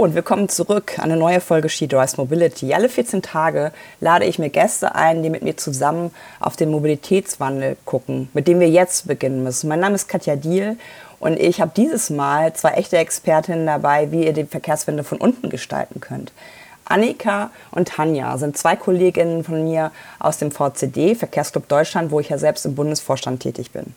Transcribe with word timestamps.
Und 0.00 0.14
willkommen 0.14 0.48
zurück 0.48 0.98
an 0.98 1.10
eine 1.10 1.18
neue 1.18 1.42
Folge 1.42 1.68
She 1.68 1.86
Drives 1.86 2.16
Mobility. 2.16 2.72
Alle 2.72 2.88
14 2.88 3.20
Tage 3.20 3.70
lade 4.00 4.24
ich 4.24 4.38
mir 4.38 4.48
Gäste 4.48 4.94
ein, 4.94 5.22
die 5.22 5.28
mit 5.28 5.42
mir 5.42 5.58
zusammen 5.58 6.10
auf 6.40 6.56
den 6.56 6.70
Mobilitätswandel 6.70 7.76
gucken, 7.84 8.30
mit 8.32 8.48
dem 8.48 8.60
wir 8.60 8.70
jetzt 8.70 9.06
beginnen 9.06 9.44
müssen. 9.44 9.68
Mein 9.68 9.80
Name 9.80 9.96
ist 9.96 10.08
Katja 10.08 10.36
Diel 10.36 10.78
und 11.18 11.38
ich 11.38 11.60
habe 11.60 11.72
dieses 11.76 12.08
Mal 12.08 12.54
zwei 12.54 12.70
echte 12.70 12.96
Expertinnen 12.96 13.66
dabei, 13.66 14.10
wie 14.10 14.24
ihr 14.24 14.32
die 14.32 14.46
Verkehrswende 14.46 15.04
von 15.04 15.18
unten 15.18 15.50
gestalten 15.50 16.00
könnt. 16.00 16.32
Annika 16.86 17.50
und 17.70 17.88
Tanja 17.88 18.38
sind 18.38 18.56
zwei 18.56 18.76
Kolleginnen 18.76 19.44
von 19.44 19.64
mir 19.64 19.92
aus 20.18 20.38
dem 20.38 20.50
VCD, 20.50 21.14
Verkehrsclub 21.14 21.68
Deutschland, 21.68 22.10
wo 22.10 22.20
ich 22.20 22.30
ja 22.30 22.38
selbst 22.38 22.64
im 22.64 22.74
Bundesvorstand 22.74 23.42
tätig 23.42 23.70
bin. 23.70 23.94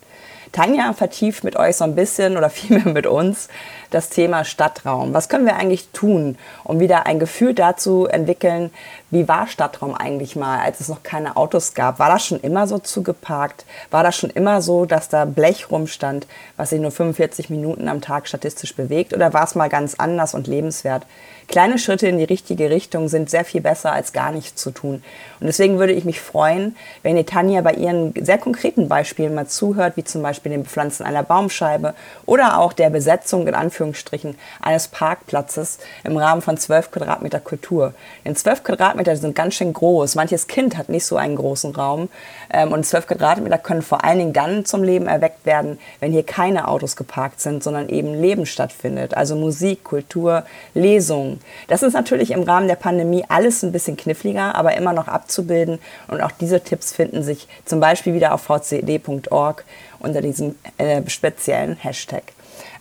Tanja 0.54 0.92
vertieft 0.92 1.42
mit 1.42 1.56
euch 1.56 1.76
so 1.76 1.84
ein 1.84 1.96
bisschen 1.96 2.36
oder 2.36 2.48
vielmehr 2.50 2.92
mit 2.92 3.06
uns 3.06 3.48
das 3.90 4.08
Thema 4.08 4.44
Stadtraum. 4.44 5.12
Was 5.12 5.28
können 5.28 5.46
wir 5.46 5.56
eigentlich 5.56 5.88
tun, 5.92 6.36
um 6.64 6.80
wieder 6.80 7.06
ein 7.06 7.18
Gefühl 7.18 7.54
dazu 7.54 8.06
entwickeln, 8.06 8.70
wie 9.10 9.28
war 9.28 9.46
Stadtraum 9.46 9.94
eigentlich 9.94 10.34
mal, 10.34 10.58
als 10.60 10.80
es 10.80 10.88
noch 10.88 11.02
keine 11.02 11.36
Autos 11.36 11.74
gab? 11.74 11.98
War 11.98 12.10
das 12.10 12.24
schon 12.24 12.40
immer 12.40 12.66
so 12.66 12.78
zugeparkt? 12.78 13.64
War 13.90 14.02
das 14.02 14.16
schon 14.16 14.30
immer 14.30 14.62
so, 14.62 14.86
dass 14.86 15.08
da 15.08 15.24
Blech 15.24 15.70
rumstand, 15.70 16.26
was 16.56 16.70
sich 16.70 16.80
nur 16.80 16.90
45 16.90 17.50
Minuten 17.50 17.88
am 17.88 18.00
Tag 18.00 18.26
statistisch 18.26 18.74
bewegt? 18.74 19.12
Oder 19.12 19.32
war 19.32 19.44
es 19.44 19.54
mal 19.54 19.68
ganz 19.68 19.94
anders 19.96 20.34
und 20.34 20.46
lebenswert? 20.46 21.04
kleine 21.46 21.78
Schritte 21.78 22.08
in 22.08 22.18
die 22.18 22.24
richtige 22.24 22.70
Richtung 22.70 23.08
sind 23.08 23.30
sehr 23.30 23.44
viel 23.44 23.60
besser 23.60 23.92
als 23.92 24.12
gar 24.12 24.32
nichts 24.32 24.60
zu 24.60 24.70
tun. 24.70 25.02
Und 25.44 25.48
deswegen 25.48 25.78
würde 25.78 25.92
ich 25.92 26.06
mich 26.06 26.22
freuen, 26.22 26.74
wenn 27.02 27.18
ihr 27.18 27.26
Tanja 27.26 27.60
bei 27.60 27.74
ihren 27.74 28.14
sehr 28.18 28.38
konkreten 28.38 28.88
Beispielen 28.88 29.34
mal 29.34 29.46
zuhört, 29.46 29.98
wie 29.98 30.02
zum 30.02 30.22
Beispiel 30.22 30.50
dem 30.50 30.62
Bepflanzen 30.62 31.04
einer 31.04 31.22
Baumscheibe 31.22 31.92
oder 32.24 32.58
auch 32.58 32.72
der 32.72 32.88
Besetzung 32.88 33.46
in 33.46 33.54
Anführungsstrichen 33.54 34.38
eines 34.62 34.88
Parkplatzes 34.88 35.80
im 36.02 36.16
Rahmen 36.16 36.40
von 36.40 36.56
12 36.56 36.92
Quadratmeter 36.92 37.40
Kultur. 37.40 37.92
Denn 38.24 38.34
12 38.34 38.64
Quadratmeter 38.64 39.14
sind 39.16 39.36
ganz 39.36 39.52
schön 39.52 39.74
groß. 39.74 40.14
Manches 40.14 40.46
Kind 40.46 40.78
hat 40.78 40.88
nicht 40.88 41.04
so 41.04 41.18
einen 41.18 41.36
großen 41.36 41.74
Raum. 41.74 42.08
Ähm, 42.50 42.72
und 42.72 42.86
12 42.86 43.08
Quadratmeter 43.08 43.58
können 43.58 43.82
vor 43.82 44.02
allen 44.02 44.20
Dingen 44.20 44.32
dann 44.32 44.64
zum 44.64 44.82
Leben 44.82 45.08
erweckt 45.08 45.44
werden, 45.44 45.78
wenn 46.00 46.12
hier 46.12 46.22
keine 46.22 46.68
Autos 46.68 46.96
geparkt 46.96 47.42
sind, 47.42 47.62
sondern 47.62 47.90
eben 47.90 48.14
Leben 48.14 48.46
stattfindet. 48.46 49.14
Also 49.14 49.36
Musik, 49.36 49.84
Kultur, 49.84 50.44
Lesungen, 50.72 51.38
das 51.68 51.82
ist 51.82 51.92
natürlich 51.92 52.30
im 52.30 52.44
Rahmen 52.44 52.66
der 52.66 52.76
Pandemie 52.76 53.26
alles 53.28 53.62
ein 53.62 53.72
bisschen 53.72 53.98
kniffliger, 53.98 54.54
aber 54.54 54.74
immer 54.74 54.94
noch 54.94 55.08
abzubilden. 55.34 55.78
Und 56.08 56.20
auch 56.20 56.32
diese 56.32 56.60
Tipps 56.60 56.92
finden 56.92 57.22
sich 57.22 57.48
zum 57.64 57.80
Beispiel 57.80 58.14
wieder 58.14 58.34
auf 58.34 58.42
vcd.org 58.42 59.64
unter 59.98 60.20
diesem 60.20 60.54
äh, 60.78 61.02
speziellen 61.08 61.76
Hashtag. 61.76 62.22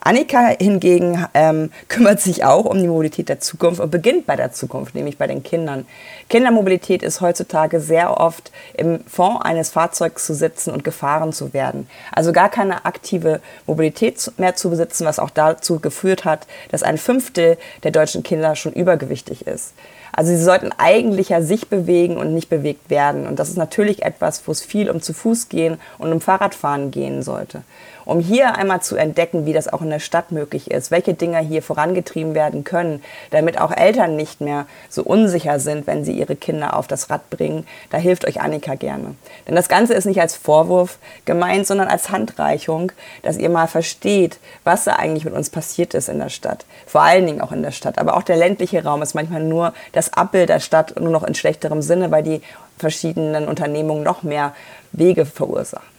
Annika 0.06 0.54
hingegen 0.60 1.26
ähm, 1.34 1.72
kümmert 1.88 2.20
sich 2.20 2.44
auch 2.44 2.66
um 2.66 2.78
die 2.78 2.88
Mobilität 2.88 3.30
der 3.30 3.40
Zukunft 3.40 3.80
und 3.80 3.90
beginnt 3.90 4.26
bei 4.26 4.36
der 4.36 4.52
Zukunft, 4.52 4.95
nämlich 4.95 5.18
bei 5.18 5.28
den 5.28 5.44
Kindern. 5.44 5.86
Kindermobilität 6.30 7.02
ist 7.02 7.22
heutzutage 7.22 7.80
sehr 7.80 8.20
oft 8.20 8.52
im 8.73 9.00
Fond 9.06 9.44
eines 9.44 9.70
Fahrzeugs 9.70 10.26
zu 10.26 10.34
sitzen 10.34 10.72
und 10.72 10.84
gefahren 10.84 11.32
zu 11.32 11.54
werden. 11.54 11.88
Also 12.12 12.34
gar 12.34 12.50
keine 12.50 12.86
aktive 12.86 13.40
Mobilität 13.66 14.32
mehr 14.38 14.56
zu 14.56 14.70
besitzen, 14.70 15.06
was 15.06 15.20
auch 15.20 15.30
dazu 15.30 15.80
geführt 15.80 16.26
hat, 16.26 16.48
dass 16.70 16.84
ein 16.84 16.98
Fünftel 16.98 17.58
der 17.84 17.92
deutschen 17.92 18.23
Kinder 18.23 18.56
schon 18.58 18.73
übergewichtig 18.73 19.48
ist. 19.48 19.73
Also 20.16 20.31
sie 20.31 20.44
sollten 20.44 20.72
eigentlich 20.78 21.30
ja 21.30 21.42
sich 21.42 21.67
bewegen 21.67 22.17
und 22.17 22.33
nicht 22.33 22.50
bewegt 22.50 22.89
werden. 22.89 23.28
Und 23.28 23.39
das 23.39 23.50
ist 23.50 23.58
natürlich 23.58 24.03
etwas, 24.03 24.47
wo 24.47 24.52
es 24.52 24.61
viel 24.64 24.89
um 24.89 25.02
zu 25.02 25.11
Fuß 25.11 25.49
gehen 25.49 25.77
und 25.98 26.14
um 26.14 26.21
Fahrradfahren 26.21 26.92
gehen 26.92 27.23
sollte 27.23 27.64
um 28.05 28.19
hier 28.19 28.55
einmal 28.55 28.81
zu 28.81 28.95
entdecken, 28.95 29.45
wie 29.45 29.53
das 29.53 29.71
auch 29.71 29.81
in 29.81 29.89
der 29.89 29.99
Stadt 29.99 30.31
möglich 30.31 30.71
ist, 30.71 30.91
welche 30.91 31.14
Dinge 31.14 31.39
hier 31.39 31.61
vorangetrieben 31.61 32.36
werden 32.36 32.64
können, 32.64 33.03
damit 33.31 33.59
auch 33.59 33.71
Eltern 33.71 34.15
nicht 34.15 34.41
mehr 34.41 34.65
so 34.89 35.03
unsicher 35.03 35.59
sind, 35.59 35.87
wenn 35.87 36.05
sie 36.05 36.14
ihre 36.14 36.36
Kinder 36.36 36.75
auf 36.77 36.87
das 36.87 37.09
Rad 37.09 37.30
bringen. 37.30 37.65
Da 37.89 37.97
hilft 37.97 38.25
euch 38.25 38.41
Annika 38.41 38.75
gerne. 38.75 39.15
Denn 39.47 39.55
das 39.55 39.69
Ganze 39.69 39.93
ist 39.93 40.05
nicht 40.05 40.21
als 40.21 40.36
Vorwurf 40.36 40.97
gemeint, 41.25 41.67
sondern 41.67 41.87
als 41.87 42.09
Handreichung, 42.09 42.91
dass 43.21 43.37
ihr 43.37 43.49
mal 43.49 43.67
versteht, 43.67 44.39
was 44.64 44.83
da 44.83 44.93
eigentlich 44.93 45.25
mit 45.25 45.33
uns 45.33 45.49
passiert 45.49 45.93
ist 45.93 46.09
in 46.09 46.20
der 46.20 46.30
Stadt. 46.30 46.65
Vor 46.85 47.02
allen 47.02 47.25
Dingen 47.25 47.41
auch 47.41 47.52
in 47.52 47.64
der 47.64 47.71
Stadt. 47.71 47.97
Aber 47.99 48.17
auch 48.17 48.23
der 48.23 48.37
ländliche 48.37 48.83
Raum 48.83 49.02
ist 49.02 49.14
manchmal 49.14 49.43
nur 49.43 49.73
das 49.91 50.14
Abbild 50.14 50.49
der 50.49 50.59
Stadt, 50.59 50.99
nur 50.99 51.11
noch 51.11 51.23
in 51.23 51.35
schlechterem 51.35 51.81
Sinne, 51.81 52.11
weil 52.11 52.23
die 52.23 52.41
verschiedenen 52.77 53.47
Unternehmungen 53.47 54.03
noch 54.03 54.23
mehr 54.23 54.53
Wege 54.91 55.25
verursachen. 55.25 55.92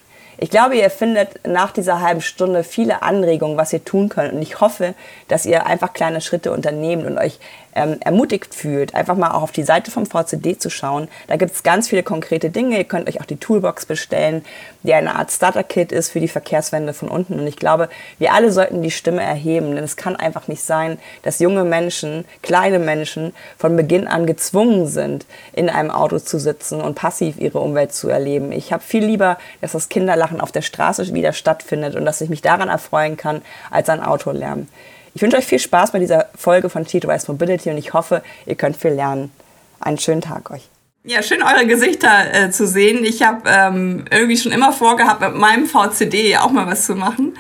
Ich 0.44 0.50
glaube, 0.50 0.76
ihr 0.76 0.90
findet 0.90 1.46
nach 1.46 1.72
dieser 1.72 2.02
halben 2.02 2.20
Stunde 2.20 2.64
viele 2.64 3.00
Anregungen, 3.00 3.56
was 3.56 3.72
ihr 3.72 3.82
tun 3.82 4.10
könnt. 4.10 4.34
Und 4.34 4.42
ich 4.42 4.60
hoffe, 4.60 4.92
dass 5.26 5.46
ihr 5.46 5.64
einfach 5.64 5.94
kleine 5.94 6.20
Schritte 6.20 6.52
unternehmt 6.52 7.06
und 7.06 7.16
euch 7.16 7.38
ähm, 7.74 7.96
ermutigt 8.00 8.54
fühlt, 8.54 8.94
einfach 8.94 9.16
mal 9.16 9.32
auch 9.32 9.42
auf 9.42 9.52
die 9.52 9.64
Seite 9.64 9.90
vom 9.90 10.06
VCD 10.06 10.58
zu 10.58 10.70
schauen. 10.70 11.08
Da 11.26 11.36
gibt 11.36 11.52
es 11.52 11.62
ganz 11.62 11.88
viele 11.88 12.02
konkrete 12.02 12.50
Dinge. 12.50 12.78
Ihr 12.78 12.84
könnt 12.84 13.08
euch 13.08 13.20
auch 13.20 13.24
die 13.24 13.36
Toolbox 13.36 13.86
bestellen, 13.86 14.44
die 14.82 14.94
eine 14.94 15.16
Art 15.16 15.32
Starter-Kit 15.32 15.90
ist 15.90 16.10
für 16.10 16.20
die 16.20 16.28
Verkehrswende 16.28 16.92
von 16.92 17.08
unten. 17.08 17.38
Und 17.38 17.46
ich 17.46 17.56
glaube, 17.56 17.88
wir 18.18 18.32
alle 18.32 18.52
sollten 18.52 18.82
die 18.82 18.90
Stimme 18.90 19.22
erheben, 19.22 19.74
denn 19.74 19.84
es 19.84 19.96
kann 19.96 20.14
einfach 20.16 20.46
nicht 20.46 20.62
sein, 20.62 20.98
dass 21.22 21.40
junge 21.40 21.64
Menschen, 21.64 22.24
kleine 22.42 22.78
Menschen 22.78 23.34
von 23.58 23.76
Beginn 23.76 24.06
an 24.06 24.26
gezwungen 24.26 24.86
sind, 24.86 25.26
in 25.52 25.68
einem 25.68 25.90
Auto 25.90 26.18
zu 26.18 26.38
sitzen 26.38 26.80
und 26.80 26.94
passiv 26.94 27.38
ihre 27.38 27.58
Umwelt 27.58 27.92
zu 27.92 28.08
erleben. 28.08 28.52
Ich 28.52 28.72
habe 28.72 28.82
viel 28.82 29.04
lieber, 29.04 29.38
dass 29.60 29.72
das 29.72 29.88
Kinderlachen 29.88 30.33
auf 30.40 30.52
der 30.52 30.62
Straße 30.62 31.12
wieder 31.14 31.32
stattfindet 31.32 31.96
und 31.96 32.04
dass 32.04 32.20
ich 32.20 32.28
mich 32.28 32.42
daran 32.42 32.68
erfreuen 32.68 33.16
kann, 33.16 33.42
als 33.70 33.88
an 33.88 34.00
Autolärm. 34.00 34.68
Ich 35.14 35.22
wünsche 35.22 35.36
euch 35.36 35.46
viel 35.46 35.60
Spaß 35.60 35.92
bei 35.92 36.00
dieser 36.00 36.26
Folge 36.34 36.68
von 36.68 36.84
Rise 36.84 37.30
Mobility 37.30 37.70
und 37.70 37.78
ich 37.78 37.92
hoffe, 37.92 38.22
ihr 38.46 38.56
könnt 38.56 38.76
viel 38.76 38.92
lernen. 38.92 39.30
Einen 39.78 39.98
schönen 39.98 40.20
Tag 40.20 40.50
euch. 40.50 40.68
Ja, 41.06 41.22
schön 41.22 41.42
eure 41.42 41.66
Gesichter 41.66 42.32
äh, 42.32 42.50
zu 42.50 42.66
sehen. 42.66 43.04
Ich 43.04 43.22
habe 43.22 43.42
ähm, 43.46 44.06
irgendwie 44.10 44.38
schon 44.38 44.52
immer 44.52 44.72
vorgehabt, 44.72 45.20
mit 45.20 45.34
meinem 45.34 45.66
VCD 45.66 46.38
auch 46.38 46.50
mal 46.50 46.66
was 46.66 46.86
zu 46.86 46.94
machen. 46.94 47.34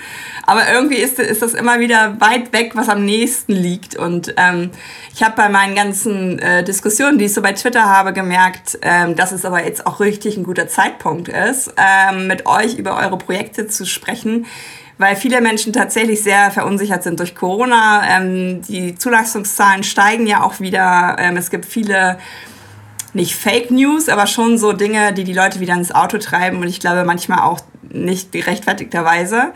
Aber 0.44 0.70
irgendwie 0.70 0.96
ist, 0.96 1.18
ist 1.18 1.40
das 1.40 1.54
immer 1.54 1.80
wieder 1.80 2.20
weit 2.20 2.52
weg, 2.52 2.72
was 2.74 2.90
am 2.90 3.06
nächsten 3.06 3.52
liegt. 3.52 3.96
Und 3.96 4.34
ähm, 4.36 4.70
ich 5.14 5.22
habe 5.22 5.34
bei 5.34 5.48
meinen 5.48 5.74
ganzen 5.74 6.38
äh, 6.40 6.62
Diskussionen, 6.62 7.16
die 7.16 7.24
ich 7.24 7.32
so 7.32 7.40
bei 7.40 7.54
Twitter 7.54 7.84
habe, 7.88 8.12
gemerkt, 8.12 8.78
ähm, 8.82 9.16
dass 9.16 9.32
es 9.32 9.46
aber 9.46 9.64
jetzt 9.64 9.86
auch 9.86 9.98
richtig 9.98 10.36
ein 10.36 10.44
guter 10.44 10.68
Zeitpunkt 10.68 11.28
ist, 11.28 11.72
ähm, 11.78 12.26
mit 12.26 12.44
euch 12.44 12.74
über 12.74 12.98
eure 12.98 13.16
Projekte 13.16 13.66
zu 13.66 13.86
sprechen 13.86 14.44
weil 14.96 15.16
viele 15.16 15.40
Menschen 15.40 15.72
tatsächlich 15.72 16.22
sehr 16.22 16.52
verunsichert 16.52 17.02
sind 17.02 17.18
durch 17.18 17.34
Corona. 17.34 18.04
Ähm, 18.08 18.62
die 18.62 18.94
Zulassungszahlen 18.94 19.82
steigen 19.82 20.26
ja 20.28 20.44
auch 20.44 20.60
wieder. 20.60 21.16
Ähm, 21.18 21.36
es 21.36 21.50
gibt 21.50 21.64
viele, 21.64 22.18
nicht 23.14 23.34
Fake 23.34 23.70
News, 23.70 24.08
aber 24.08 24.26
schon 24.26 24.58
so 24.58 24.72
Dinge, 24.72 25.12
die 25.12 25.24
die 25.24 25.32
Leute 25.32 25.60
wieder 25.60 25.74
ins 25.74 25.92
Auto 25.92 26.18
treiben 26.18 26.58
und 26.58 26.68
ich 26.68 26.80
glaube 26.80 27.04
manchmal 27.04 27.40
auch 27.40 27.60
nicht 27.90 28.32
gerechtfertigterweise. 28.32 29.52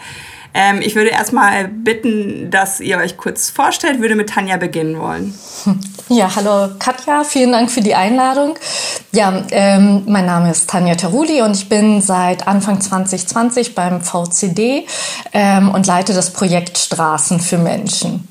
Ähm, 0.54 0.80
ich 0.80 0.94
würde 0.94 1.10
erstmal 1.10 1.68
bitten, 1.68 2.50
dass 2.50 2.80
ihr 2.80 2.98
euch 2.98 3.16
kurz 3.16 3.50
vorstellt, 3.50 4.00
würde 4.00 4.16
mit 4.16 4.30
Tanja 4.30 4.56
beginnen 4.56 4.98
wollen. 4.98 5.34
Ja, 6.10 6.34
hallo 6.34 6.72
Katja, 6.78 7.22
vielen 7.22 7.52
Dank 7.52 7.70
für 7.70 7.82
die 7.82 7.94
Einladung. 7.94 8.54
Ja, 9.12 9.44
ähm, 9.50 10.04
mein 10.06 10.24
Name 10.24 10.50
ist 10.50 10.70
Tanja 10.70 10.94
Teruli 10.94 11.42
und 11.42 11.54
ich 11.54 11.68
bin 11.68 12.00
seit 12.00 12.48
Anfang 12.48 12.80
2020 12.80 13.74
beim 13.74 14.00
VCD 14.00 14.86
ähm, 15.34 15.68
und 15.68 15.86
leite 15.86 16.14
das 16.14 16.32
Projekt 16.32 16.78
Straßen 16.78 17.40
für 17.40 17.58
Menschen. 17.58 18.26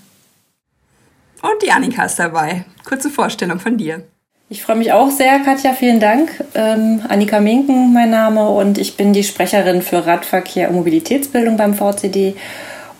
Und 1.43 1.61
die 1.61 1.71
Annika 1.71 2.05
ist 2.05 2.17
dabei. 2.17 2.65
Kurze 2.83 3.11
Vorstellung 3.11 3.59
von 3.59 3.77
dir. 3.77 4.01
Ich 4.49 4.63
freue 4.63 4.77
mich 4.77 4.93
auch 4.93 5.11
sehr, 5.11 5.39
Katja, 5.39 5.73
vielen 5.73 5.99
Dank. 5.99 6.31
Ähm, 6.55 7.01
Annika 7.09 7.41
Minken, 7.41 7.91
mein 7.91 8.11
Name, 8.11 8.47
und 8.47 8.77
ich 8.77 8.95
bin 8.95 9.11
die 9.11 9.25
Sprecherin 9.25 9.81
für 9.81 10.05
Radverkehr 10.05 10.69
und 10.69 10.77
Mobilitätsbildung 10.77 11.57
beim 11.57 11.73
VCD. 11.73 12.33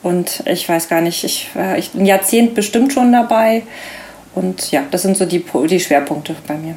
Und 0.04 0.44
ich 0.46 0.68
weiß 0.68 0.90
gar 0.90 1.00
nicht, 1.00 1.24
ich 1.24 1.50
war 1.56 1.76
ein 1.76 2.06
Jahrzehnt 2.06 2.54
bestimmt 2.54 2.92
schon 2.92 3.14
dabei. 3.14 3.64
Und 4.36 4.72
ja, 4.72 4.84
das 4.92 5.04
sind 5.04 5.16
so 5.16 5.26
die, 5.26 5.42
die 5.70 5.80
Schwerpunkte 5.80 6.36
bei 6.46 6.56
mir. 6.56 6.76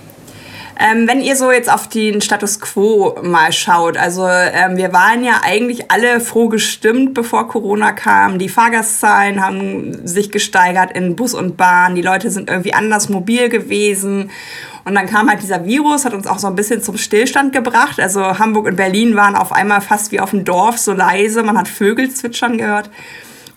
Ähm, 0.83 1.07
wenn 1.07 1.21
ihr 1.21 1.37
so 1.37 1.53
jetzt 1.53 1.71
auf 1.71 1.89
den 1.89 2.23
Status 2.23 2.59
quo 2.59 3.19
mal 3.23 3.53
schaut, 3.53 3.99
also 3.99 4.27
ähm, 4.27 4.79
wir 4.79 4.95
waren 4.95 5.23
ja 5.23 5.43
eigentlich 5.43 5.91
alle 5.91 6.21
froh 6.21 6.49
gestimmt, 6.49 7.13
bevor 7.13 7.49
Corona 7.49 7.93
kam. 7.93 8.39
Die 8.39 8.49
Fahrgastzahlen 8.49 9.45
haben 9.45 10.07
sich 10.07 10.33
gesteigert 10.33 10.97
in 10.97 11.17
Bus 11.17 11.35
und 11.35 11.59
Bahn. 11.59 11.97
Die 11.97 12.03
Leute 12.03 12.31
sind 12.31 12.49
irgendwie 12.49 12.73
anders 12.73 13.11
mobil 13.11 13.51
gewesen. 13.51 14.31
Und 14.87 14.95
dann 14.95 15.05
kam 15.05 15.29
halt 15.29 15.43
dieser 15.43 15.67
Virus, 15.67 16.07
hat 16.07 16.15
uns 16.15 16.27
auch 16.27 16.39
so 16.39 16.47
ein 16.47 16.55
bisschen 16.55 16.81
zum 16.81 16.97
Stillstand 16.97 17.53
gebracht. 17.53 18.01
Also 18.01 18.39
Hamburg 18.39 18.65
und 18.65 18.77
Berlin 18.77 19.15
waren 19.17 19.37
auf 19.37 19.53
einmal 19.53 19.83
fast 19.83 20.13
wie 20.13 20.21
auf 20.21 20.31
dem 20.31 20.47
Dorf 20.47 20.79
so 20.79 20.95
leise. 20.95 21.43
Man 21.43 21.59
hat 21.59 21.69
Vögel 21.69 22.09
zwitschern 22.11 22.57
gehört. 22.57 22.89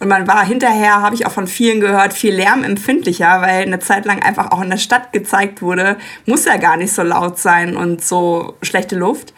Und 0.04 0.10
man 0.10 0.28
war 0.28 0.46
hinterher, 0.46 1.02
habe 1.02 1.16
ich 1.16 1.26
auch 1.26 1.32
von 1.32 1.48
vielen 1.48 1.80
gehört, 1.80 2.12
viel 2.12 2.36
lärmempfindlicher, 2.36 3.40
weil 3.40 3.62
eine 3.62 3.80
Zeit 3.80 4.04
lang 4.04 4.22
einfach 4.22 4.52
auch 4.52 4.60
in 4.60 4.70
der 4.70 4.76
Stadt 4.76 5.14
gezeigt 5.14 5.62
wurde, 5.62 5.96
muss 6.26 6.44
ja 6.44 6.58
gar 6.58 6.76
nicht 6.76 6.92
so 6.92 7.04
laut 7.04 7.40
sein 7.40 7.78
und 7.78 8.04
so 8.04 8.56
schlechte 8.62 8.98
Luft. 8.98 9.34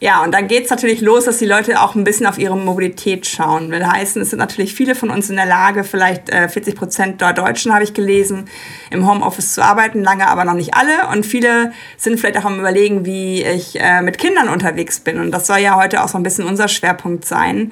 Ja, 0.00 0.24
und 0.24 0.34
dann 0.34 0.48
geht's 0.48 0.70
natürlich 0.70 1.02
los, 1.02 1.26
dass 1.26 1.38
die 1.38 1.46
Leute 1.46 1.80
auch 1.80 1.94
ein 1.94 2.02
bisschen 2.02 2.26
auf 2.26 2.36
ihre 2.36 2.56
Mobilität 2.56 3.28
schauen. 3.28 3.70
Will 3.70 3.86
heißen, 3.86 4.20
es 4.20 4.30
sind 4.30 4.40
natürlich 4.40 4.74
viele 4.74 4.96
von 4.96 5.08
uns 5.08 5.30
in 5.30 5.36
der 5.36 5.46
Lage, 5.46 5.84
vielleicht 5.84 6.30
äh, 6.30 6.48
40 6.48 6.74
Prozent 6.74 7.20
der 7.20 7.32
Deutschen, 7.32 7.72
habe 7.72 7.84
ich 7.84 7.94
gelesen, 7.94 8.46
im 8.90 9.08
Homeoffice 9.08 9.54
zu 9.54 9.62
arbeiten, 9.62 10.02
lange 10.02 10.26
aber 10.26 10.44
noch 10.44 10.54
nicht 10.54 10.74
alle. 10.74 11.12
Und 11.12 11.24
viele 11.24 11.70
sind 11.96 12.18
vielleicht 12.18 12.38
auch 12.38 12.44
am 12.44 12.58
Überlegen, 12.58 13.06
wie 13.06 13.44
ich 13.44 13.80
äh, 13.80 14.02
mit 14.02 14.18
Kindern 14.18 14.48
unterwegs 14.48 14.98
bin. 14.98 15.20
Und 15.20 15.30
das 15.30 15.46
soll 15.46 15.58
ja 15.58 15.76
heute 15.76 16.02
auch 16.02 16.08
so 16.08 16.18
ein 16.18 16.24
bisschen 16.24 16.44
unser 16.44 16.66
Schwerpunkt 16.66 17.24
sein. 17.24 17.70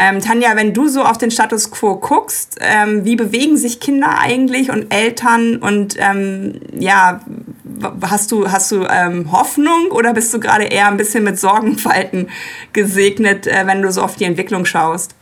Ähm, 0.00 0.20
Tanja, 0.20 0.54
wenn 0.54 0.72
du 0.74 0.86
so 0.86 1.02
auf 1.02 1.18
den 1.18 1.32
Status 1.32 1.72
quo 1.72 1.96
guckst, 1.96 2.58
ähm, 2.60 3.04
wie 3.04 3.16
bewegen 3.16 3.56
sich 3.56 3.80
Kinder 3.80 4.20
eigentlich 4.20 4.70
und 4.70 4.94
Eltern 4.94 5.56
und 5.56 5.96
ähm, 5.98 6.60
ja, 6.78 7.20
hast 8.02 8.30
du, 8.30 8.48
hast 8.48 8.70
du 8.70 8.84
ähm, 8.84 9.32
Hoffnung 9.32 9.90
oder 9.90 10.14
bist 10.14 10.32
du 10.32 10.38
gerade 10.38 10.64
eher 10.64 10.86
ein 10.86 10.96
bisschen 10.96 11.24
mit 11.24 11.40
Sorgenfalten 11.40 12.28
gesegnet, 12.72 13.48
äh, 13.48 13.66
wenn 13.66 13.82
du 13.82 13.90
so 13.90 14.02
auf 14.02 14.14
die 14.14 14.24
Entwicklung 14.24 14.64
schaust? 14.66 15.17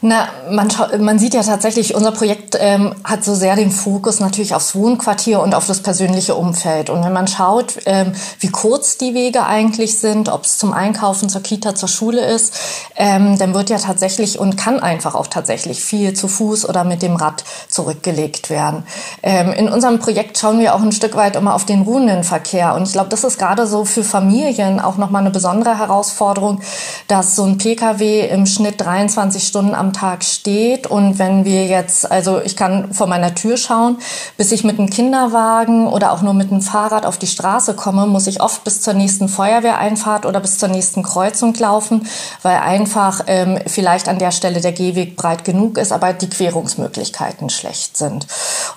Na, 0.00 0.28
man, 0.50 0.68
man 0.98 1.18
sieht 1.18 1.34
ja 1.34 1.42
tatsächlich, 1.42 1.94
unser 1.94 2.12
Projekt 2.12 2.56
ähm, 2.60 2.94
hat 3.04 3.24
so 3.24 3.34
sehr 3.34 3.56
den 3.56 3.70
Fokus 3.70 4.20
natürlich 4.20 4.54
aufs 4.54 4.74
Wohnquartier 4.74 5.40
und 5.40 5.54
auf 5.54 5.66
das 5.66 5.80
persönliche 5.80 6.34
Umfeld. 6.34 6.90
Und 6.90 7.02
wenn 7.04 7.12
man 7.12 7.26
schaut, 7.26 7.78
ähm, 7.86 8.12
wie 8.40 8.48
kurz 8.48 8.98
die 8.98 9.14
Wege 9.14 9.46
eigentlich 9.46 9.98
sind, 9.98 10.28
ob 10.28 10.44
es 10.44 10.58
zum 10.58 10.72
Einkaufen, 10.72 11.28
zur 11.28 11.42
Kita, 11.42 11.74
zur 11.74 11.88
Schule 11.88 12.24
ist, 12.24 12.54
ähm, 12.96 13.38
dann 13.38 13.54
wird 13.54 13.70
ja 13.70 13.78
tatsächlich 13.78 14.38
und 14.38 14.56
kann 14.56 14.80
einfach 14.80 15.14
auch 15.14 15.26
tatsächlich 15.26 15.82
viel 15.82 16.12
zu 16.12 16.28
Fuß 16.28 16.68
oder 16.68 16.84
mit 16.84 17.02
dem 17.02 17.16
Rad 17.16 17.44
zurückgelegt 17.68 18.50
werden. 18.50 18.84
Ähm, 19.22 19.52
in 19.52 19.68
unserem 19.68 19.98
Projekt 19.98 20.36
schauen 20.38 20.58
wir 20.58 20.74
auch 20.74 20.82
ein 20.82 20.92
Stück 20.92 21.16
weit 21.16 21.36
immer 21.36 21.54
auf 21.54 21.64
den 21.64 21.82
ruhenden 21.82 22.24
Verkehr. 22.24 22.74
Und 22.74 22.82
ich 22.86 22.92
glaube, 22.92 23.08
das 23.08 23.24
ist 23.24 23.38
gerade 23.38 23.66
so 23.66 23.84
für 23.84 24.04
Familien 24.04 24.80
auch 24.80 24.98
nochmal 24.98 25.22
eine 25.22 25.30
besondere 25.30 25.78
Herausforderung, 25.78 26.60
dass 27.08 27.36
so 27.36 27.44
ein 27.44 27.56
Pkw 27.56 28.28
im 28.28 28.44
Schnitt 28.46 28.80
23 28.80 29.43
Stunden 29.44 29.74
am 29.74 29.92
Tag 29.92 30.24
steht. 30.24 30.86
Und 30.86 31.18
wenn 31.18 31.44
wir 31.44 31.66
jetzt, 31.66 32.10
also 32.10 32.40
ich 32.40 32.56
kann 32.56 32.92
vor 32.92 33.06
meiner 33.06 33.34
Tür 33.34 33.56
schauen, 33.56 33.98
bis 34.36 34.52
ich 34.52 34.64
mit 34.64 34.78
einem 34.78 34.90
Kinderwagen 34.90 35.86
oder 35.86 36.12
auch 36.12 36.22
nur 36.22 36.34
mit 36.34 36.50
einem 36.50 36.62
Fahrrad 36.62 37.06
auf 37.06 37.18
die 37.18 37.26
Straße 37.26 37.74
komme, 37.74 38.06
muss 38.06 38.26
ich 38.26 38.40
oft 38.40 38.64
bis 38.64 38.80
zur 38.80 38.94
nächsten 38.94 39.28
Feuerwehreinfahrt 39.28 40.26
oder 40.26 40.40
bis 40.40 40.58
zur 40.58 40.68
nächsten 40.68 41.02
Kreuzung 41.02 41.54
laufen, 41.54 42.06
weil 42.42 42.56
einfach 42.56 43.22
ähm, 43.26 43.58
vielleicht 43.66 44.08
an 44.08 44.18
der 44.18 44.30
Stelle 44.30 44.60
der 44.60 44.72
Gehweg 44.72 45.16
breit 45.16 45.44
genug 45.44 45.78
ist, 45.78 45.92
aber 45.92 46.12
die 46.12 46.28
Querungsmöglichkeiten 46.28 47.50
schlecht 47.50 47.96
sind. 47.96 48.26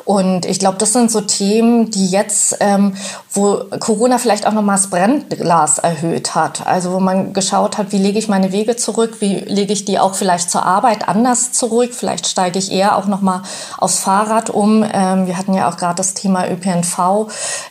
Und 0.05 0.45
ich 0.45 0.59
glaube, 0.59 0.77
das 0.77 0.93
sind 0.93 1.11
so 1.11 1.21
Themen, 1.21 1.91
die 1.91 2.07
jetzt, 2.07 2.57
ähm, 2.59 2.95
wo 3.33 3.63
Corona 3.79 4.17
vielleicht 4.17 4.47
auch 4.47 4.53
nochmal 4.53 4.77
das 4.77 4.89
Brennglas 4.89 5.79
erhöht 5.79 6.35
hat. 6.35 6.65
Also 6.65 6.91
wo 6.91 6.99
man 6.99 7.33
geschaut 7.33 7.77
hat, 7.77 7.91
wie 7.91 7.97
lege 7.97 8.19
ich 8.19 8.27
meine 8.27 8.51
Wege 8.51 8.75
zurück, 8.75 9.17
wie 9.19 9.35
lege 9.39 9.73
ich 9.73 9.85
die 9.85 9.99
auch 9.99 10.15
vielleicht 10.15 10.49
zur 10.57 10.65
Arbeit 10.65 11.07
anders 11.07 11.51
zurück. 11.51 11.93
Vielleicht 11.93 12.25
steige 12.25 12.57
ich 12.57 12.71
eher 12.71 12.97
auch 12.97 13.05
noch 13.05 13.21
mal 13.21 13.43
aufs 13.77 13.99
Fahrrad 13.99 14.49
um. 14.49 14.83
Ähm, 14.91 15.27
wir 15.27 15.37
hatten 15.37 15.53
ja 15.53 15.69
auch 15.69 15.77
gerade 15.77 15.93
das 15.93 16.15
Thema 16.15 16.49
ÖPNV. 16.49 17.27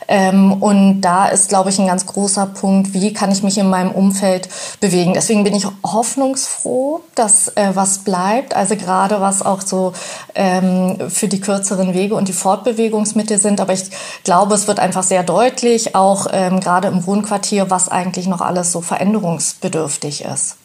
Ähm, 0.07 0.53
und 0.53 1.01
da 1.01 1.27
ist, 1.27 1.49
glaube 1.49 1.69
ich, 1.69 1.79
ein 1.79 1.87
ganz 1.87 2.05
großer 2.05 2.45
Punkt, 2.45 2.93
wie 2.93 3.11
kann 3.11 3.29
ich 3.29 3.43
mich 3.43 3.57
in 3.57 3.69
meinem 3.69 3.91
Umfeld 3.91 4.47
bewegen. 4.79 5.13
Deswegen 5.13 5.43
bin 5.43 5.53
ich 5.53 5.67
hoffnungsfroh, 5.85 7.01
dass 7.13 7.49
äh, 7.57 7.71
was 7.73 7.99
bleibt. 7.99 8.55
Also 8.55 8.77
gerade 8.77 9.19
was 9.19 9.41
auch 9.41 9.59
so 9.59 9.91
ähm, 10.33 11.09
für 11.09 11.27
die 11.27 11.41
kürzeren 11.41 11.93
Wege 11.93 12.15
und 12.15 12.29
die 12.29 12.33
Fortbewegungsmittel 12.33 13.37
sind. 13.37 13.59
Aber 13.59 13.73
ich 13.73 13.83
glaube, 14.23 14.55
es 14.55 14.69
wird 14.69 14.79
einfach 14.79 15.03
sehr 15.03 15.23
deutlich, 15.23 15.93
auch 15.93 16.27
ähm, 16.31 16.61
gerade 16.61 16.87
im 16.87 17.05
Wohnquartier, 17.05 17.69
was 17.69 17.89
eigentlich 17.89 18.27
noch 18.27 18.39
alles 18.39 18.71
so 18.71 18.79
veränderungsbedürftig 18.79 20.23
ist. 20.23 20.55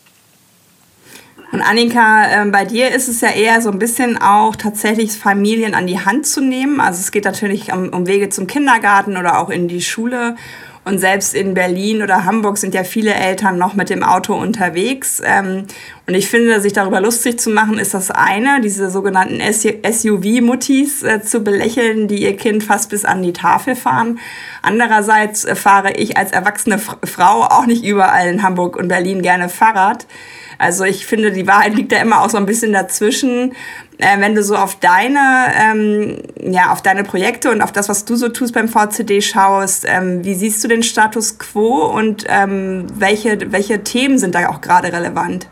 Und 1.52 1.60
Annika, 1.60 2.44
äh, 2.44 2.50
bei 2.50 2.64
dir 2.64 2.90
ist 2.94 3.08
es 3.08 3.20
ja 3.20 3.28
eher 3.28 3.60
so 3.60 3.70
ein 3.70 3.78
bisschen 3.78 4.16
auch 4.16 4.56
tatsächlich 4.56 5.12
Familien 5.12 5.74
an 5.74 5.86
die 5.86 6.00
Hand 6.00 6.26
zu 6.26 6.40
nehmen. 6.40 6.80
Also 6.80 7.00
es 7.00 7.12
geht 7.12 7.26
natürlich 7.26 7.72
um, 7.72 7.90
um 7.90 8.06
Wege 8.06 8.30
zum 8.30 8.46
Kindergarten 8.46 9.18
oder 9.18 9.38
auch 9.38 9.50
in 9.50 9.68
die 9.68 9.82
Schule. 9.82 10.36
Und 10.84 10.98
selbst 10.98 11.34
in 11.34 11.54
Berlin 11.54 12.02
oder 12.02 12.24
Hamburg 12.24 12.58
sind 12.58 12.74
ja 12.74 12.82
viele 12.82 13.14
Eltern 13.14 13.56
noch 13.56 13.74
mit 13.74 13.88
dem 13.88 14.02
Auto 14.02 14.34
unterwegs. 14.34 15.22
Ähm, 15.24 15.66
und 16.08 16.14
ich 16.14 16.28
finde, 16.28 16.60
sich 16.60 16.72
darüber 16.72 17.00
lustig 17.00 17.38
zu 17.38 17.50
machen, 17.50 17.78
ist 17.78 17.94
das 17.94 18.10
eine, 18.10 18.60
diese 18.60 18.90
sogenannten 18.90 19.40
SUV-Muttis 19.40 21.04
äh, 21.04 21.22
zu 21.22 21.44
belächeln, 21.44 22.08
die 22.08 22.22
ihr 22.22 22.36
Kind 22.36 22.64
fast 22.64 22.90
bis 22.90 23.04
an 23.04 23.22
die 23.22 23.32
Tafel 23.32 23.76
fahren. 23.76 24.18
Andererseits 24.60 25.44
äh, 25.44 25.54
fahre 25.54 25.92
ich 25.92 26.16
als 26.16 26.32
erwachsene 26.32 26.78
Frau 26.78 27.44
auch 27.44 27.66
nicht 27.66 27.84
überall 27.84 28.28
in 28.28 28.42
Hamburg 28.42 28.76
und 28.76 28.88
Berlin 28.88 29.22
gerne 29.22 29.48
Fahrrad. 29.48 30.06
Also 30.58 30.84
ich 30.84 31.06
finde, 31.06 31.30
die 31.30 31.46
Wahrheit 31.46 31.74
liegt 31.74 31.92
da 31.92 32.00
immer 32.00 32.22
auch 32.22 32.30
so 32.30 32.38
ein 32.38 32.46
bisschen 32.46 32.72
dazwischen. 32.72 33.54
Äh, 34.02 34.20
wenn 34.20 34.34
du 34.34 34.42
so 34.42 34.56
auf 34.56 34.80
deine, 34.80 35.52
ähm, 35.56 36.18
ja, 36.40 36.72
auf 36.72 36.82
deine 36.82 37.04
Projekte 37.04 37.52
und 37.52 37.62
auf 37.62 37.70
das, 37.70 37.88
was 37.88 38.04
du 38.04 38.16
so 38.16 38.28
tust 38.28 38.52
beim 38.52 38.68
VCD 38.68 39.20
schaust, 39.20 39.84
ähm, 39.86 40.24
wie 40.24 40.34
siehst 40.34 40.62
du 40.64 40.68
den 40.68 40.82
Status 40.82 41.38
quo 41.38 41.86
und 41.86 42.24
ähm, 42.28 42.86
welche, 42.94 43.52
welche 43.52 43.84
Themen 43.84 44.18
sind 44.18 44.34
da 44.34 44.48
auch 44.48 44.60
gerade 44.60 44.92
relevant? 44.92 45.46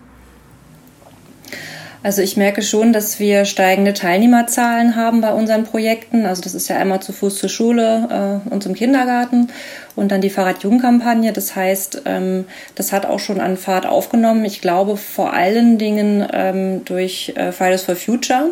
Also 2.02 2.22
ich 2.22 2.36
merke 2.36 2.62
schon, 2.62 2.92
dass 2.92 3.20
wir 3.20 3.44
steigende 3.44 3.94
Teilnehmerzahlen 3.94 4.96
haben 4.96 5.20
bei 5.20 5.32
unseren 5.32 5.62
Projekten. 5.62 6.26
Also 6.26 6.42
das 6.42 6.54
ist 6.54 6.66
ja 6.68 6.76
einmal 6.76 7.00
zu 7.00 7.12
Fuß 7.12 7.38
zur 7.38 7.50
Schule 7.50 8.42
äh, 8.48 8.52
und 8.52 8.64
zum 8.64 8.74
Kindergarten 8.74 9.48
und 9.96 10.10
dann 10.10 10.20
die 10.20 10.30
Fahrradjugendkampagne. 10.30 11.32
Das 11.32 11.56
heißt, 11.56 12.02
ähm, 12.06 12.46
das 12.74 12.92
hat 12.92 13.06
auch 13.06 13.18
schon 13.18 13.40
an 13.40 13.56
Fahrt 13.56 13.86
aufgenommen. 13.86 14.44
Ich 14.44 14.60
glaube 14.60 14.96
vor 14.96 15.32
allen 15.32 15.78
Dingen 15.78 16.26
ähm, 16.32 16.84
durch 16.84 17.32
äh, 17.36 17.52
Fridays 17.52 17.82
for 17.82 17.96
Future. 17.96 18.50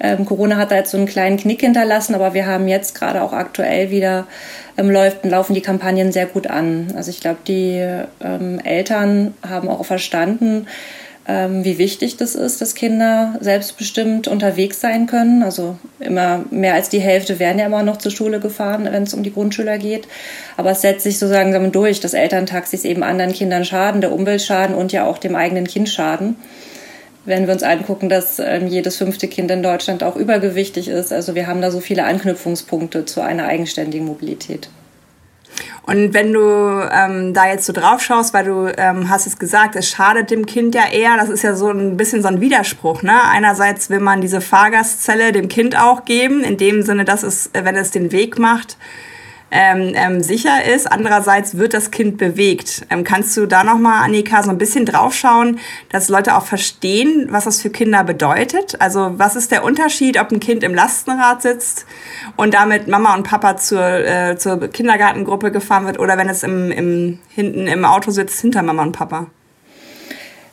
Ähm, 0.00 0.24
Corona 0.24 0.56
hat 0.56 0.70
da 0.70 0.76
jetzt 0.76 0.90
so 0.90 0.96
einen 0.96 1.06
kleinen 1.06 1.36
Knick 1.36 1.60
hinterlassen, 1.60 2.14
aber 2.14 2.34
wir 2.34 2.46
haben 2.46 2.66
jetzt 2.66 2.94
gerade 2.94 3.22
auch 3.22 3.32
aktuell 3.32 3.90
wieder 3.90 4.26
ähm, 4.76 4.90
läuft, 4.90 5.24
laufen 5.24 5.54
die 5.54 5.60
Kampagnen 5.60 6.12
sehr 6.12 6.26
gut 6.26 6.48
an. 6.48 6.92
Also 6.96 7.10
ich 7.10 7.20
glaube, 7.20 7.38
die 7.46 7.80
ähm, 8.20 8.58
Eltern 8.64 9.34
haben 9.48 9.68
auch 9.68 9.84
verstanden, 9.84 10.66
wie 11.26 11.78
wichtig 11.78 12.18
das 12.18 12.34
ist, 12.34 12.60
dass 12.60 12.74
Kinder 12.74 13.38
selbstbestimmt 13.40 14.28
unterwegs 14.28 14.80
sein 14.80 15.06
können. 15.06 15.42
Also 15.42 15.78
immer 15.98 16.44
mehr 16.50 16.74
als 16.74 16.90
die 16.90 17.00
Hälfte 17.00 17.38
werden 17.38 17.58
ja 17.58 17.66
immer 17.66 17.82
noch 17.82 17.96
zur 17.96 18.12
Schule 18.12 18.40
gefahren, 18.40 18.86
wenn 18.90 19.04
es 19.04 19.14
um 19.14 19.22
die 19.22 19.32
Grundschüler 19.32 19.78
geht. 19.78 20.06
Aber 20.58 20.72
es 20.72 20.82
setzt 20.82 21.02
sich 21.02 21.18
sozusagen 21.18 21.72
durch, 21.72 22.00
dass 22.00 22.12
Elterntaxis 22.12 22.84
eben 22.84 23.02
anderen 23.02 23.32
Kindern 23.32 23.64
schaden, 23.64 24.02
der 24.02 24.12
Umwelt 24.12 24.42
schaden 24.42 24.76
und 24.76 24.92
ja 24.92 25.06
auch 25.06 25.16
dem 25.16 25.34
eigenen 25.34 25.66
Kind 25.66 25.88
schaden. 25.88 26.36
Wenn 27.24 27.46
wir 27.46 27.54
uns 27.54 27.62
angucken, 27.62 28.10
dass 28.10 28.38
ähm, 28.38 28.66
jedes 28.66 28.98
fünfte 28.98 29.26
Kind 29.26 29.50
in 29.50 29.62
Deutschland 29.62 30.02
auch 30.02 30.16
übergewichtig 30.16 30.88
ist. 30.88 31.10
Also 31.10 31.34
wir 31.34 31.46
haben 31.46 31.62
da 31.62 31.70
so 31.70 31.80
viele 31.80 32.04
Anknüpfungspunkte 32.04 33.06
zu 33.06 33.22
einer 33.22 33.46
eigenständigen 33.46 34.06
Mobilität. 34.06 34.68
Und 35.82 36.14
wenn 36.14 36.32
du 36.32 36.40
ähm, 36.90 37.34
da 37.34 37.46
jetzt 37.46 37.66
so 37.66 37.72
drauf 37.72 38.02
schaust, 38.02 38.32
weil 38.32 38.44
du 38.44 38.72
ähm, 38.76 39.10
hast 39.10 39.26
es 39.26 39.38
gesagt, 39.38 39.76
es 39.76 39.88
schadet 39.88 40.30
dem 40.30 40.46
Kind 40.46 40.74
ja 40.74 40.88
eher, 40.90 41.16
das 41.16 41.28
ist 41.28 41.42
ja 41.42 41.54
so 41.54 41.70
ein 41.70 41.96
bisschen 41.96 42.22
so 42.22 42.28
ein 42.28 42.40
Widerspruch. 42.40 43.02
Ne? 43.02 43.12
Einerseits 43.30 43.90
will 43.90 44.00
man 44.00 44.20
diese 44.20 44.40
Fahrgastzelle 44.40 45.32
dem 45.32 45.48
Kind 45.48 45.78
auch 45.78 46.04
geben, 46.04 46.42
in 46.42 46.56
dem 46.56 46.82
Sinne, 46.82 47.04
dass 47.04 47.22
es, 47.22 47.50
wenn 47.52 47.76
es 47.76 47.90
den 47.90 48.12
Weg 48.12 48.38
macht, 48.38 48.78
ähm, 49.50 49.92
ähm, 49.94 50.22
sicher 50.22 50.64
ist. 50.64 50.90
Andererseits 50.90 51.56
wird 51.56 51.74
das 51.74 51.90
Kind 51.90 52.18
bewegt. 52.18 52.86
Ähm, 52.90 53.04
kannst 53.04 53.36
du 53.36 53.46
da 53.46 53.64
nochmal, 53.64 54.04
Annika, 54.04 54.42
so 54.42 54.50
ein 54.50 54.58
bisschen 54.58 54.86
draufschauen, 54.86 55.60
dass 55.90 56.08
Leute 56.08 56.36
auch 56.36 56.44
verstehen, 56.44 57.28
was 57.30 57.44
das 57.44 57.62
für 57.62 57.70
Kinder 57.70 58.04
bedeutet? 58.04 58.80
Also 58.80 59.12
was 59.16 59.36
ist 59.36 59.52
der 59.52 59.64
Unterschied, 59.64 60.18
ob 60.20 60.32
ein 60.32 60.40
Kind 60.40 60.64
im 60.64 60.74
Lastenrad 60.74 61.42
sitzt 61.42 61.86
und 62.36 62.54
damit 62.54 62.88
Mama 62.88 63.14
und 63.14 63.22
Papa 63.24 63.56
zur, 63.56 63.84
äh, 63.84 64.36
zur 64.36 64.68
Kindergartengruppe 64.68 65.52
gefahren 65.52 65.86
wird 65.86 65.98
oder 65.98 66.18
wenn 66.18 66.28
es 66.28 66.42
im, 66.42 66.70
im, 66.70 67.18
hinten 67.28 67.66
im 67.66 67.84
Auto 67.84 68.10
sitzt 68.10 68.40
hinter 68.40 68.62
Mama 68.62 68.82
und 68.82 68.92
Papa? 68.92 69.28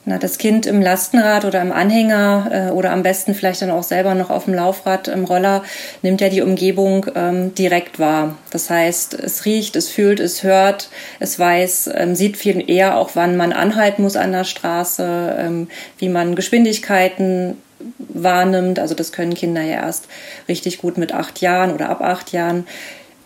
Na, 0.03 0.17
das 0.17 0.39
Kind 0.39 0.65
im 0.65 0.81
Lastenrad 0.81 1.45
oder 1.45 1.61
im 1.61 1.71
Anhänger 1.71 2.49
äh, 2.51 2.71
oder 2.71 2.91
am 2.91 3.03
besten 3.03 3.35
vielleicht 3.35 3.61
dann 3.61 3.69
auch 3.69 3.83
selber 3.83 4.15
noch 4.15 4.31
auf 4.31 4.45
dem 4.45 4.55
Laufrad 4.55 5.07
im 5.07 5.25
Roller 5.25 5.63
nimmt 6.01 6.21
ja 6.21 6.29
die 6.29 6.41
Umgebung 6.41 7.05
ähm, 7.13 7.53
direkt 7.53 7.99
wahr. 7.99 8.35
Das 8.49 8.71
heißt, 8.71 9.13
es 9.13 9.45
riecht, 9.45 9.75
es 9.75 9.89
fühlt, 9.89 10.19
es 10.19 10.41
hört, 10.41 10.89
es 11.19 11.37
weiß, 11.37 11.91
ähm, 11.93 12.15
sieht 12.15 12.37
viel 12.37 12.67
eher 12.67 12.97
auch, 12.97 13.11
wann 13.13 13.37
man 13.37 13.53
anhalten 13.53 14.01
muss 14.01 14.15
an 14.15 14.31
der 14.31 14.43
Straße, 14.43 15.35
ähm, 15.37 15.67
wie 15.99 16.09
man 16.09 16.35
Geschwindigkeiten 16.35 17.57
wahrnimmt. 17.97 18.79
Also 18.79 18.95
das 18.95 19.11
können 19.11 19.35
Kinder 19.35 19.61
ja 19.61 19.81
erst 19.81 20.07
richtig 20.47 20.79
gut 20.79 20.97
mit 20.97 21.13
acht 21.13 21.41
Jahren 21.41 21.73
oder 21.73 21.89
ab 21.89 22.01
acht 22.01 22.31
Jahren. 22.31 22.65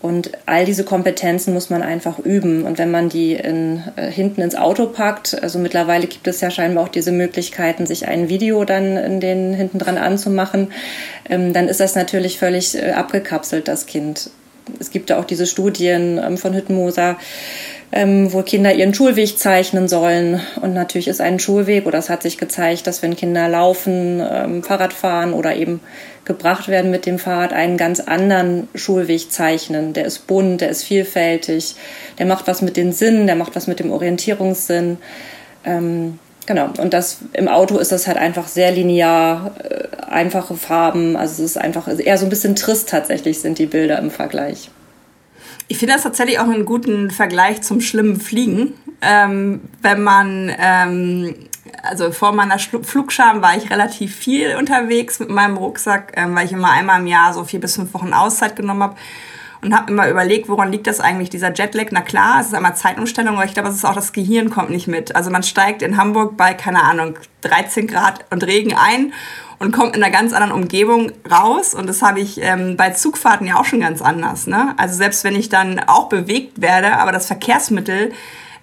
Und 0.05 0.33
all 0.45 0.65
diese 0.65 0.83
Kompetenzen 0.83 1.51
muss 1.55 1.71
man 1.71 1.81
einfach 1.81 2.19
üben. 2.19 2.61
Und 2.61 2.77
wenn 2.77 2.91
man 2.91 3.09
die 3.09 3.33
in, 3.33 3.81
äh, 3.95 4.11
hinten 4.11 4.41
ins 4.41 4.53
Auto 4.53 4.85
packt, 4.85 5.41
also 5.41 5.57
mittlerweile 5.57 6.05
gibt 6.05 6.27
es 6.27 6.41
ja 6.41 6.51
scheinbar 6.51 6.83
auch 6.83 6.89
diese 6.89 7.11
Möglichkeiten, 7.11 7.87
sich 7.87 8.07
ein 8.07 8.29
Video 8.29 8.65
dann 8.65 8.97
in 8.97 9.19
den 9.19 9.55
hinten 9.55 9.79
dran 9.79 9.97
anzumachen, 9.97 10.71
ähm, 11.27 11.53
dann 11.53 11.67
ist 11.67 11.79
das 11.79 11.95
natürlich 11.95 12.37
völlig 12.37 12.75
äh, 12.75 12.91
abgekapselt, 12.91 13.67
das 13.67 13.87
Kind. 13.87 14.29
Es 14.79 14.91
gibt 14.91 15.09
ja 15.09 15.19
auch 15.19 15.25
diese 15.25 15.47
Studien 15.47 16.21
ähm, 16.23 16.37
von 16.37 16.53
Hüttenmoser, 16.53 17.17
ähm, 17.91 18.33
wo 18.33 18.41
Kinder 18.41 18.73
ihren 18.73 18.93
Schulweg 18.93 19.37
zeichnen 19.37 19.87
sollen. 19.87 20.41
Und 20.61 20.73
natürlich 20.73 21.07
ist 21.07 21.21
ein 21.21 21.39
Schulweg, 21.39 21.85
oder 21.85 21.99
es 21.99 22.09
hat 22.09 22.23
sich 22.23 22.37
gezeigt, 22.37 22.87
dass 22.87 23.01
wenn 23.01 23.15
Kinder 23.15 23.47
laufen, 23.47 24.21
ähm, 24.27 24.63
Fahrrad 24.63 24.93
fahren 24.93 25.33
oder 25.33 25.55
eben 25.55 25.79
gebracht 26.25 26.67
werden 26.67 26.91
mit 26.91 27.05
dem 27.05 27.19
Fahrrad, 27.19 27.53
einen 27.53 27.77
ganz 27.77 27.99
anderen 27.99 28.67
Schulweg 28.73 29.31
zeichnen. 29.31 29.93
Der 29.93 30.05
ist 30.05 30.27
bunt, 30.27 30.61
der 30.61 30.69
ist 30.69 30.83
vielfältig, 30.83 31.75
der 32.17 32.25
macht 32.25 32.47
was 32.47 32.61
mit 32.61 32.77
den 32.77 32.91
Sinnen, 32.91 33.27
der 33.27 33.35
macht 33.35 33.55
was 33.55 33.67
mit 33.67 33.79
dem 33.79 33.91
Orientierungssinn. 33.91 34.97
Ähm, 35.63 36.19
genau. 36.47 36.69
Und 36.79 36.93
das 36.93 37.19
im 37.33 37.47
Auto 37.47 37.77
ist 37.77 37.91
das 37.91 38.07
halt 38.07 38.17
einfach 38.17 38.47
sehr 38.47 38.71
linear, 38.71 39.51
äh, 39.63 39.85
einfache 40.11 40.55
Farben. 40.55 41.15
Also 41.15 41.43
es 41.43 41.51
ist 41.51 41.57
einfach 41.57 41.87
eher 41.87 42.17
so 42.17 42.25
ein 42.25 42.29
bisschen 42.29 42.55
trist 42.55 42.89
tatsächlich 42.89 43.39
sind 43.39 43.59
die 43.59 43.67
Bilder 43.67 43.99
im 43.99 44.09
Vergleich. 44.09 44.69
Ich 45.67 45.77
finde 45.77 45.93
das 45.93 46.03
tatsächlich 46.03 46.39
auch 46.39 46.47
einen 46.47 46.65
guten 46.65 47.11
Vergleich 47.11 47.61
zum 47.61 47.81
schlimmen 47.81 48.19
Fliegen. 48.19 48.73
Ähm, 49.01 49.61
wenn 49.81 50.03
man, 50.03 50.53
ähm, 50.57 51.35
also 51.83 52.11
vor 52.11 52.31
meiner 52.31 52.59
Flugscham 52.59 53.41
war 53.41 53.57
ich 53.57 53.69
relativ 53.69 54.15
viel 54.15 54.55
unterwegs 54.57 55.19
mit 55.19 55.29
meinem 55.29 55.57
Rucksack, 55.57 56.13
ähm, 56.15 56.35
weil 56.35 56.45
ich 56.45 56.51
immer 56.51 56.71
einmal 56.71 56.99
im 57.01 57.07
Jahr 57.07 57.33
so 57.33 57.43
vier 57.43 57.59
bis 57.59 57.75
fünf 57.75 57.93
Wochen 57.93 58.13
Auszeit 58.13 58.55
genommen 58.55 58.83
habe 58.83 58.95
und 59.61 59.75
habe 59.75 59.91
immer 59.91 60.09
überlegt, 60.09 60.49
woran 60.49 60.71
liegt 60.71 60.87
das 60.87 60.99
eigentlich, 60.99 61.29
dieser 61.29 61.53
Jetlag? 61.53 61.87
Na 61.91 62.01
klar, 62.01 62.39
es 62.39 62.47
ist 62.47 62.53
einmal 62.53 62.75
Zeitumstellung, 62.75 63.35
aber 63.35 63.45
ich 63.45 63.53
glaube, 63.53 63.69
es 63.69 63.75
ist 63.75 63.85
auch 63.85 63.95
das 63.95 64.13
Gehirn 64.13 64.49
kommt 64.49 64.69
nicht 64.69 64.87
mit. 64.87 65.15
Also 65.15 65.31
man 65.31 65.43
steigt 65.43 65.81
in 65.81 65.97
Hamburg 65.97 66.37
bei, 66.37 66.53
keine 66.53 66.83
Ahnung, 66.83 67.17
13 67.41 67.87
Grad 67.87 68.25
und 68.31 68.45
Regen 68.45 68.73
ein 68.75 69.13
und 69.59 69.71
kommt 69.71 69.95
in 69.95 70.03
einer 70.03 70.11
ganz 70.11 70.33
anderen 70.33 70.53
Umgebung 70.53 71.11
raus. 71.29 71.73
Und 71.73 71.87
das 71.87 72.01
habe 72.01 72.19
ich 72.19 72.41
ähm, 72.41 72.77
bei 72.77 72.91
Zugfahrten 72.91 73.47
ja 73.47 73.59
auch 73.59 73.65
schon 73.65 73.79
ganz 73.79 74.01
anders. 74.01 74.47
Ne? 74.47 74.73
Also 74.77 74.95
selbst 74.95 75.23
wenn 75.23 75.35
ich 75.35 75.49
dann 75.49 75.79
auch 75.79 76.09
bewegt 76.09 76.61
werde, 76.61 76.97
aber 76.97 77.11
das 77.11 77.27
Verkehrsmittel 77.27 78.11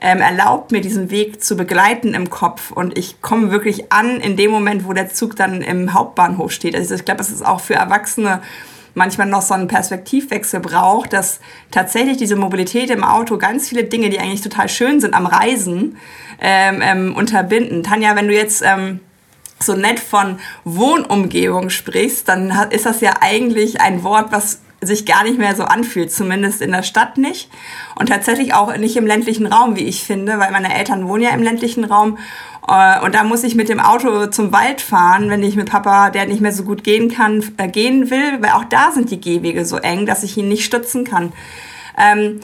ähm, 0.01 0.21
erlaubt 0.21 0.73
mir 0.73 0.81
diesen 0.81 1.11
Weg 1.11 1.43
zu 1.43 1.57
begleiten 1.57 2.13
im 2.13 2.29
Kopf 2.29 2.73
und 2.73 2.99
ich 2.99 3.23
komme 3.23 3.53
wirklich 3.53 3.93
an 3.93 4.21
in 4.21 4.37
dem 4.37 4.51
Moment, 4.51 4.85
wo 4.85 4.93
der 4.93 5.11
Zug 5.11 5.37
dann 5.37 5.63
im 5.63 5.95
Hauptbahnhof 5.95 6.51
steht. 6.51 6.75
Also 6.75 6.97
ich 6.97 7.05
glaube, 7.05 7.19
das 7.19 7.31
ist 7.31 7.47
auch 7.47 7.61
für 7.61 7.75
Erwachsene 7.75 8.43
manchmal 8.95 9.27
noch 9.27 9.43
so 9.43 9.55
einen 9.55 9.69
Perspektivwechsel 9.69 10.61
braucht, 10.61 11.13
dass 11.13 11.41
tatsächlich 11.71 12.17
diese 12.17 12.37
Mobilität 12.37 12.91
im 12.91 13.05
Auto 13.05 13.39
ganz 13.39 13.69
viele 13.69 13.85
Dinge, 13.85 14.11
die 14.11 14.19
eigentlich 14.19 14.41
total 14.41 14.69
schön 14.69 15.01
sind 15.01 15.15
am 15.15 15.27
Reisen, 15.27 15.97
ähm, 16.41 16.81
ähm, 16.83 17.17
unterbinden. 17.17 17.83
Tanja, 17.83 18.17
wenn 18.17 18.29
du 18.29 18.35
jetzt 18.35 18.63
ähm, 18.65 19.01
so 19.61 19.75
nett 19.75 20.01
von 20.01 20.39
Wohnumgebung 20.65 21.71
sprichst, 21.71 22.29
dann 22.29 22.53
ist 22.71 22.87
das 22.87 23.01
ja 23.01 23.15
eigentlich 23.21 23.81
ein 23.81 24.03
Wort, 24.03 24.33
was 24.33 24.61
sich 24.83 25.07
gar 25.07 25.25
nicht 25.25 25.39
mehr 25.39 25.55
so 25.55 25.65
anfühlt, 25.65 26.13
zumindest 26.13 26.61
in 26.61 26.73
der 26.73 26.83
Stadt 26.83 27.17
nicht. 27.17 27.49
Und 27.99 28.09
tatsächlich 28.09 28.55
auch 28.55 28.77
nicht 28.77 28.97
im 28.97 29.07
ländlichen 29.07 29.47
Raum, 29.47 29.77
wie 29.77 29.85
ich 29.85 30.05
finde, 30.05 30.39
weil 30.39 30.51
meine 30.51 30.75
Eltern 30.75 31.09
wohnen 31.09 31.23
ja 31.23 31.31
im 31.31 31.43
ländlichen 31.43 31.85
Raum. 31.85 32.19
Äh, 32.67 33.01
und 33.05 33.15
da 33.15 33.25
muss 33.25 33.45
ich 33.45 33.55
mit 33.55 33.69
dem 33.69 33.81
Auto 33.81 34.27
zum 34.27 34.53
Wald 34.53 34.81
fahren, 34.81 35.31
wenn 35.31 35.43
ich 35.43 35.57
mit 35.57 35.71
Papa, 35.71 36.11
der 36.11 36.27
nicht 36.27 36.41
mehr 36.41 36.53
so 36.53 36.65
gut 36.65 36.85
gehen 36.85 37.11
kann, 37.11 37.45
äh, 37.57 37.69
gehen 37.69 38.11
will, 38.11 38.41
weil 38.41 38.51
auch 38.51 38.65
da 38.65 38.91
sind 38.93 39.11
die 39.11 39.21
Gehwege 39.21 39.65
so 39.65 39.77
eng, 39.77 40.07
dass 40.07 40.23
ich 40.23 40.37
ihn 40.37 40.49
nicht 40.49 40.65
stützen 40.65 41.05
kann. 41.05 41.33
Ähm, 41.99 42.41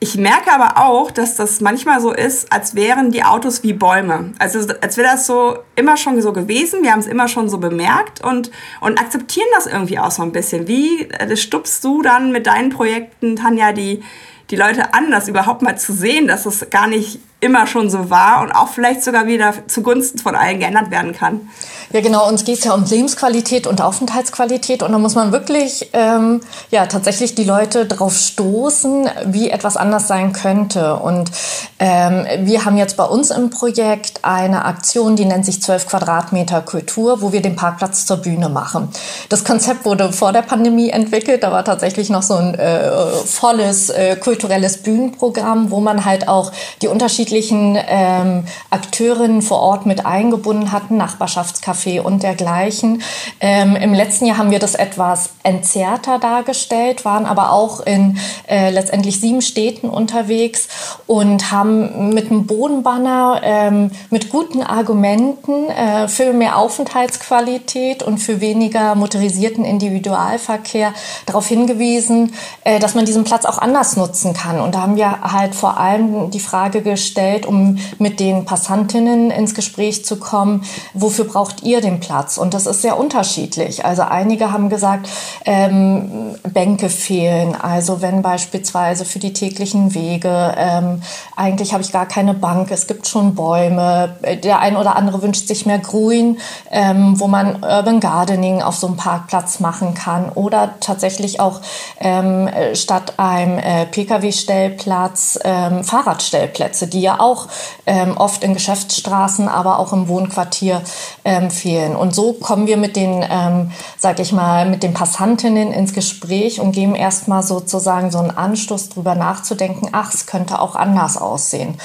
ich 0.00 0.16
merke 0.16 0.52
aber 0.52 0.84
auch, 0.84 1.10
dass 1.10 1.36
das 1.36 1.60
manchmal 1.60 2.00
so 2.00 2.12
ist, 2.12 2.52
als 2.52 2.74
wären 2.74 3.10
die 3.10 3.22
Autos 3.24 3.62
wie 3.62 3.72
Bäume. 3.72 4.32
Also 4.38 4.58
als 4.80 4.96
wäre 4.96 5.08
das 5.08 5.26
so 5.26 5.58
immer 5.76 5.96
schon 5.96 6.20
so 6.20 6.32
gewesen. 6.32 6.82
Wir 6.82 6.92
haben 6.92 7.00
es 7.00 7.06
immer 7.06 7.28
schon 7.28 7.48
so 7.48 7.58
bemerkt 7.58 8.22
und, 8.22 8.50
und 8.80 9.00
akzeptieren 9.00 9.46
das 9.54 9.66
irgendwie 9.66 9.98
auch 9.98 10.10
so 10.10 10.22
ein 10.22 10.32
bisschen. 10.32 10.68
Wie 10.68 11.08
äh, 11.08 11.36
stupst 11.36 11.82
du 11.84 12.02
dann 12.02 12.32
mit 12.32 12.46
deinen 12.46 12.70
Projekten, 12.70 13.36
Tanja, 13.36 13.72
die, 13.72 14.02
die 14.50 14.56
Leute 14.56 14.94
an, 14.94 15.10
das 15.10 15.28
überhaupt 15.28 15.62
mal 15.62 15.78
zu 15.78 15.92
sehen, 15.92 16.28
dass 16.28 16.46
es 16.46 16.68
gar 16.70 16.86
nicht 16.86 17.18
immer 17.44 17.66
schon 17.66 17.90
so 17.90 18.08
war 18.10 18.42
und 18.42 18.52
auch 18.52 18.68
vielleicht 18.68 19.02
sogar 19.02 19.26
wieder 19.26 19.52
zugunsten 19.66 20.18
von 20.18 20.34
allen 20.34 20.60
geändert 20.60 20.90
werden 20.90 21.12
kann. 21.12 21.48
Ja, 21.92 22.00
genau. 22.00 22.26
Uns 22.26 22.44
geht 22.44 22.58
es 22.58 22.64
ja 22.64 22.72
um 22.72 22.84
Lebensqualität 22.84 23.66
und 23.66 23.80
Aufenthaltsqualität. 23.80 24.82
Und 24.82 24.92
da 24.92 24.98
muss 24.98 25.14
man 25.14 25.30
wirklich, 25.30 25.90
ähm, 25.92 26.40
ja, 26.70 26.86
tatsächlich 26.86 27.34
die 27.34 27.44
Leute 27.44 27.86
drauf 27.86 28.16
stoßen, 28.16 29.08
wie 29.26 29.50
etwas 29.50 29.76
anders 29.76 30.08
sein 30.08 30.32
könnte. 30.32 30.96
Und 30.96 31.30
ähm, 31.78 32.26
wir 32.40 32.64
haben 32.64 32.78
jetzt 32.78 32.96
bei 32.96 33.04
uns 33.04 33.30
im 33.30 33.50
Projekt 33.50 34.24
eine 34.24 34.64
Aktion, 34.64 35.14
die 35.14 35.24
nennt 35.24 35.44
sich 35.44 35.62
12 35.62 35.86
Quadratmeter 35.86 36.62
Kultur, 36.62 37.20
wo 37.20 37.32
wir 37.32 37.42
den 37.42 37.54
Parkplatz 37.54 38.06
zur 38.06 38.16
Bühne 38.16 38.48
machen. 38.48 38.88
Das 39.28 39.44
Konzept 39.44 39.84
wurde 39.84 40.12
vor 40.12 40.32
der 40.32 40.42
Pandemie 40.42 40.88
entwickelt. 40.88 41.42
Da 41.42 41.52
war 41.52 41.64
tatsächlich 41.64 42.08
noch 42.10 42.22
so 42.22 42.34
ein 42.34 42.54
äh, 42.54 42.90
volles 43.26 43.90
äh, 43.90 44.16
kulturelles 44.34 44.78
Bühnenprogramm, 44.78 45.70
wo 45.70 45.78
man 45.78 46.04
halt 46.04 46.26
auch 46.26 46.50
die 46.82 46.88
unterschiedlichen 46.88 47.78
ähm, 47.86 48.44
Akteurinnen 48.68 49.42
vor 49.42 49.60
Ort 49.60 49.86
mit 49.86 50.06
eingebunden 50.06 50.72
hatten, 50.72 50.96
Nachbarschaftscafé 50.96 52.00
und 52.00 52.24
dergleichen. 52.24 53.00
Ähm, 53.38 53.76
Im 53.76 53.94
letzten 53.94 54.26
Jahr 54.26 54.38
haben 54.38 54.50
wir 54.50 54.58
das 54.58 54.74
etwas 54.74 55.30
entzerrter 55.44 56.18
dargestellt, 56.18 57.04
waren 57.04 57.26
aber 57.26 57.52
auch 57.52 57.78
in 57.86 58.18
äh, 58.48 58.70
letztendlich 58.70 59.20
sieben 59.20 59.40
Städten 59.40 59.88
unterwegs 59.88 60.66
und 61.06 61.52
haben 61.52 62.12
mit 62.12 62.28
einem 62.28 62.46
Bodenbanner 62.46 63.40
ähm, 63.44 63.92
mit 64.10 64.30
guten 64.30 64.62
Argumenten 64.62 65.68
äh, 65.68 66.08
für 66.08 66.32
mehr 66.32 66.58
Aufenthaltsqualität 66.58 68.02
und 68.02 68.18
für 68.18 68.40
weniger 68.40 68.96
motorisierten 68.96 69.64
Individualverkehr 69.64 70.92
darauf 71.26 71.46
hingewiesen, 71.46 72.34
äh, 72.64 72.80
dass 72.80 72.96
man 72.96 73.04
diesen 73.04 73.22
Platz 73.22 73.44
auch 73.44 73.58
anders 73.58 73.96
nutzen 73.96 74.23
kann. 74.32 74.60
Und 74.60 74.74
da 74.74 74.82
haben 74.82 74.96
wir 74.96 75.20
halt 75.20 75.54
vor 75.54 75.78
allem 75.78 76.30
die 76.30 76.40
Frage 76.40 76.80
gestellt, 76.80 77.44
um 77.44 77.78
mit 77.98 78.20
den 78.20 78.44
Passantinnen 78.44 79.30
ins 79.30 79.54
Gespräch 79.54 80.04
zu 80.04 80.16
kommen. 80.16 80.64
Wofür 80.94 81.26
braucht 81.26 81.62
ihr 81.62 81.80
den 81.80 82.00
Platz? 82.00 82.38
Und 82.38 82.54
das 82.54 82.66
ist 82.66 82.82
sehr 82.82 82.98
unterschiedlich. 82.98 83.84
Also 83.84 84.02
einige 84.02 84.52
haben 84.52 84.68
gesagt, 84.68 85.08
ähm, 85.44 86.36
Bänke 86.42 86.88
fehlen. 86.88 87.54
Also 87.54 88.00
wenn 88.00 88.22
beispielsweise 88.22 89.04
für 89.04 89.18
die 89.18 89.32
täglichen 89.32 89.94
Wege, 89.94 90.54
ähm, 90.56 91.02
eigentlich 91.36 91.72
habe 91.72 91.82
ich 91.82 91.92
gar 91.92 92.06
keine 92.06 92.34
Bank, 92.34 92.70
es 92.70 92.86
gibt 92.86 93.06
schon 93.06 93.34
Bäume. 93.34 94.16
Der 94.42 94.60
ein 94.60 94.76
oder 94.76 94.96
andere 94.96 95.22
wünscht 95.22 95.48
sich 95.48 95.66
mehr 95.66 95.78
Grün, 95.78 96.38
ähm, 96.70 97.18
wo 97.18 97.26
man 97.26 97.56
Urban 97.62 98.00
Gardening 98.00 98.62
auf 98.62 98.76
so 98.76 98.86
einem 98.86 98.96
Parkplatz 98.96 99.60
machen 99.60 99.94
kann. 99.94 100.30
Oder 100.30 100.74
tatsächlich 100.80 101.40
auch 101.40 101.60
ähm, 102.00 102.48
statt 102.74 103.14
einem 103.16 103.58
äh, 103.58 103.86
Pkw-Stellplatz 104.14 105.38
ähm, 105.44 105.84
Fahrradstellplätze, 105.84 106.86
die 106.86 107.00
ja 107.00 107.20
auch 107.20 107.48
ähm, 107.86 108.16
oft 108.16 108.44
in 108.44 108.54
Geschäftsstraßen, 108.54 109.48
aber 109.48 109.78
auch 109.78 109.92
im 109.92 110.08
Wohnquartier 110.08 110.82
ähm, 111.24 111.50
fehlen. 111.50 111.96
Und 111.96 112.14
so 112.14 112.32
kommen 112.34 112.66
wir 112.66 112.76
mit 112.76 112.96
den, 112.96 113.24
ähm, 113.28 113.70
sag 113.98 114.20
ich 114.20 114.32
mal, 114.32 114.68
mit 114.68 114.82
den 114.82 114.94
Passantinnen 114.94 115.72
ins 115.72 115.92
Gespräch 115.92 116.60
und 116.60 116.72
geben 116.72 116.94
erstmal 116.94 117.42
sozusagen 117.42 118.10
so 118.10 118.18
einen 118.18 118.30
Anstoß 118.30 118.90
drüber 118.90 119.14
nachzudenken, 119.14 119.88
ach, 119.92 120.12
es 120.12 120.26
könnte 120.26 120.60
auch 120.60 120.76
anders 120.76 121.16
aussehen. 121.16 121.76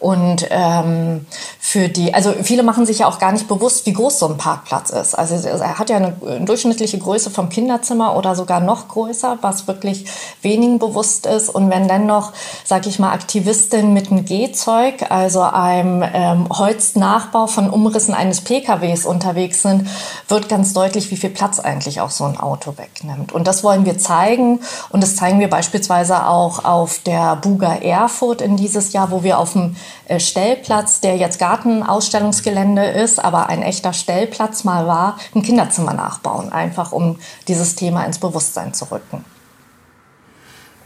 Und 0.00 0.46
ähm, 0.50 1.26
für 1.58 1.88
die, 1.88 2.14
also 2.14 2.32
viele 2.42 2.62
machen 2.62 2.86
sich 2.86 3.00
ja 3.00 3.08
auch 3.08 3.18
gar 3.18 3.32
nicht 3.32 3.48
bewusst, 3.48 3.86
wie 3.86 3.92
groß 3.92 4.18
so 4.18 4.28
ein 4.28 4.38
Parkplatz 4.38 4.90
ist. 4.90 5.14
Also 5.14 5.34
er 5.46 5.78
hat 5.78 5.90
ja 5.90 5.96
eine 5.96 6.14
durchschnittliche 6.40 6.98
Größe 6.98 7.30
vom 7.30 7.48
Kinderzimmer 7.48 8.16
oder 8.16 8.34
sogar 8.34 8.60
noch 8.60 8.88
größer, 8.88 9.38
was 9.42 9.66
wirklich 9.66 10.06
wenigen 10.42 10.78
bewusst 10.78 11.26
ist. 11.26 11.48
Und 11.48 11.70
wenn 11.70 11.77
dann 11.86 12.06
noch, 12.06 12.32
sag 12.64 12.86
ich 12.86 12.98
mal, 12.98 13.12
Aktivistinnen 13.12 13.92
mit 13.92 14.10
einem 14.10 14.24
Gehzeug 14.24 15.10
also 15.10 15.42
einem 15.42 16.02
ähm, 16.02 16.48
Holznachbau 16.48 17.46
von 17.46 17.70
Umrissen 17.70 18.14
eines 18.14 18.40
PKWs 18.40 19.04
unterwegs 19.04 19.62
sind, 19.62 19.88
wird 20.28 20.48
ganz 20.48 20.72
deutlich, 20.72 21.10
wie 21.10 21.16
viel 21.16 21.30
Platz 21.30 21.60
eigentlich 21.60 22.00
auch 22.00 22.10
so 22.10 22.24
ein 22.24 22.38
Auto 22.38 22.76
wegnimmt. 22.76 23.32
Und 23.32 23.46
das 23.46 23.62
wollen 23.62 23.84
wir 23.84 23.98
zeigen. 23.98 24.60
Und 24.90 25.02
das 25.02 25.16
zeigen 25.16 25.40
wir 25.40 25.50
beispielsweise 25.50 26.26
auch 26.26 26.64
auf 26.64 27.00
der 27.00 27.36
Buga 27.36 27.74
Erfurt 27.76 28.40
in 28.40 28.56
dieses 28.56 28.92
Jahr, 28.92 29.10
wo 29.10 29.22
wir 29.22 29.38
auf 29.38 29.52
dem 29.52 29.76
äh, 30.06 30.20
Stellplatz, 30.20 31.00
der 31.00 31.16
jetzt 31.16 31.38
Gartenausstellungsgelände 31.38 32.84
ist, 32.86 33.22
aber 33.22 33.48
ein 33.48 33.62
echter 33.62 33.92
Stellplatz 33.92 34.64
mal 34.64 34.86
war, 34.86 35.18
ein 35.34 35.42
Kinderzimmer 35.42 35.92
nachbauen, 35.92 36.52
einfach 36.52 36.92
um 36.92 37.18
dieses 37.46 37.74
Thema 37.74 38.04
ins 38.04 38.18
Bewusstsein 38.18 38.72
zu 38.72 38.90
rücken. 38.90 39.24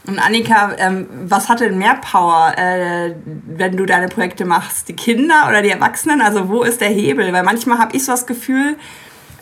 Und 0.05 0.19
Annika, 0.19 0.73
ähm, 0.77 1.07
was 1.25 1.47
hat 1.47 1.61
denn 1.61 1.77
mehr 1.77 1.95
Power, 1.95 2.53
äh, 2.57 3.15
wenn 3.25 3.77
du 3.77 3.85
deine 3.85 4.09
Projekte 4.09 4.43
machst? 4.43 4.89
Die 4.89 4.95
Kinder 4.95 5.45
oder 5.47 5.61
die 5.61 5.69
Erwachsenen? 5.69 6.21
Also 6.21 6.49
wo 6.49 6.63
ist 6.63 6.81
der 6.81 6.89
Hebel? 6.89 7.31
Weil 7.31 7.43
manchmal 7.43 7.77
habe 7.79 7.95
ich 7.95 8.03
so 8.03 8.11
das 8.11 8.27
Gefühl, 8.27 8.75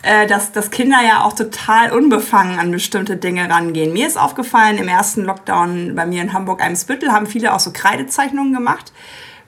äh, 0.02 0.26
dass, 0.28 0.52
dass 0.52 0.70
Kinder 0.70 0.98
ja 1.04 1.24
auch 1.24 1.32
total 1.32 1.92
unbefangen 1.92 2.60
an 2.60 2.70
bestimmte 2.70 3.16
Dinge 3.16 3.50
rangehen. 3.50 3.92
Mir 3.92 4.06
ist 4.06 4.16
aufgefallen, 4.16 4.78
im 4.78 4.88
ersten 4.88 5.24
Lockdown 5.24 5.94
bei 5.96 6.06
mir 6.06 6.22
in 6.22 6.32
Hamburg-Eimsbüttel 6.32 7.12
haben 7.12 7.26
viele 7.26 7.54
auch 7.54 7.60
so 7.60 7.72
Kreidezeichnungen 7.72 8.52
gemacht. 8.52 8.92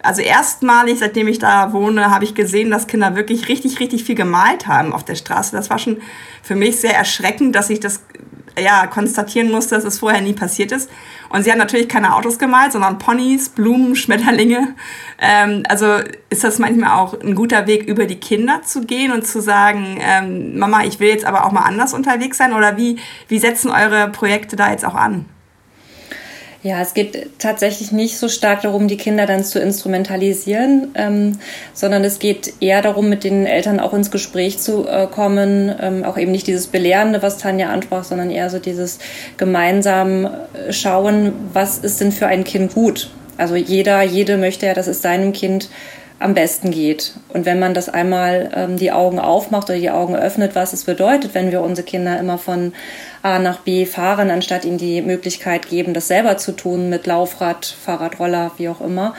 Also 0.05 0.21
erstmalig, 0.21 0.99
seitdem 0.99 1.29
ich 1.29 1.39
da 1.39 1.73
wohne, 1.73 2.11
habe 2.11 2.25
ich 2.25 2.35
gesehen, 2.35 2.71
dass 2.71 2.87
Kinder 2.87 3.17
wirklich 3.17 3.49
richtig, 3.49 3.81
richtig 3.81 4.05
viel 4.05 4.15
gemalt 4.15 4.67
haben 4.67 4.93
auf 4.93 5.03
der 5.03 5.15
Straße. 5.15 5.57
Das 5.57 5.71
war 5.71 5.79
schon 5.79 6.03
für 6.43 6.55
mich 6.55 6.79
sehr 6.79 6.95
erschreckend, 6.95 7.57
dass 7.57 7.71
ich 7.71 7.81
das 7.81 8.03
ja, 8.59 8.87
konstatieren 8.87 9.51
musste, 9.51 9.75
dass 9.75 9.85
es 9.85 9.99
vorher 9.99 10.21
nie 10.21 10.35
passiert 10.35 10.73
ist. 10.73 10.91
Und 11.31 11.43
sie 11.43 11.51
hat 11.51 11.59
natürlich 11.59 11.89
keine 11.89 12.15
Autos 12.15 12.39
gemalt, 12.39 12.73
sondern 12.73 12.99
Ponys, 12.99 13.49
Blumen, 13.49 13.97
Schmetterlinge. 13.97 14.75
Ähm, 15.19 15.63
also 15.69 15.87
ist 16.29 16.45
das 16.45 16.59
manchmal 16.59 16.99
auch 16.99 17.19
ein 17.21 17.35
guter 17.35 17.67
Weg, 17.67 17.85
über 17.85 18.05
die 18.05 18.21
Kinder 18.21 18.61
zu 18.63 18.83
gehen 18.83 19.11
und 19.11 19.27
zu 19.27 19.41
sagen, 19.41 19.99
ähm, 20.01 20.59
Mama, 20.59 20.85
ich 20.85 21.01
will 21.01 21.09
jetzt 21.09 21.25
aber 21.25 21.47
auch 21.47 21.53
mal 21.53 21.63
anders 21.63 21.95
unterwegs 21.95 22.37
sein? 22.37 22.53
Oder 22.53 22.77
wie, 22.77 22.99
wie 23.29 23.39
setzen 23.39 23.71
eure 23.71 24.11
Projekte 24.11 24.55
da 24.55 24.71
jetzt 24.71 24.85
auch 24.85 24.95
an? 24.95 25.25
Ja, 26.65 26.81
es 26.81 26.95
geht 26.95 27.39
tatsächlich 27.39 27.93
nicht 27.93 28.17
so 28.17 28.31
stark 28.31 28.63
darum, 28.63 28.89
die 28.89 28.97
Kinder 28.97 29.27
dann 29.27 29.45
zu 29.45 29.61
instrumentalisieren, 29.61 30.93
ähm, 30.95 31.39
sondern 31.75 32.03
es 32.05 32.19
geht 32.19 32.55
eher 32.61 32.81
darum, 32.81 33.11
mit 33.11 33.23
den 33.23 33.45
Eltern 33.45 33.81
auch 33.81 33.93
ins 33.93 34.11
Gespräch 34.11 34.59
zu 34.59 34.89
äh, 34.89 35.07
kommen, 35.07 35.75
ähm, 35.79 36.05
auch 36.05 36.17
eben 36.17 36.33
nicht 36.33 36.47
dieses 36.47 36.69
Belehrende, 36.69 37.21
was 37.21 37.37
Tanja 37.37 37.69
ansprach, 37.69 38.03
sondern 38.03 38.31
eher 38.31 38.49
so 38.49 38.59
dieses 38.59 38.99
gemeinsam 39.37 40.25
äh, 40.25 40.73
schauen, 40.73 41.35
was 41.53 41.77
ist 41.77 42.01
denn 42.01 42.13
für 42.13 42.29
ein 42.29 42.45
Kind 42.45 42.73
gut. 42.73 43.11
Also 43.37 43.57
jeder, 43.57 44.01
jede 44.01 44.39
möchte 44.39 44.65
ja, 44.65 44.73
dass 44.73 44.87
es 44.87 45.03
seinem 45.03 45.35
Kind 45.35 45.69
am 46.19 46.35
besten 46.35 46.71
geht. 46.71 47.15
Und 47.29 47.45
wenn 47.45 47.59
man 47.59 47.75
das 47.75 47.89
einmal 47.89 48.51
ähm, 48.55 48.77
die 48.77 48.93
Augen 48.93 49.19
aufmacht 49.19 49.69
oder 49.69 49.79
die 49.79 49.91
Augen 49.91 50.15
öffnet, 50.15 50.55
was 50.55 50.73
es 50.73 50.85
bedeutet, 50.85 51.35
wenn 51.35 51.51
wir 51.51 51.61
unsere 51.61 51.87
Kinder 51.87 52.19
immer 52.19 52.39
von 52.39 52.73
A 53.23 53.39
nach 53.39 53.61
B 53.61 53.85
fahren, 53.85 54.31
anstatt 54.31 54.65
ihnen 54.65 54.79
die 54.79 55.03
Möglichkeit 55.03 55.69
geben, 55.69 55.93
das 55.93 56.09
selber 56.09 56.37
zu 56.37 56.53
tun 56.53 56.89
mit 56.89 57.07
Laufrad, 57.07 57.67
Fahrradroller, 57.67 58.53
wie 58.57 58.69
auch 58.69 58.81
immer, 58.81 59.15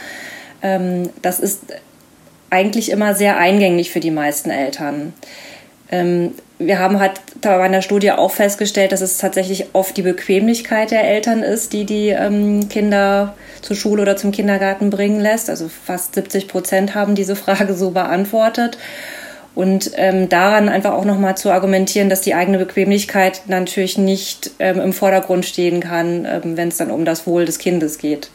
ähm, 0.61 1.09
das 1.21 1.39
ist 1.39 1.61
eigentlich 2.49 2.89
immer 2.89 3.13
sehr 3.13 3.37
eingänglich 3.37 3.91
für 3.91 3.99
die 3.99 4.11
meisten 4.11 4.49
Eltern. 4.49 5.13
Ähm, 5.91 6.33
wir 6.57 6.79
haben 6.79 6.99
halt 6.99 7.19
bei 7.41 7.59
einer 7.59 7.81
Studie 7.81 8.11
auch 8.11 8.31
festgestellt, 8.31 8.91
dass 8.91 9.01
es 9.01 9.17
tatsächlich 9.17 9.67
oft 9.73 9.97
die 9.97 10.01
Bequemlichkeit 10.01 10.91
der 10.91 11.03
Eltern 11.03 11.43
ist, 11.43 11.73
die 11.73 11.85
die 11.85 12.09
ähm, 12.09 12.69
Kinder 12.69 13.35
zur 13.61 13.75
Schule 13.75 14.01
oder 14.01 14.15
zum 14.15 14.31
Kindergarten 14.31 14.89
bringen 14.89 15.19
lässt. 15.19 15.49
Also 15.49 15.69
fast 15.69 16.15
70 16.15 16.47
Prozent 16.47 16.95
haben 16.95 17.15
diese 17.15 17.35
Frage 17.35 17.73
so 17.73 17.91
beantwortet. 17.91 18.77
Und 19.53 19.91
ähm, 19.95 20.27
daran 20.27 20.67
einfach 20.67 20.91
auch 20.91 21.05
nochmal 21.05 21.37
zu 21.37 21.49
argumentieren, 21.49 22.09
dass 22.09 22.19
die 22.19 22.35
eigene 22.35 22.57
Bequemlichkeit 22.57 23.43
natürlich 23.47 23.97
nicht 23.97 24.51
ähm, 24.59 24.81
im 24.81 24.91
Vordergrund 24.91 25.45
stehen 25.45 25.79
kann, 25.79 26.25
ähm, 26.25 26.57
wenn 26.57 26.67
es 26.67 26.77
dann 26.77 26.91
um 26.91 27.05
das 27.05 27.25
Wohl 27.25 27.45
des 27.45 27.57
Kindes 27.57 27.97
geht. 27.97 28.29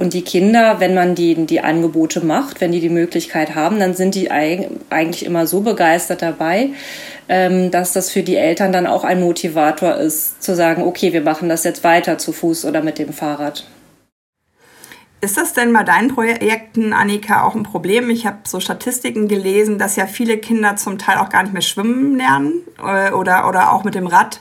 Und 0.00 0.14
die 0.14 0.22
Kinder, 0.22 0.80
wenn 0.80 0.94
man 0.94 1.14
die, 1.14 1.34
die 1.44 1.60
Angebote 1.60 2.24
macht, 2.24 2.62
wenn 2.62 2.72
die 2.72 2.80
die 2.80 2.88
Möglichkeit 2.88 3.54
haben, 3.54 3.78
dann 3.78 3.92
sind 3.92 4.14
die 4.14 4.30
eigentlich 4.30 5.26
immer 5.26 5.46
so 5.46 5.60
begeistert 5.60 6.22
dabei, 6.22 6.70
ähm, 7.28 7.70
dass 7.70 7.92
das 7.92 8.10
für 8.10 8.22
die 8.22 8.36
Eltern 8.36 8.72
dann 8.72 8.86
auch 8.86 9.04
ein 9.04 9.20
Motivator 9.20 9.96
ist, 9.96 10.42
zu 10.42 10.56
sagen, 10.56 10.84
okay, 10.84 11.12
wir 11.12 11.20
machen 11.20 11.50
das 11.50 11.64
jetzt 11.64 11.84
weiter 11.84 12.16
zu 12.16 12.32
Fuß 12.32 12.64
oder 12.64 12.82
mit 12.82 12.98
dem 12.98 13.12
Fahrrad. 13.12 13.66
Ist 15.20 15.36
das 15.36 15.52
denn 15.52 15.70
bei 15.74 15.82
deinen 15.82 16.08
Projekten, 16.08 16.94
Annika, 16.94 17.44
auch 17.44 17.54
ein 17.54 17.64
Problem? 17.64 18.08
Ich 18.08 18.24
habe 18.24 18.38
so 18.44 18.58
Statistiken 18.58 19.28
gelesen, 19.28 19.78
dass 19.78 19.96
ja 19.96 20.06
viele 20.06 20.38
Kinder 20.38 20.76
zum 20.76 20.96
Teil 20.96 21.18
auch 21.18 21.28
gar 21.28 21.42
nicht 21.42 21.52
mehr 21.52 21.60
schwimmen 21.60 22.16
lernen 22.16 22.54
äh, 22.82 23.12
oder, 23.12 23.46
oder 23.46 23.74
auch 23.74 23.84
mit 23.84 23.94
dem 23.94 24.06
Rad 24.06 24.40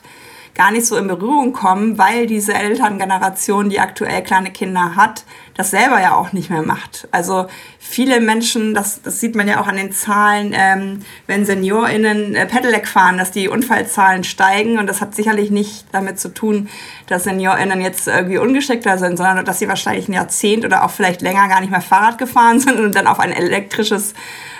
gar 0.59 0.71
nicht 0.71 0.85
so 0.85 0.97
in 0.97 1.07
Berührung 1.07 1.53
kommen, 1.53 1.97
weil 1.97 2.27
diese 2.27 2.53
Elterngeneration, 2.53 3.69
die 3.69 3.79
aktuell 3.79 4.21
kleine 4.23 4.51
Kinder 4.51 4.97
hat, 4.97 5.23
das 5.55 5.71
selber 5.71 6.01
ja 6.01 6.15
auch 6.15 6.33
nicht 6.33 6.49
mehr 6.49 6.63
macht. 6.63 7.07
Also 7.11 7.47
viele 7.79 8.19
Menschen, 8.19 8.73
das, 8.73 9.01
das 9.01 9.21
sieht 9.21 9.37
man 9.37 9.47
ja 9.47 9.61
auch 9.61 9.67
an 9.67 9.77
den 9.77 9.93
Zahlen, 9.93 10.51
ähm, 10.53 11.05
wenn 11.27 11.45
SeniorInnen 11.45 12.35
äh, 12.35 12.45
Pedelec 12.45 12.89
fahren, 12.89 13.17
dass 13.17 13.31
die 13.31 13.47
Unfallzahlen 13.47 14.25
steigen 14.25 14.79
und 14.79 14.87
das 14.87 14.99
hat 14.99 15.15
sicherlich 15.15 15.49
nicht 15.49 15.85
damit 15.93 16.19
zu 16.19 16.33
tun, 16.33 16.67
dass 17.07 17.23
SeniorInnen 17.23 17.79
jetzt 17.79 18.09
irgendwie 18.09 18.37
ungeschickter 18.37 18.97
sind, 18.97 19.15
sondern 19.15 19.45
dass 19.45 19.60
sie 19.60 19.69
wahrscheinlich 19.69 20.10
ein 20.10 20.13
Jahrzehnt 20.13 20.65
oder 20.65 20.84
auch 20.84 20.91
vielleicht 20.91 21.21
länger 21.21 21.47
gar 21.47 21.62
nicht 21.62 21.71
mehr 21.71 21.79
Fahrrad 21.79 22.17
gefahren 22.17 22.60
sind 22.60 22.81
und 22.81 22.95
dann 22.95 23.07
auf 23.07 23.21
ein 23.21 23.31
elektrisches 23.31 24.13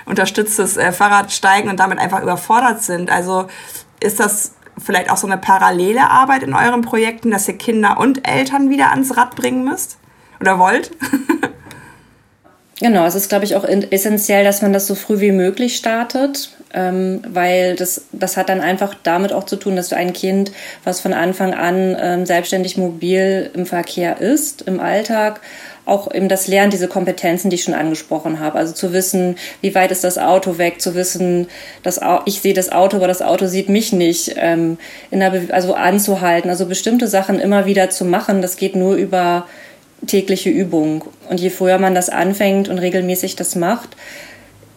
unterstütztes 0.06 0.78
äh, 0.78 0.94
Fahrrad 0.94 1.34
steigen 1.34 1.68
und 1.68 1.82
damit 1.82 2.00
einfach 2.00 2.24
überfordert 2.24 2.84
sind. 2.84 3.12
Also 3.12 3.48
ist 4.00 4.20
das 4.20 4.54
vielleicht 4.80 5.10
auch 5.12 5.18
so 5.18 5.28
eine 5.28 5.38
parallele 5.38 6.10
Arbeit 6.10 6.44
in 6.44 6.54
euren 6.54 6.82
Projekten, 6.82 7.32
dass 7.32 7.48
ihr 7.48 7.58
Kinder 7.58 8.00
und 8.00 8.28
Eltern 8.28 8.70
wieder 8.70 8.92
ans 8.92 9.16
Rad 9.18 9.36
bringen 9.36 9.64
müsst 9.64 9.98
oder 10.40 10.60
wollt? 10.60 10.92
Genau, 12.80 13.06
es 13.06 13.16
ist, 13.16 13.28
glaube 13.28 13.44
ich, 13.44 13.58
auch 13.58 13.66
essentiell, 13.66 14.46
dass 14.46 14.62
man 14.62 14.72
das 14.72 14.88
so 14.88 14.96
früh 14.96 15.20
wie 15.20 15.34
möglich 15.34 15.76
startet, 15.76 16.52
ähm, 16.74 17.22
weil 17.28 17.76
das, 17.76 18.06
das 18.14 18.38
hat 18.38 18.48
dann 18.48 18.62
einfach 18.62 18.96
damit 19.04 19.34
auch 19.34 19.44
zu 19.44 19.58
tun, 19.58 19.76
dass 19.76 19.90
du 19.90 19.98
ein 19.98 20.14
Kind, 20.14 20.54
was 20.86 21.02
von 21.02 21.12
Anfang 21.12 21.54
an 21.54 21.98
ähm, 22.00 22.26
selbstständig 22.26 22.78
mobil 22.78 23.52
im 23.54 23.66
Verkehr 23.66 24.22
ist, 24.22 24.62
im 24.62 24.80
Alltag, 24.80 25.42
auch 25.90 26.14
eben 26.14 26.30
das 26.30 26.48
Lernen, 26.48 26.72
diese 26.72 26.88
Kompetenzen, 26.88 27.50
die 27.50 27.56
ich 27.56 27.64
schon 27.64 27.74
angesprochen 27.74 28.40
habe. 28.40 28.58
Also 28.58 28.74
zu 28.74 28.94
wissen, 28.94 29.36
wie 29.62 29.76
weit 29.76 29.92
ist 29.92 30.04
das 30.04 30.18
Auto 30.18 30.58
weg, 30.58 30.82
zu 30.82 30.96
wissen, 30.96 31.48
dass 31.84 32.00
ich 32.26 32.42
sehe 32.42 32.54
das 32.54 32.72
Auto, 32.72 32.98
aber 32.98 33.08
das 33.08 33.22
Auto 33.22 33.48
sieht 33.48 33.70
mich 33.70 33.92
nicht, 33.92 34.36
ähm, 34.38 34.78
in 35.12 35.20
der 35.20 35.34
also 35.50 35.74
anzuhalten, 35.74 36.50
also 36.50 36.66
bestimmte 36.66 37.08
Sachen 37.08 37.40
immer 37.40 37.66
wieder 37.66 37.90
zu 37.90 38.06
machen, 38.06 38.42
das 38.42 38.56
geht 38.56 38.76
nur 38.76 38.96
über 38.96 39.48
tägliche 40.08 40.50
Übung. 40.50 41.04
Und 41.30 41.40
je 41.40 41.50
früher 41.50 41.78
man 41.78 41.96
das 41.96 42.10
anfängt 42.10 42.70
und 42.70 42.80
regelmäßig 42.80 43.36
das 43.36 43.56
macht, 43.56 43.96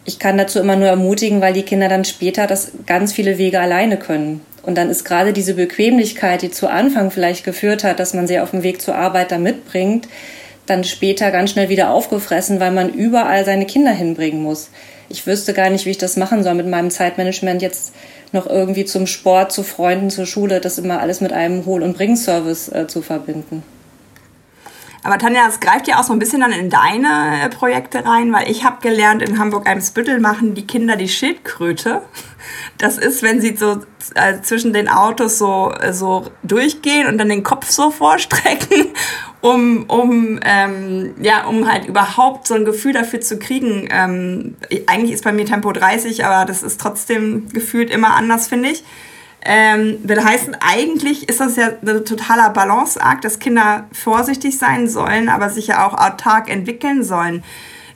ich 0.05 0.19
kann 0.19 0.37
dazu 0.37 0.59
immer 0.59 0.75
nur 0.75 0.87
ermutigen, 0.87 1.39
weil 1.41 1.53
die 1.53 1.63
Kinder 1.63 1.87
dann 1.87 2.03
später 2.03 2.45
das 2.45 2.71
ganz 2.85 3.13
viele 3.13 3.37
Wege 3.37 3.59
alleine 3.59 3.97
können. 3.97 4.41
Und 4.63 4.77
dann 4.77 4.89
ist 4.89 5.03
gerade 5.03 5.33
diese 5.33 5.53
Bequemlichkeit, 5.55 6.41
die 6.41 6.51
zu 6.51 6.69
Anfang 6.69 7.11
vielleicht 7.11 7.43
geführt 7.43 7.83
hat, 7.83 7.99
dass 7.99 8.13
man 8.13 8.27
sie 8.27 8.39
auf 8.39 8.51
dem 8.51 8.63
Weg 8.63 8.81
zur 8.81 8.95
Arbeit 8.95 9.31
da 9.31 9.37
mitbringt, 9.37 10.07
dann 10.65 10.83
später 10.83 11.31
ganz 11.31 11.51
schnell 11.51 11.69
wieder 11.69 11.91
aufgefressen, 11.91 12.59
weil 12.59 12.71
man 12.71 12.89
überall 12.89 13.45
seine 13.45 13.65
Kinder 13.65 13.91
hinbringen 13.91 14.41
muss. 14.41 14.69
Ich 15.09 15.27
wüsste 15.27 15.53
gar 15.53 15.69
nicht, 15.69 15.85
wie 15.85 15.91
ich 15.91 15.97
das 15.97 16.17
machen 16.17 16.43
soll 16.43 16.53
mit 16.53 16.67
meinem 16.67 16.89
Zeitmanagement 16.89 17.61
jetzt 17.61 17.93
noch 18.31 18.47
irgendwie 18.47 18.85
zum 18.85 19.05
Sport, 19.05 19.51
zu 19.51 19.63
Freunden, 19.63 20.09
zur 20.09 20.25
Schule, 20.25 20.59
das 20.59 20.77
immer 20.77 20.99
alles 20.99 21.21
mit 21.21 21.33
einem 21.33 21.65
Hol- 21.65 21.83
und 21.83 21.95
Bringservice 21.95 22.69
äh, 22.69 22.87
zu 22.87 23.01
verbinden. 23.01 23.63
Aber 25.03 25.17
Tanja, 25.17 25.45
es 25.47 25.59
greift 25.59 25.87
ja 25.87 25.99
auch 25.99 26.03
so 26.03 26.13
ein 26.13 26.19
bisschen 26.19 26.39
dann 26.39 26.53
in 26.53 26.69
deine 26.69 27.43
äh, 27.43 27.49
Projekte 27.49 28.05
rein, 28.05 28.31
weil 28.31 28.49
ich 28.49 28.63
habe 28.63 28.81
gelernt, 28.81 29.21
in 29.21 29.37
Hamburg-Eimsbüttel 29.37 30.21
machen 30.21 30.55
die 30.55 30.65
Kinder 30.65 30.95
die 30.95 31.09
Schildkröte. 31.09 32.01
Das 32.77 32.97
ist, 32.97 33.23
wenn 33.23 33.39
sie 33.39 33.55
so 33.55 33.79
äh, 34.15 34.41
zwischen 34.41 34.73
den 34.73 34.89
Autos 34.89 35.37
so, 35.37 35.71
äh, 35.71 35.93
so 35.93 36.25
durchgehen 36.43 37.07
und 37.07 37.17
dann 37.17 37.29
den 37.29 37.43
Kopf 37.43 37.69
so 37.69 37.89
vorstrecken, 37.91 38.87
um, 39.39 39.85
um, 39.87 40.39
ähm, 40.43 41.13
ja, 41.21 41.45
um 41.45 41.71
halt 41.71 41.85
überhaupt 41.85 42.47
so 42.47 42.55
ein 42.55 42.65
Gefühl 42.65 42.91
dafür 42.91 43.21
zu 43.21 43.39
kriegen. 43.39 43.87
Ähm, 43.89 44.57
eigentlich 44.87 45.13
ist 45.13 45.23
bei 45.23 45.31
mir 45.31 45.45
Tempo 45.45 45.71
30, 45.71 46.25
aber 46.25 46.43
das 46.43 46.63
ist 46.63 46.81
trotzdem 46.81 47.47
gefühlt 47.47 47.89
immer 47.89 48.13
anders, 48.15 48.47
finde 48.47 48.69
ich 48.69 48.83
ähm, 49.45 49.99
will 50.03 50.23
heißen, 50.23 50.55
eigentlich 50.59 51.27
ist 51.27 51.39
das 51.39 51.55
ja 51.55 51.71
ein 51.81 52.05
totaler 52.05 52.49
Balanceakt, 52.49 53.25
dass 53.25 53.39
Kinder 53.39 53.85
vorsichtig 53.91 54.57
sein 54.57 54.87
sollen, 54.87 55.27
aber 55.27 55.49
sich 55.49 55.67
ja 55.67 55.85
auch 55.85 55.93
autark 55.93 56.49
entwickeln 56.49 57.03
sollen 57.03 57.43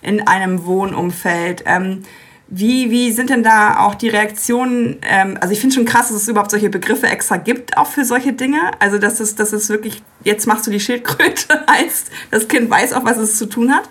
in 0.01 0.27
einem 0.27 0.65
Wohnumfeld. 0.65 1.63
Ähm, 1.65 2.03
wie, 2.49 2.91
wie 2.91 3.11
sind 3.11 3.29
denn 3.29 3.43
da 3.43 3.79
auch 3.79 3.95
die 3.95 4.07
Reaktionen? 4.09 4.97
Ähm, 5.01 5.37
also 5.41 5.53
ich 5.53 5.59
finde 5.59 5.75
schon 5.75 5.85
krass, 5.85 6.09
dass 6.09 6.21
es 6.21 6.27
überhaupt 6.27 6.51
solche 6.51 6.69
Begriffe 6.69 7.07
extra 7.07 7.37
gibt, 7.37 7.77
auch 7.77 7.87
für 7.87 8.05
solche 8.05 8.33
Dinge. 8.33 8.71
Also 8.79 8.97
dass 8.97 9.19
es, 9.19 9.35
dass 9.35 9.51
es 9.53 9.69
wirklich, 9.69 10.01
jetzt 10.23 10.47
machst 10.47 10.65
du 10.67 10.71
die 10.71 10.79
Schildkröte, 10.79 11.65
heißt, 11.69 12.09
das 12.31 12.47
Kind 12.47 12.69
weiß 12.69 12.93
auch, 12.93 13.03
was 13.05 13.17
es 13.17 13.37
zu 13.37 13.47
tun 13.47 13.73
hat. 13.73 13.89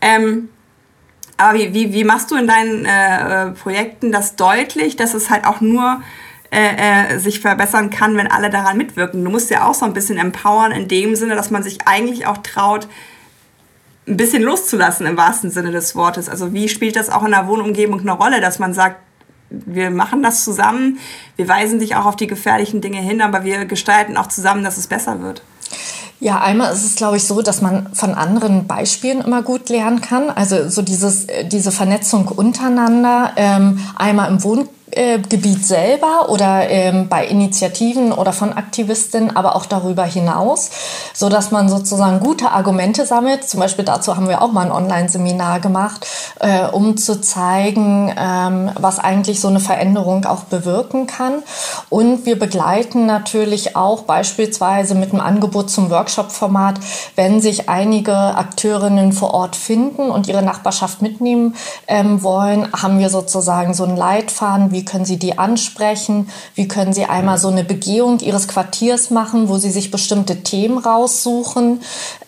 Ähm, 0.00 0.50
aber 1.38 1.58
wie, 1.58 1.72
wie, 1.72 1.92
wie 1.92 2.04
machst 2.04 2.30
du 2.30 2.36
in 2.36 2.46
deinen 2.46 2.84
äh, 2.84 3.52
Projekten 3.52 4.12
das 4.12 4.36
deutlich, 4.36 4.96
dass 4.96 5.14
es 5.14 5.30
halt 5.30 5.46
auch 5.46 5.60
nur 5.60 6.02
äh, 6.50 7.14
äh, 7.14 7.18
sich 7.18 7.40
verbessern 7.40 7.90
kann, 7.90 8.16
wenn 8.16 8.30
alle 8.30 8.50
daran 8.50 8.78
mitwirken. 8.78 9.22
Du 9.24 9.30
musst 9.30 9.50
ja 9.50 9.66
auch 9.66 9.74
so 9.74 9.84
ein 9.84 9.92
bisschen 9.92 10.16
empowern 10.16 10.72
in 10.72 10.88
dem 10.88 11.14
Sinne, 11.14 11.34
dass 11.34 11.50
man 11.50 11.62
sich 11.62 11.86
eigentlich 11.86 12.26
auch 12.26 12.38
traut, 12.38 12.88
ein 14.06 14.16
bisschen 14.16 14.42
loszulassen 14.42 15.06
im 15.06 15.16
wahrsten 15.16 15.50
Sinne 15.50 15.70
des 15.70 15.94
Wortes. 15.94 16.28
Also 16.28 16.54
wie 16.54 16.68
spielt 16.68 16.96
das 16.96 17.10
auch 17.10 17.24
in 17.24 17.32
der 17.32 17.46
Wohnumgebung 17.46 18.00
eine 18.00 18.12
Rolle, 18.12 18.40
dass 18.40 18.58
man 18.58 18.72
sagt, 18.72 18.96
wir 19.50 19.90
machen 19.90 20.22
das 20.22 20.44
zusammen, 20.44 20.98
wir 21.36 21.48
weisen 21.48 21.78
dich 21.78 21.96
auch 21.96 22.06
auf 22.06 22.16
die 22.16 22.26
gefährlichen 22.26 22.80
Dinge 22.80 23.00
hin, 23.00 23.20
aber 23.20 23.44
wir 23.44 23.64
gestalten 23.64 24.16
auch 24.16 24.28
zusammen, 24.28 24.64
dass 24.64 24.76
es 24.76 24.86
besser 24.86 25.20
wird. 25.20 25.42
Ja, 26.20 26.40
einmal 26.40 26.72
ist 26.72 26.84
es, 26.84 26.96
glaube 26.96 27.16
ich, 27.16 27.24
so, 27.24 27.42
dass 27.42 27.62
man 27.62 27.94
von 27.94 28.14
anderen 28.14 28.66
Beispielen 28.66 29.20
immer 29.20 29.42
gut 29.42 29.68
lernen 29.68 30.00
kann. 30.00 30.30
Also 30.30 30.68
so 30.68 30.82
dieses, 30.82 31.26
äh, 31.26 31.44
diese 31.44 31.70
Vernetzung 31.70 32.26
untereinander, 32.26 33.32
ähm, 33.36 33.78
einmal 33.96 34.30
im 34.30 34.42
Wohn 34.42 34.68
äh, 34.92 35.18
Gebiet 35.18 35.64
selber 35.64 36.28
oder 36.28 36.68
ähm, 36.68 37.08
bei 37.08 37.26
Initiativen 37.26 38.12
oder 38.12 38.32
von 38.32 38.52
Aktivistinnen, 38.52 39.36
aber 39.36 39.56
auch 39.56 39.66
darüber 39.66 40.04
hinaus, 40.04 40.70
so 41.14 41.28
dass 41.28 41.50
man 41.50 41.68
sozusagen 41.68 42.20
gute 42.20 42.50
Argumente 42.50 43.06
sammelt. 43.06 43.48
Zum 43.48 43.60
Beispiel 43.60 43.84
dazu 43.84 44.16
haben 44.16 44.28
wir 44.28 44.42
auch 44.42 44.52
mal 44.52 44.66
ein 44.66 44.72
Online-Seminar 44.72 45.60
gemacht, 45.60 46.06
äh, 46.40 46.66
um 46.66 46.96
zu 46.96 47.20
zeigen, 47.20 48.14
ähm, 48.18 48.70
was 48.78 48.98
eigentlich 48.98 49.40
so 49.40 49.48
eine 49.48 49.60
Veränderung 49.60 50.24
auch 50.24 50.44
bewirken 50.44 51.06
kann. 51.06 51.42
Und 51.90 52.26
wir 52.26 52.38
begleiten 52.38 53.06
natürlich 53.06 53.76
auch 53.76 54.02
beispielsweise 54.02 54.94
mit 54.94 55.12
einem 55.12 55.20
Angebot 55.20 55.70
zum 55.70 55.90
Workshop-Format, 55.90 56.80
wenn 57.16 57.40
sich 57.40 57.68
einige 57.68 58.14
Akteurinnen 58.14 59.12
vor 59.12 59.34
Ort 59.34 59.56
finden 59.56 60.10
und 60.10 60.28
ihre 60.28 60.42
Nachbarschaft 60.42 61.02
mitnehmen 61.02 61.54
ähm, 61.86 62.22
wollen, 62.22 62.68
haben 62.72 62.98
wir 62.98 63.10
sozusagen 63.10 63.74
so 63.74 63.84
einen 63.84 63.96
Leitfaden, 63.96 64.70
wie 64.70 64.77
können 64.84 65.04
Sie 65.04 65.18
die 65.18 65.38
ansprechen? 65.38 66.28
Wie 66.54 66.68
können 66.68 66.92
Sie 66.92 67.04
einmal 67.04 67.38
so 67.38 67.48
eine 67.48 67.64
Begehung 67.64 68.20
Ihres 68.20 68.48
Quartiers 68.48 69.10
machen, 69.10 69.48
wo 69.48 69.58
Sie 69.58 69.70
sich 69.70 69.90
bestimmte 69.90 70.42
Themen 70.42 70.78
raussuchen? 70.78 71.80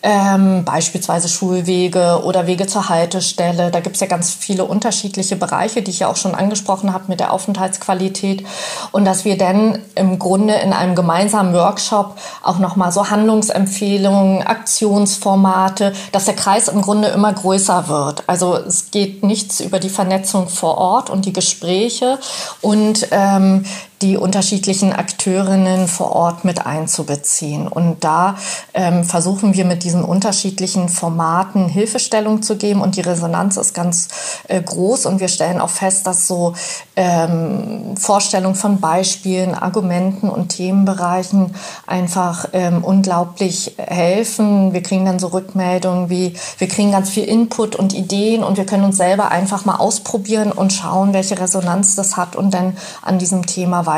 Ähm, 0.03 0.65
beispielsweise 0.65 1.29
Schulwege 1.29 2.21
oder 2.23 2.47
Wege 2.47 2.65
zur 2.65 2.89
Haltestelle. 2.89 3.69
Da 3.69 3.81
gibt 3.81 3.95
es 3.95 4.01
ja 4.01 4.07
ganz 4.07 4.33
viele 4.33 4.65
unterschiedliche 4.65 5.35
Bereiche, 5.35 5.81
die 5.81 5.91
ich 5.91 5.99
ja 5.99 6.07
auch 6.07 6.15
schon 6.15 6.33
angesprochen 6.33 6.91
habe 6.91 7.05
mit 7.07 7.19
der 7.19 7.31
Aufenthaltsqualität. 7.31 8.43
Und 8.91 9.05
dass 9.05 9.25
wir 9.25 9.37
dann 9.37 9.79
im 9.95 10.17
Grunde 10.17 10.55
in 10.55 10.73
einem 10.73 10.95
gemeinsamen 10.95 11.53
Workshop 11.53 12.17
auch 12.41 12.57
nochmal 12.57 12.91
so 12.91 13.09
Handlungsempfehlungen, 13.09 14.41
Aktionsformate, 14.41 15.93
dass 16.11 16.25
der 16.25 16.35
Kreis 16.35 16.67
im 16.67 16.81
Grunde 16.81 17.09
immer 17.09 17.31
größer 17.31 17.87
wird. 17.87 18.23
Also 18.27 18.55
es 18.55 18.91
geht 18.91 19.23
nichts 19.23 19.59
über 19.59 19.79
die 19.79 19.89
Vernetzung 19.89 20.49
vor 20.49 20.77
Ort 20.77 21.09
und 21.09 21.25
die 21.25 21.33
Gespräche, 21.33 22.17
und 22.61 23.07
ähm, 23.11 23.65
die 24.01 24.17
unterschiedlichen 24.17 24.93
Akteurinnen 24.93 25.87
vor 25.87 26.15
Ort 26.15 26.43
mit 26.43 26.65
einzubeziehen. 26.65 27.67
Und 27.67 28.03
da 28.03 28.35
ähm, 28.73 29.03
versuchen 29.03 29.53
wir 29.53 29.65
mit 29.65 29.83
diesen 29.83 30.03
unterschiedlichen 30.03 30.89
Formaten 30.89 31.67
Hilfestellung 31.67 32.41
zu 32.41 32.55
geben 32.55 32.81
und 32.81 32.95
die 32.95 33.01
Resonanz 33.01 33.57
ist 33.57 33.73
ganz 33.73 34.07
äh, 34.47 34.61
groß 34.61 35.05
und 35.05 35.19
wir 35.19 35.27
stellen 35.27 35.61
auch 35.61 35.69
fest, 35.69 36.07
dass 36.07 36.27
so 36.27 36.53
ähm, 36.95 37.95
Vorstellungen 37.97 38.55
von 38.55 38.79
Beispielen, 38.79 39.53
Argumenten 39.53 40.29
und 40.29 40.49
Themenbereichen 40.49 41.53
einfach 41.85 42.45
ähm, 42.53 42.83
unglaublich 42.83 43.75
helfen. 43.77 44.73
Wir 44.73 44.81
kriegen 44.81 45.05
dann 45.05 45.19
so 45.19 45.27
Rückmeldungen 45.27 46.09
wie, 46.09 46.33
wir 46.57 46.67
kriegen 46.67 46.91
ganz 46.91 47.09
viel 47.09 47.25
Input 47.25 47.75
und 47.75 47.93
Ideen 47.93 48.43
und 48.43 48.57
wir 48.57 48.65
können 48.65 48.83
uns 48.83 48.97
selber 48.97 49.29
einfach 49.29 49.65
mal 49.65 49.75
ausprobieren 49.75 50.51
und 50.51 50.73
schauen, 50.73 51.13
welche 51.13 51.39
Resonanz 51.39 51.95
das 51.95 52.17
hat 52.17 52.35
und 52.35 52.53
dann 52.53 52.75
an 53.01 53.19
diesem 53.19 53.45
Thema 53.45 53.85
weiter 53.85 53.90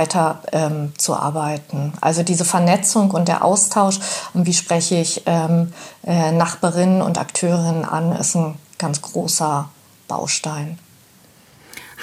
ähm, 0.51 0.93
zu 0.97 1.15
arbeiten. 1.15 1.93
Also 2.01 2.23
diese 2.23 2.45
Vernetzung 2.45 3.11
und 3.11 3.27
der 3.27 3.43
Austausch 3.43 3.99
und 4.33 4.45
wie 4.45 4.53
spreche 4.53 4.95
ich 4.95 5.23
ähm, 5.25 5.73
äh, 6.05 6.31
Nachbarinnen 6.31 7.01
und 7.01 7.17
Akteurinnen 7.17 7.85
an, 7.85 8.13
ist 8.13 8.35
ein 8.35 8.55
ganz 8.77 9.01
großer 9.01 9.69
Baustein. 10.07 10.77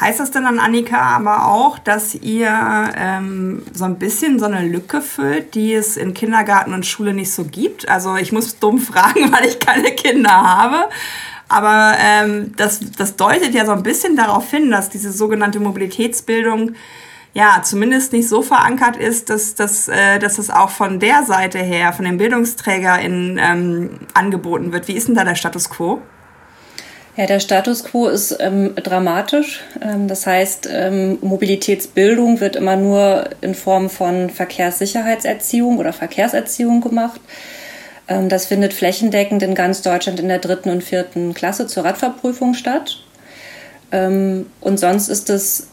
Heißt 0.00 0.18
das 0.18 0.30
denn 0.30 0.44
dann, 0.44 0.58
Annika, 0.58 0.96
aber 0.98 1.46
auch, 1.48 1.78
dass 1.78 2.14
ihr 2.14 2.50
ähm, 2.96 3.62
so 3.74 3.84
ein 3.84 3.98
bisschen 3.98 4.38
so 4.38 4.46
eine 4.46 4.66
Lücke 4.66 5.02
füllt, 5.02 5.54
die 5.54 5.74
es 5.74 5.98
in 5.98 6.14
Kindergarten 6.14 6.72
und 6.72 6.86
Schule 6.86 7.12
nicht 7.12 7.32
so 7.32 7.44
gibt? 7.44 7.86
Also 7.88 8.16
ich 8.16 8.32
muss 8.32 8.58
dumm 8.58 8.78
fragen, 8.78 9.30
weil 9.30 9.44
ich 9.44 9.58
keine 9.58 9.90
Kinder 9.90 10.30
habe. 10.30 10.88
Aber 11.50 11.94
ähm, 11.98 12.54
das, 12.56 12.80
das 12.96 13.16
deutet 13.16 13.52
ja 13.52 13.66
so 13.66 13.72
ein 13.72 13.82
bisschen 13.82 14.16
darauf 14.16 14.50
hin, 14.50 14.70
dass 14.70 14.88
diese 14.88 15.12
sogenannte 15.12 15.60
Mobilitätsbildung 15.60 16.72
ja, 17.32 17.60
zumindest 17.62 18.12
nicht 18.12 18.28
so 18.28 18.42
verankert 18.42 18.96
ist, 18.96 19.30
dass, 19.30 19.54
dass, 19.54 19.88
äh, 19.88 20.18
dass 20.18 20.38
es 20.38 20.50
auch 20.50 20.70
von 20.70 20.98
der 20.98 21.24
Seite 21.24 21.58
her, 21.58 21.92
von 21.92 22.04
den 22.04 22.18
BildungsträgerInnen 22.18 23.38
ähm, 23.42 24.00
angeboten 24.14 24.72
wird. 24.72 24.88
Wie 24.88 24.94
ist 24.94 25.08
denn 25.08 25.14
da 25.14 25.24
der 25.24 25.36
Status 25.36 25.70
quo? 25.70 26.00
Ja, 27.16 27.26
der 27.26 27.40
Status 27.40 27.84
quo 27.84 28.08
ist 28.08 28.36
ähm, 28.40 28.74
dramatisch. 28.76 29.62
Ähm, 29.80 30.08
das 30.08 30.26
heißt, 30.26 30.68
ähm, 30.72 31.18
Mobilitätsbildung 31.20 32.40
wird 32.40 32.56
immer 32.56 32.76
nur 32.76 33.30
in 33.40 33.54
Form 33.54 33.90
von 33.90 34.30
Verkehrssicherheitserziehung 34.30 35.78
oder 35.78 35.92
Verkehrserziehung 35.92 36.80
gemacht. 36.80 37.20
Ähm, 38.08 38.28
das 38.28 38.46
findet 38.46 38.72
flächendeckend 38.72 39.42
in 39.42 39.54
ganz 39.54 39.82
Deutschland 39.82 40.18
in 40.18 40.28
der 40.28 40.38
dritten 40.38 40.70
und 40.70 40.82
vierten 40.82 41.34
Klasse 41.34 41.66
zur 41.66 41.84
Radfahrprüfung 41.84 42.54
statt. 42.54 43.04
Ähm, 43.92 44.46
und 44.60 44.78
sonst 44.78 45.08
ist 45.08 45.30
es 45.30 45.68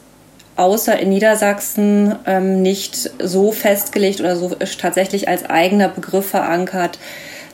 außer 0.58 0.98
in 0.98 1.10
Niedersachsen 1.10 2.16
ähm, 2.26 2.62
nicht 2.62 3.10
so 3.22 3.52
festgelegt 3.52 4.20
oder 4.20 4.36
so 4.36 4.56
tatsächlich 4.80 5.28
als 5.28 5.48
eigener 5.48 5.88
Begriff 5.88 6.30
verankert, 6.30 6.98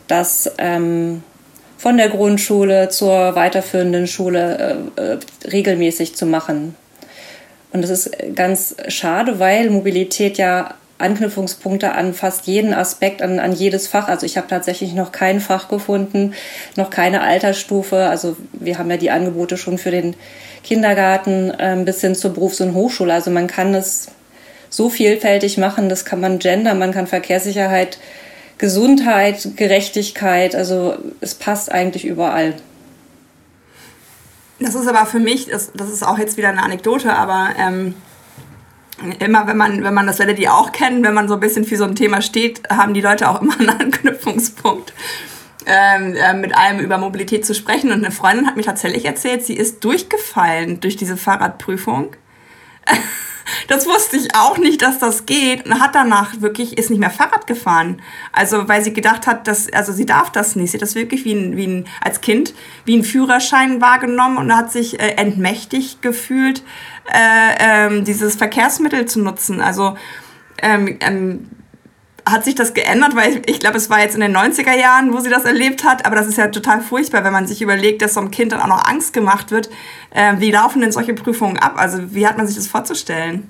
dass 0.08 0.50
ähm, 0.58 1.22
von 1.76 1.98
der 1.98 2.08
Grundschule 2.08 2.88
zur 2.88 3.34
weiterführenden 3.34 4.06
Schule 4.06 4.88
äh, 4.96 5.00
äh, 5.00 5.18
regelmäßig 5.50 6.16
zu 6.16 6.24
machen. 6.24 6.74
Und 7.72 7.82
das 7.82 7.90
ist 7.90 8.10
ganz 8.34 8.74
schade, 8.88 9.38
weil 9.38 9.68
Mobilität 9.68 10.38
ja 10.38 10.74
Anknüpfungspunkte 10.98 11.92
an 11.92 12.14
fast 12.14 12.46
jeden 12.46 12.72
Aspekt, 12.72 13.20
an, 13.20 13.40
an 13.40 13.52
jedes 13.52 13.88
Fach. 13.88 14.08
Also 14.08 14.26
ich 14.26 14.36
habe 14.36 14.46
tatsächlich 14.46 14.94
noch 14.94 15.12
kein 15.12 15.40
Fach 15.40 15.68
gefunden, 15.68 16.34
noch 16.76 16.90
keine 16.90 17.22
Altersstufe. 17.22 18.06
Also 18.06 18.36
wir 18.52 18.78
haben 18.78 18.90
ja 18.90 18.96
die 18.96 19.10
Angebote 19.10 19.56
schon 19.56 19.78
für 19.78 19.90
den 19.90 20.14
Kindergarten 20.62 21.52
ähm, 21.58 21.84
bis 21.84 22.00
hin 22.00 22.14
zur 22.14 22.32
Berufs- 22.32 22.60
und 22.60 22.74
Hochschule. 22.74 23.12
Also 23.12 23.30
man 23.30 23.48
kann 23.48 23.74
es 23.74 24.08
so 24.70 24.88
vielfältig 24.88 25.58
machen, 25.58 25.88
das 25.88 26.04
kann 26.04 26.20
man 26.20 26.38
Gender, 26.40 26.74
man 26.74 26.92
kann 26.92 27.06
Verkehrssicherheit, 27.06 27.98
Gesundheit, 28.58 29.56
Gerechtigkeit, 29.56 30.56
also 30.56 30.96
es 31.20 31.34
passt 31.34 31.70
eigentlich 31.70 32.04
überall. 32.04 32.54
Das 34.58 34.74
ist 34.74 34.86
aber 34.86 35.06
für 35.06 35.20
mich, 35.20 35.46
das, 35.46 35.70
das 35.74 35.90
ist 35.90 36.04
auch 36.04 36.18
jetzt 36.18 36.36
wieder 36.36 36.48
eine 36.48 36.62
Anekdote, 36.62 37.12
aber 37.12 37.50
ähm, 37.58 37.94
immer 39.18 39.46
wenn 39.46 39.56
man, 39.56 39.82
wenn 39.82 39.94
man 39.94 40.06
das 40.06 40.18
werdet 40.18 40.38
ihr 40.38 40.54
auch 40.54 40.72
kennen, 40.72 41.02
wenn 41.02 41.14
man 41.14 41.28
so 41.28 41.34
ein 41.34 41.40
bisschen 41.40 41.64
für 41.64 41.76
so 41.76 41.84
ein 41.84 41.96
Thema 41.96 42.22
steht, 42.22 42.62
haben 42.70 42.94
die 42.94 43.00
Leute 43.00 43.28
auch 43.28 43.42
immer 43.42 43.58
einen 43.58 43.70
Anknüpfungspunkt 43.70 44.92
ähm, 45.66 46.14
äh, 46.14 46.34
mit 46.34 46.56
einem 46.56 46.80
über 46.80 46.98
Mobilität 46.98 47.44
zu 47.44 47.54
sprechen. 47.54 47.90
Und 47.90 48.04
eine 48.04 48.12
Freundin 48.12 48.46
hat 48.46 48.56
mir 48.56 48.62
tatsächlich 48.62 49.04
erzählt, 49.04 49.44
sie 49.44 49.54
ist 49.54 49.84
durchgefallen 49.84 50.80
durch 50.80 50.96
diese 50.96 51.16
Fahrradprüfung. 51.16 52.16
das 53.68 53.86
wusste 53.86 54.16
ich 54.16 54.34
auch 54.34 54.58
nicht, 54.58 54.82
dass 54.82 54.98
das 54.98 55.26
geht 55.26 55.66
und 55.66 55.80
hat 55.80 55.94
danach 55.94 56.40
wirklich 56.40 56.78
ist 56.78 56.90
nicht 56.90 56.98
mehr 56.98 57.10
Fahrrad 57.10 57.46
gefahren. 57.46 58.00
Also 58.32 58.68
weil 58.68 58.82
sie 58.82 58.92
gedacht 58.92 59.26
hat, 59.26 59.46
dass 59.46 59.72
also 59.72 59.92
sie 59.92 60.06
darf 60.06 60.30
das 60.30 60.56
nicht. 60.56 60.70
Sie 60.70 60.78
hat 60.78 60.82
das 60.82 60.94
wirklich 60.94 61.24
wie 61.24 61.32
ein, 61.32 61.56
wie 61.56 61.66
ein 61.66 61.86
als 62.00 62.20
Kind 62.20 62.54
wie 62.84 62.96
ein 62.96 63.04
Führerschein 63.04 63.80
wahrgenommen 63.80 64.38
und 64.38 64.54
hat 64.54 64.72
sich 64.72 65.00
äh, 65.00 65.14
entmächtigt 65.16 66.02
gefühlt, 66.02 66.62
äh, 67.12 67.86
ähm, 67.86 68.04
dieses 68.04 68.36
Verkehrsmittel 68.36 69.06
zu 69.06 69.20
nutzen. 69.20 69.60
Also 69.60 69.96
ähm, 70.62 70.96
ähm, 71.00 71.48
hat 72.26 72.44
sich 72.44 72.54
das 72.54 72.72
geändert, 72.74 73.14
weil 73.14 73.30
ich, 73.30 73.48
ich 73.48 73.60
glaube, 73.60 73.76
es 73.76 73.90
war 73.90 74.00
jetzt 74.00 74.14
in 74.14 74.20
den 74.20 74.36
90er 74.36 74.74
Jahren, 74.74 75.12
wo 75.12 75.20
sie 75.20 75.30
das 75.30 75.44
erlebt 75.44 75.84
hat, 75.84 76.06
aber 76.06 76.16
das 76.16 76.26
ist 76.26 76.38
ja 76.38 76.48
total 76.48 76.80
furchtbar, 76.80 77.24
wenn 77.24 77.32
man 77.32 77.46
sich 77.46 77.60
überlegt, 77.60 78.02
dass 78.02 78.14
so 78.14 78.20
einem 78.20 78.30
Kind 78.30 78.52
dann 78.52 78.60
auch 78.60 78.66
noch 78.66 78.84
Angst 78.88 79.12
gemacht 79.12 79.50
wird. 79.50 79.68
Äh, 80.10 80.34
wie 80.38 80.50
laufen 80.50 80.80
denn 80.80 80.92
solche 80.92 81.14
Prüfungen 81.14 81.58
ab? 81.58 81.74
Also 81.76 82.14
wie 82.14 82.26
hat 82.26 82.36
man 82.38 82.46
sich 82.46 82.56
das 82.56 82.66
vorzustellen? 82.66 83.48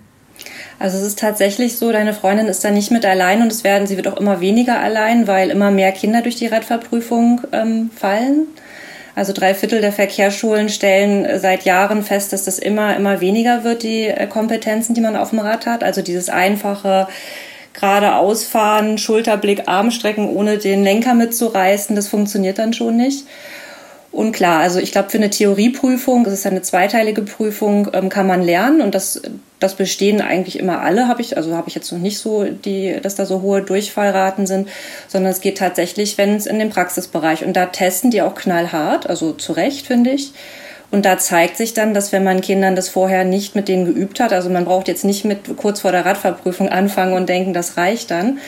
Also 0.78 0.98
es 0.98 1.04
ist 1.04 1.18
tatsächlich 1.20 1.76
so, 1.76 1.92
deine 1.92 2.12
Freundin 2.12 2.46
ist 2.46 2.64
da 2.64 2.70
nicht 2.70 2.90
mit 2.90 3.06
allein 3.06 3.42
und 3.42 3.52
es 3.52 3.62
werden, 3.62 3.87
sie 3.87 3.96
wird 3.96 4.08
auch 4.08 4.16
immer 4.16 4.40
weniger 4.40 4.80
allein, 4.80 5.28
weil 5.28 5.50
immer 5.50 5.70
mehr 5.70 5.92
Kinder 5.92 6.22
durch 6.22 6.34
die 6.34 6.48
Radfahrprüfung 6.48 7.42
ähm, 7.52 7.90
fallen. 7.94 8.48
Also 9.14 9.32
drei 9.32 9.54
Viertel 9.54 9.80
der 9.80 9.92
Verkehrsschulen 9.92 10.68
stellen 10.68 11.38
seit 11.38 11.64
Jahren 11.64 12.02
fest, 12.02 12.32
dass 12.32 12.44
das 12.44 12.58
immer, 12.58 12.96
immer 12.96 13.20
weniger 13.20 13.62
wird, 13.62 13.84
die 13.84 14.06
äh, 14.06 14.26
Kompetenzen, 14.26 14.94
die 14.94 15.00
man 15.00 15.14
auf 15.14 15.30
dem 15.30 15.38
Rad 15.38 15.66
hat. 15.66 15.84
Also 15.84 16.02
dieses 16.02 16.28
einfache 16.28 17.06
geradeaus 17.74 18.44
fahren, 18.44 18.98
Schulterblick, 18.98 19.68
Armstrecken, 19.68 20.28
ohne 20.28 20.58
den 20.58 20.82
Lenker 20.82 21.14
mitzureißen, 21.14 21.94
das 21.94 22.08
funktioniert 22.08 22.58
dann 22.58 22.72
schon 22.72 22.96
nicht. 22.96 23.26
Und 24.14 24.30
klar, 24.30 24.60
also 24.60 24.78
ich 24.78 24.92
glaube, 24.92 25.10
für 25.10 25.18
eine 25.18 25.28
Theorieprüfung, 25.28 26.22
das 26.22 26.34
ist 26.34 26.46
eine 26.46 26.62
zweiteilige 26.62 27.22
Prüfung, 27.22 27.88
ähm, 27.92 28.08
kann 28.08 28.28
man 28.28 28.42
lernen 28.42 28.80
und 28.80 28.94
das, 28.94 29.20
das 29.58 29.74
bestehen 29.74 30.20
eigentlich 30.20 30.56
immer 30.56 30.82
alle, 30.82 31.08
habe 31.08 31.20
ich, 31.20 31.37
also 31.37 31.52
habe 31.56 31.68
ich 31.68 31.74
jetzt 31.74 31.90
noch 31.90 31.98
nicht 31.98 32.18
so, 32.18 32.44
die, 32.44 33.00
dass 33.02 33.16
da 33.16 33.26
so 33.26 33.42
hohe 33.42 33.62
Durchfallraten 33.62 34.46
sind, 34.46 34.68
sondern 35.08 35.32
es 35.32 35.40
geht 35.40 35.58
tatsächlich, 35.58 36.16
wenn 36.16 36.37
es 36.37 36.46
in 36.46 36.60
den 36.60 36.70
Praxisbereich 36.70 37.44
und 37.44 37.54
da 37.54 37.66
testen 37.66 38.12
die 38.12 38.22
auch 38.22 38.37
knallhart, 38.37 39.08
also 39.08 39.32
zu 39.32 39.52
Recht, 39.52 39.88
finde 39.88 40.10
ich. 40.10 40.32
Und 40.94 41.04
da 41.04 41.18
zeigt 41.18 41.57
sich 41.57 41.74
dann, 41.74 41.92
dass 41.92 42.12
wenn 42.12 42.22
man 42.22 42.40
Kindern 42.40 42.76
das 42.76 42.88
vorher 42.88 43.24
nicht 43.24 43.57
mit 43.57 43.66
denen 43.66 43.85
geübt 43.85 44.20
hat, 44.20 44.33
also 44.33 44.48
man 44.48 44.64
braucht 44.64 44.87
jetzt 44.87 45.04
nicht 45.04 45.24
mit 45.24 45.57
kurz 45.57 45.80
vor 45.80 45.90
der 45.90 46.07
Radfahrprüfung 46.07 46.68
anfangen 46.68 47.14
und 47.14 47.28
denken, 47.28 47.52
das 47.52 47.76
reicht 47.76 48.12
dann, 48.12 48.38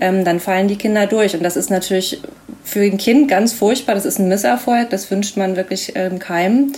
ähm, 0.00 0.24
dann 0.24 0.40
fallen 0.40 0.68
die 0.68 0.76
Kinder 0.76 1.06
durch. 1.06 1.34
Und 1.34 1.42
das 1.42 1.54
ist 1.54 1.68
natürlich 1.68 2.22
für 2.64 2.80
ein 2.80 2.96
Kind 2.96 3.28
ganz 3.28 3.52
furchtbar. 3.52 3.94
Das 3.94 4.06
ist 4.06 4.18
ein 4.18 4.28
Misserfolg. 4.28 4.88
Das 4.88 5.10
wünscht 5.10 5.36
man 5.36 5.54
wirklich 5.54 5.92
ähm, 5.94 6.18
keinem. 6.18 6.72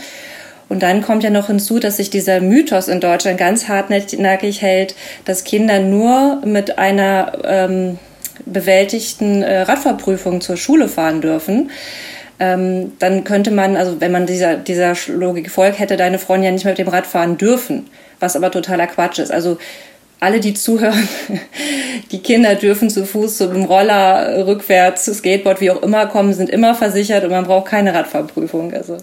Und 0.68 0.82
dann 0.82 1.00
kommt 1.00 1.22
ja 1.22 1.30
noch 1.30 1.46
hinzu, 1.46 1.78
dass 1.78 1.98
sich 1.98 2.10
dieser 2.10 2.40
Mythos 2.40 2.88
in 2.88 2.98
Deutschland 2.98 3.38
ganz 3.38 3.68
hartnäckig 3.68 4.62
hält, 4.62 4.96
dass 5.26 5.44
Kinder 5.44 5.78
nur 5.78 6.42
mit 6.44 6.76
einer 6.76 7.38
ähm, 7.44 7.98
bewältigten 8.46 9.44
äh, 9.44 9.60
Radfahrprüfung 9.60 10.40
zur 10.40 10.56
Schule 10.56 10.88
fahren 10.88 11.20
dürfen. 11.20 11.70
Ähm, 12.40 12.92
dann 12.98 13.24
könnte 13.24 13.50
man, 13.50 13.76
also 13.76 14.00
wenn 14.00 14.10
man 14.10 14.26
dieser, 14.26 14.56
dieser 14.56 14.94
Logik 15.08 15.50
folgt, 15.50 15.78
hätte 15.78 15.96
deine 15.96 16.18
Freundin 16.18 16.46
ja 16.46 16.50
nicht 16.50 16.64
mehr 16.64 16.72
mit 16.72 16.78
dem 16.78 16.88
Rad 16.88 17.06
fahren 17.06 17.38
dürfen, 17.38 17.88
was 18.18 18.34
aber 18.34 18.50
totaler 18.50 18.88
Quatsch 18.88 19.20
ist. 19.20 19.30
Also 19.30 19.58
alle, 20.20 20.40
die 20.40 20.54
zuhören, 20.54 21.08
die 22.10 22.22
Kinder 22.22 22.54
dürfen 22.54 22.90
zu 22.90 23.06
Fuß, 23.06 23.38
zum 23.38 23.64
Roller, 23.64 24.46
rückwärts, 24.46 25.04
zu 25.04 25.14
Skateboard, 25.14 25.60
wie 25.60 25.70
auch 25.70 25.82
immer 25.82 26.06
kommen, 26.06 26.32
sind 26.32 26.50
immer 26.50 26.74
versichert 26.74 27.24
und 27.24 27.30
man 27.30 27.44
braucht 27.44 27.66
keine 27.66 27.94
Radfahrprüfung. 27.94 28.72
Also 28.72 28.96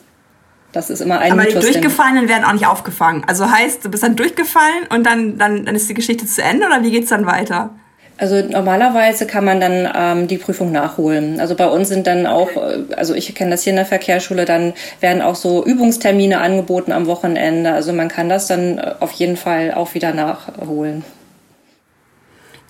das 0.72 0.90
ist 0.90 1.02
immer 1.02 1.20
ein 1.20 1.34
Aber 1.34 1.44
Mythos, 1.44 1.66
die 1.66 1.72
Durchgefallenen 1.72 2.30
werden 2.30 2.44
auch 2.44 2.54
nicht 2.54 2.66
aufgefangen. 2.66 3.24
Also 3.28 3.50
heißt, 3.50 3.84
du 3.84 3.90
bist 3.90 4.04
dann 4.04 4.16
durchgefallen 4.16 4.88
und 4.90 5.06
dann, 5.06 5.38
dann, 5.38 5.66
dann 5.66 5.76
ist 5.76 5.90
die 5.90 5.94
Geschichte 5.94 6.26
zu 6.26 6.42
Ende 6.42 6.66
oder 6.66 6.82
wie 6.84 6.92
geht's 6.92 7.10
dann 7.10 7.26
weiter? 7.26 7.72
Also 8.22 8.40
normalerweise 8.40 9.26
kann 9.26 9.44
man 9.44 9.60
dann 9.60 9.90
ähm, 9.96 10.28
die 10.28 10.38
Prüfung 10.38 10.72
nachholen. 10.72 11.40
Also 11.40 11.56
bei 11.56 11.66
uns 11.66 11.90
sind 11.90 12.06
dann 12.06 12.28
auch, 12.28 12.52
äh, 12.52 12.84
also 12.96 13.16
ich 13.16 13.34
kenne 13.34 13.50
das 13.50 13.64
hier 13.64 13.72
in 13.72 13.78
der 13.78 13.86
Verkehrsschule, 13.88 14.46
dann 14.46 14.74
werden 15.00 15.24
auch 15.24 15.34
so 15.34 15.66
Übungstermine 15.66 16.40
angeboten 16.40 16.92
am 16.92 17.08
Wochenende. 17.08 17.74
Also 17.74 17.94
man 17.94 18.10
kann 18.10 18.30
das 18.30 18.46
dann 18.46 18.78
äh, 18.78 18.94
auf 19.00 19.12
jeden 19.14 19.38
Fall 19.38 19.74
auch 19.74 19.96
wieder 19.96 20.14
nachholen. 20.14 21.04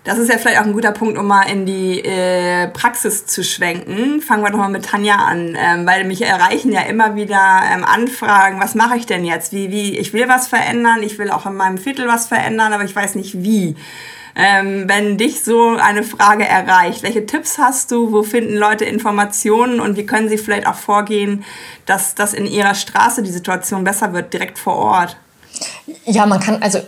Das 0.06 0.20
ist 0.20 0.30
ja 0.30 0.38
vielleicht 0.38 0.62
auch 0.62 0.66
ein 0.66 0.72
guter 0.72 0.94
Punkt, 0.94 1.18
um 1.18 1.28
mal 1.28 1.44
in 1.44 1.66
die 1.66 2.00
äh, 2.00 2.70
Praxis 2.70 3.26
zu 3.26 3.44
schwenken. 3.44 4.22
Fangen 4.22 4.44
wir 4.44 4.52
doch 4.52 4.58
mal 4.58 4.70
mit 4.70 4.86
Tanja 4.86 5.16
an, 5.16 5.58
ähm, 5.62 5.86
weil 5.86 6.06
mich 6.06 6.22
erreichen 6.22 6.72
ja 6.72 6.84
immer 6.84 7.18
wieder 7.18 7.62
ähm, 7.76 7.84
Anfragen, 7.84 8.62
was 8.62 8.74
mache 8.74 8.96
ich 8.96 9.06
denn 9.06 9.26
jetzt? 9.26 9.52
Wie, 9.52 9.70
wie, 9.70 9.98
ich 9.98 10.14
will 10.14 10.30
was 10.30 10.48
verändern, 10.48 11.04
ich 11.04 11.20
will 11.20 11.30
auch 11.30 11.46
in 11.46 11.56
meinem 11.56 11.78
Viertel 11.78 12.08
was 12.08 12.28
verändern, 12.28 12.72
aber 12.72 12.86
ich 12.86 12.96
weiß 12.96 13.16
nicht 13.16 13.44
wie. 13.44 13.76
Ähm, 14.36 14.86
wenn 14.88 15.18
dich 15.18 15.44
so 15.44 15.76
eine 15.76 16.04
Frage 16.04 16.46
erreicht, 16.46 17.04
welche 17.04 17.26
Tipps 17.26 17.58
hast 17.58 17.92
du? 17.92 18.12
Wo 18.12 18.24
finden 18.24 18.56
Leute 18.56 18.86
Informationen 18.86 19.80
und 19.80 19.98
wie 19.98 20.06
können 20.06 20.30
sie 20.30 20.38
vielleicht 20.38 20.68
auch 20.68 20.76
vorgehen, 20.76 21.44
dass 21.86 22.16
das 22.16 22.34
in 22.34 22.46
ihrer 22.46 22.76
Straße 22.76 23.24
die 23.24 23.32
Situation 23.32 23.84
besser 23.84 24.14
wird, 24.14 24.34
direkt 24.34 24.58
vor 24.58 24.76
Ort? 24.76 25.18
Ja, 26.06 26.26
man 26.26 26.40
kann 26.40 26.62
also 26.62 26.80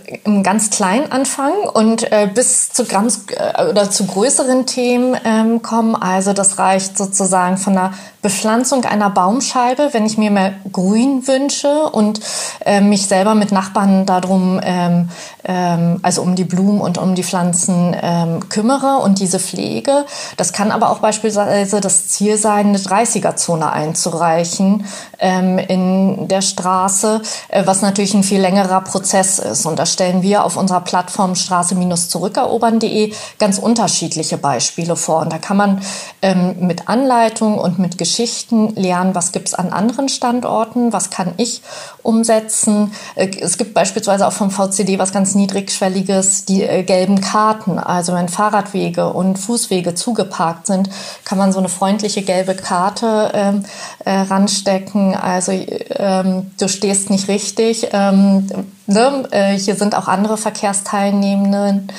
ganz 0.43 0.69
klein 0.69 1.11
anfangen 1.11 1.67
und 1.73 2.11
äh, 2.11 2.29
bis 2.33 2.71
zu 2.71 2.85
ganz 2.85 3.25
äh, 3.35 3.65
oder 3.65 3.89
zu 3.89 4.05
größeren 4.05 4.65
Themen 4.65 5.17
ähm, 5.23 5.61
kommen. 5.61 5.95
Also 5.95 6.33
das 6.33 6.59
reicht 6.59 6.97
sozusagen 6.97 7.57
von 7.57 7.73
der 7.73 7.93
Bepflanzung 8.23 8.85
einer 8.85 9.09
Baumscheibe, 9.09 9.89
wenn 9.91 10.05
ich 10.05 10.17
mir 10.17 10.31
mehr 10.31 10.53
Grün 10.71 11.27
wünsche 11.27 11.83
und 11.91 12.21
äh, 12.65 12.79
mich 12.79 13.05
selber 13.07 13.35
mit 13.35 13.51
Nachbarn 13.51 14.05
darum, 14.05 14.61
ähm, 14.63 15.09
ähm, 15.43 15.99
also 16.01 16.21
um 16.21 16.35
die 16.35 16.45
Blumen 16.45 16.79
und 16.79 16.97
um 16.97 17.15
die 17.15 17.23
Pflanzen 17.23 17.93
ähm, 18.01 18.47
kümmere 18.47 18.99
und 19.03 19.19
diese 19.19 19.39
pflege. 19.39 20.05
Das 20.37 20.53
kann 20.53 20.71
aber 20.71 20.89
auch 20.89 20.99
beispielsweise 20.99 21.81
das 21.81 22.07
Ziel 22.07 22.37
sein, 22.37 22.67
eine 22.67 22.77
30er-Zone 22.77 23.69
einzureichen 23.71 24.85
ähm, 25.19 25.57
in 25.59 26.29
der 26.29 26.41
Straße, 26.41 27.21
äh, 27.49 27.63
was 27.65 27.81
natürlich 27.81 28.13
ein 28.13 28.23
viel 28.23 28.39
längerer 28.39 28.81
Prozess 28.93 29.39
ist. 29.39 29.65
Und 29.65 29.79
da 29.79 29.87
stellen 29.87 30.21
wir 30.21 30.45
auf 30.45 30.55
unserer 30.55 30.81
Plattform 30.81 31.33
straße-zurückerobern.de 31.33 33.11
ganz 33.39 33.57
unterschiedliche 33.57 34.37
Beispiele 34.37 34.95
vor. 34.95 35.21
Und 35.21 35.33
da 35.33 35.39
kann 35.39 35.57
man 35.57 35.81
ähm, 36.21 36.57
mit 36.59 36.87
Anleitung 36.87 37.57
und 37.57 37.79
mit 37.79 37.97
Geschichten 37.97 38.69
lernen, 38.75 39.15
was 39.15 39.31
gibt 39.31 39.47
es 39.47 39.55
an 39.55 39.71
anderen 39.71 40.09
Standorten, 40.09 40.93
was 40.93 41.09
kann 41.09 41.33
ich 41.37 41.63
umsetzen. 42.03 42.91
Äh, 43.15 43.29
es 43.41 43.57
gibt 43.57 43.73
beispielsweise 43.73 44.27
auch 44.27 44.33
vom 44.33 44.51
VCD 44.51 44.99
was 44.99 45.11
ganz 45.11 45.33
Niedrigschwelliges, 45.33 46.45
die 46.45 46.61
äh, 46.61 46.83
gelben 46.83 47.19
Karten. 47.19 47.79
Also 47.79 48.13
wenn 48.13 48.29
Fahrradwege 48.29 49.11
und 49.11 49.39
Fußwege 49.39 49.95
zugeparkt 49.95 50.67
sind, 50.67 50.91
kann 51.25 51.39
man 51.39 51.51
so 51.51 51.57
eine 51.57 51.69
freundliche 51.69 52.21
gelbe 52.21 52.53
Karte 52.53 53.31
ähm, 53.33 53.65
äh, 54.05 54.11
ranstecken. 54.11 55.15
Also 55.15 55.51
ähm, 55.51 56.51
du 56.59 56.67
stehst 56.67 57.09
nicht 57.09 57.27
richtig. 57.27 57.87
Ähm, 57.91 58.47
ne? 58.87 59.27
äh, 59.31 59.57
hier 59.57 59.75
sind 59.75 59.95
auch 59.95 60.07
andere 60.07 60.37
Verkehrsteilnehmenden 60.37 61.91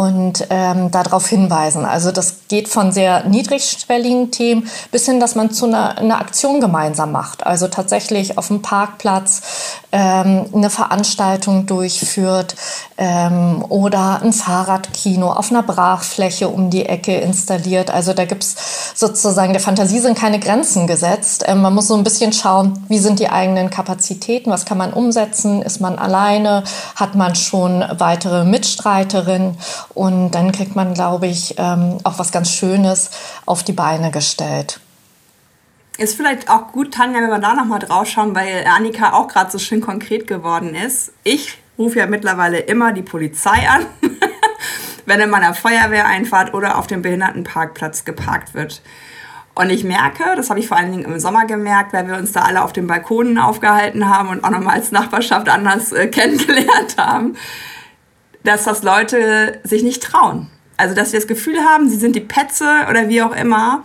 und 0.00 0.46
ähm, 0.48 0.90
darauf 0.90 1.28
hinweisen. 1.28 1.84
Also 1.84 2.10
das 2.10 2.48
geht 2.48 2.68
von 2.68 2.90
sehr 2.90 3.24
niedrigschwelligen 3.24 4.30
Themen 4.30 4.66
bis 4.90 5.04
hin, 5.04 5.20
dass 5.20 5.34
man 5.34 5.50
zu 5.50 5.66
einer, 5.66 5.98
einer 5.98 6.22
Aktion 6.22 6.58
gemeinsam 6.58 7.12
macht. 7.12 7.44
Also 7.46 7.68
tatsächlich 7.68 8.38
auf 8.38 8.48
dem 8.48 8.62
Parkplatz 8.62 9.42
ähm, 9.92 10.46
eine 10.54 10.70
Veranstaltung 10.70 11.66
durchführt 11.66 12.54
ähm, 12.96 13.62
oder 13.68 14.22
ein 14.22 14.32
Fahrradkino 14.32 15.32
auf 15.32 15.50
einer 15.50 15.62
Brachfläche 15.62 16.48
um 16.48 16.70
die 16.70 16.86
Ecke 16.86 17.18
installiert. 17.18 17.90
Also 17.90 18.14
da 18.14 18.24
gibt's 18.24 18.94
sozusagen, 18.94 19.52
der 19.52 19.60
Fantasie 19.60 19.98
sind 19.98 20.16
keine 20.16 20.38
Grenzen 20.38 20.86
gesetzt. 20.86 21.44
Ähm, 21.46 21.60
man 21.60 21.74
muss 21.74 21.88
so 21.88 21.94
ein 21.94 22.04
bisschen 22.04 22.32
schauen, 22.32 22.82
wie 22.88 22.98
sind 22.98 23.18
die 23.18 23.28
eigenen 23.28 23.68
Kapazitäten, 23.68 24.50
was 24.50 24.64
kann 24.64 24.78
man 24.78 24.94
umsetzen, 24.94 25.60
ist 25.60 25.82
man 25.82 25.98
alleine, 25.98 26.64
hat 26.96 27.16
man 27.16 27.34
schon 27.34 27.84
weitere 27.98 28.46
Mitstreiterinnen 28.46 29.58
und 29.94 30.32
dann 30.32 30.52
kriegt 30.52 30.76
man, 30.76 30.94
glaube 30.94 31.26
ich, 31.26 31.54
ähm, 31.58 31.98
auch 32.04 32.18
was 32.18 32.32
ganz 32.32 32.50
Schönes 32.50 33.10
auf 33.46 33.62
die 33.62 33.72
Beine 33.72 34.10
gestellt. 34.10 34.80
Ist 35.98 36.16
vielleicht 36.16 36.48
auch 36.48 36.72
gut, 36.72 36.94
Tanja, 36.94 37.20
wenn 37.20 37.28
wir 37.28 37.38
da 37.40 37.54
nochmal 37.54 37.80
drauf 37.80 38.08
schauen, 38.08 38.34
weil 38.34 38.64
Annika 38.66 39.12
auch 39.12 39.28
gerade 39.28 39.50
so 39.50 39.58
schön 39.58 39.80
konkret 39.80 40.26
geworden 40.26 40.74
ist. 40.74 41.12
Ich 41.24 41.58
rufe 41.76 41.98
ja 41.98 42.06
mittlerweile 42.06 42.58
immer 42.58 42.92
die 42.92 43.02
Polizei 43.02 43.68
an, 43.68 43.86
wenn 45.06 45.20
in 45.20 45.30
meiner 45.30 45.54
Feuerwehreinfahrt 45.54 46.54
oder 46.54 46.78
auf 46.78 46.86
dem 46.86 47.02
Behindertenparkplatz 47.02 48.04
geparkt 48.04 48.54
wird. 48.54 48.82
Und 49.54 49.70
ich 49.70 49.84
merke, 49.84 50.24
das 50.36 50.48
habe 50.48 50.60
ich 50.60 50.68
vor 50.68 50.76
allen 50.76 50.92
Dingen 50.92 51.04
im 51.04 51.18
Sommer 51.18 51.44
gemerkt, 51.44 51.92
weil 51.92 52.06
wir 52.06 52.16
uns 52.16 52.32
da 52.32 52.42
alle 52.42 52.62
auf 52.62 52.72
den 52.72 52.86
Balkonen 52.86 53.36
aufgehalten 53.36 54.08
haben 54.08 54.28
und 54.28 54.44
auch 54.44 54.50
nochmal 54.50 54.76
als 54.76 54.92
Nachbarschaft 54.92 55.48
anders 55.48 55.92
äh, 55.92 56.06
kennengelernt 56.08 56.96
haben, 56.96 57.36
dass 58.42 58.64
das 58.64 58.82
Leute 58.82 59.60
sich 59.64 59.82
nicht 59.82 60.02
trauen. 60.02 60.48
Also, 60.76 60.94
dass 60.94 61.10
sie 61.10 61.16
das 61.18 61.26
Gefühl 61.26 61.58
haben, 61.60 61.88
sie 61.90 61.96
sind 61.96 62.16
die 62.16 62.20
Petze 62.20 62.86
oder 62.88 63.08
wie 63.08 63.22
auch 63.22 63.36
immer. 63.36 63.84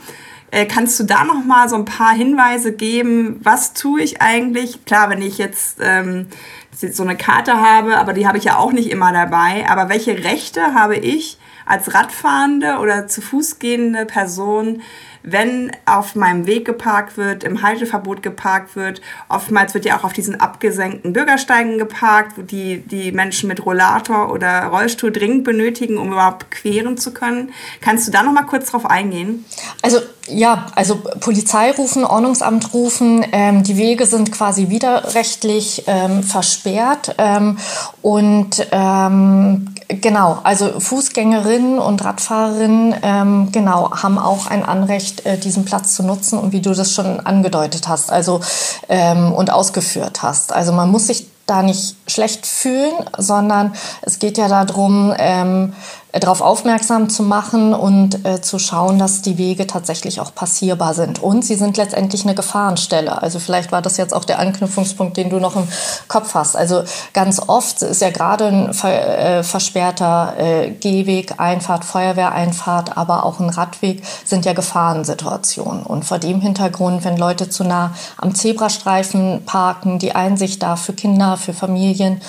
Äh, 0.51 0.65
kannst 0.65 0.97
du 0.99 1.03
da 1.03 1.25
noch 1.25 1.43
mal 1.43 1.67
so 1.67 1.75
ein 1.75 1.85
paar 1.85 2.13
Hinweise 2.13 2.71
geben? 2.71 3.39
Was 3.43 3.73
tue 3.73 4.01
ich 4.01 4.21
eigentlich? 4.21 4.85
Klar, 4.85 5.09
wenn 5.09 5.21
ich 5.21 5.37
jetzt 5.37 5.79
ähm, 5.81 6.27
so 6.71 7.03
eine 7.03 7.17
Karte 7.17 7.59
habe, 7.59 7.97
aber 7.97 8.13
die 8.13 8.27
habe 8.27 8.37
ich 8.37 8.45
ja 8.45 8.57
auch 8.57 8.71
nicht 8.71 8.89
immer 8.89 9.11
dabei. 9.11 9.65
Aber 9.69 9.89
welche 9.89 10.23
Rechte 10.23 10.73
habe 10.73 10.95
ich 10.95 11.37
als 11.65 11.93
Radfahrende 11.93 12.77
oder 12.77 13.07
zu 13.07 13.21
Fuß 13.21 13.59
gehende 13.59 14.05
Person, 14.05 14.81
wenn 15.25 15.71
auf 15.85 16.15
meinem 16.15 16.45
Weg 16.45 16.65
geparkt 16.65 17.17
wird, 17.17 17.43
im 17.43 17.61
Halteverbot 17.61 18.21
geparkt 18.21 18.75
wird. 18.75 19.01
Oftmals 19.27 19.73
wird 19.73 19.85
ja 19.85 19.97
auch 19.97 20.03
auf 20.03 20.13
diesen 20.13 20.39
abgesenkten 20.39 21.13
Bürgersteigen 21.13 21.79
geparkt, 21.79 22.51
die, 22.51 22.79
die 22.79 23.11
Menschen 23.11 23.47
mit 23.47 23.65
Rollator 23.65 24.31
oder 24.31 24.65
Rollstuhl 24.65 25.11
dringend 25.11 25.43
benötigen, 25.43 25.97
um 25.97 26.11
überhaupt 26.11 26.51
queren 26.51 26.97
zu 26.97 27.11
können. 27.11 27.51
Kannst 27.81 28.07
du 28.07 28.11
da 28.11 28.23
noch 28.23 28.33
mal 28.33 28.43
kurz 28.43 28.71
drauf 28.71 28.85
eingehen? 28.85 29.45
Also 29.81 29.99
ja, 30.27 30.67
also 30.75 31.01
Polizei 31.19 31.71
rufen, 31.71 32.03
Ordnungsamt 32.03 32.73
rufen, 32.73 33.25
ähm, 33.31 33.63
die 33.63 33.77
Wege 33.77 34.05
sind 34.05 34.31
quasi 34.31 34.69
widerrechtlich 34.69 35.83
ähm, 35.87 36.23
versperrt 36.23 37.15
ähm, 37.19 37.57
und 38.01 38.67
ähm, 38.71 39.75
genau, 39.87 40.39
also 40.43 40.79
Fußgängerinnen 40.79 41.77
und 41.77 42.03
Radfahrerinnen 42.03 42.95
ähm, 43.03 43.51
genau 43.51 43.91
haben 43.91 44.17
auch 44.17 44.47
ein 44.47 44.63
Anrecht, 44.63 45.14
äh, 45.23 45.37
diesen 45.37 45.65
Platz 45.65 45.95
zu 45.95 46.03
nutzen 46.03 46.39
und 46.39 46.51
wie 46.51 46.61
du 46.61 46.73
das 46.73 46.91
schon 46.91 47.19
angedeutet 47.19 47.87
hast, 47.87 48.11
also 48.11 48.41
ähm, 48.89 49.31
und 49.31 49.51
ausgeführt 49.51 50.23
hast. 50.23 50.51
Also 50.51 50.71
man 50.73 50.89
muss 50.89 51.07
sich 51.07 51.27
da 51.45 51.61
nicht 51.61 51.95
schlecht 52.07 52.45
fühlen, 52.45 52.93
sondern 53.17 53.73
es 54.01 54.19
geht 54.19 54.37
ja 54.37 54.47
darum, 54.47 55.13
ähm, 55.17 55.73
darauf 56.19 56.41
aufmerksam 56.41 57.09
zu 57.09 57.23
machen 57.23 57.73
und 57.73 58.25
äh, 58.25 58.41
zu 58.41 58.57
schauen, 58.57 58.97
dass 58.99 59.21
die 59.21 59.37
Wege 59.37 59.67
tatsächlich 59.67 60.21
auch 60.21 60.33
passierbar 60.33 60.93
sind. 60.93 61.21
Und 61.21 61.43
sie 61.43 61.55
sind 61.55 61.77
letztendlich 61.77 62.23
eine 62.23 62.35
Gefahrenstelle. 62.35 63.21
Also 63.21 63.39
vielleicht 63.39 63.71
war 63.71 63.81
das 63.81 63.97
jetzt 63.97 64.13
auch 64.13 64.23
der 64.23 64.39
Anknüpfungspunkt, 64.39 65.17
den 65.17 65.29
du 65.29 65.39
noch 65.39 65.55
im 65.55 65.67
Kopf 66.07 66.33
hast. 66.33 66.55
Also 66.55 66.83
ganz 67.13 67.41
oft 67.45 67.81
ist 67.81 68.01
ja 68.01 68.11
gerade 68.11 68.45
ein 68.45 68.73
ver 68.73 69.39
äh, 69.39 69.43
versperrter 69.43 70.33
äh, 70.37 70.71
Gehweg, 70.71 71.39
Einfahrt, 71.39 71.83
Feuerwehreinfahrt, 71.83 72.97
aber 72.97 73.25
auch 73.25 73.39
ein 73.39 73.49
Radweg 73.49 74.01
sind 74.23 74.45
ja 74.45 74.53
Gefahrensituationen. 74.53 75.83
Und 75.83 76.05
vor 76.05 76.19
dem 76.19 76.39
Hintergrund, 76.39 77.03
wenn 77.03 77.17
Leute 77.17 77.49
zu 77.49 77.65
nah 77.65 77.93
am 78.17 78.33
Zebrastreifen 78.33 79.43
parken, 79.45 79.99
die 79.99 80.15
Einsicht 80.15 80.63
da 80.63 80.77
für 80.77 80.93
Kinder, 80.93 81.35
für 81.35 81.53
Familien, 81.53 82.21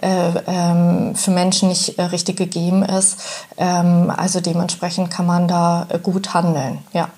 äh, 0.00 0.30
ähm, 0.46 1.14
für 1.16 1.32
Menschen 1.32 1.68
nicht 1.68 1.98
äh, 1.98 2.02
richtig 2.04 2.36
gegeben 2.36 2.84
ist, 2.84 3.18
also 3.56 4.40
dementsprechend 4.40 5.10
kann 5.10 5.26
man 5.26 5.48
da 5.48 5.86
gut 6.02 6.34
handeln, 6.34 6.78
ja. 6.92 7.08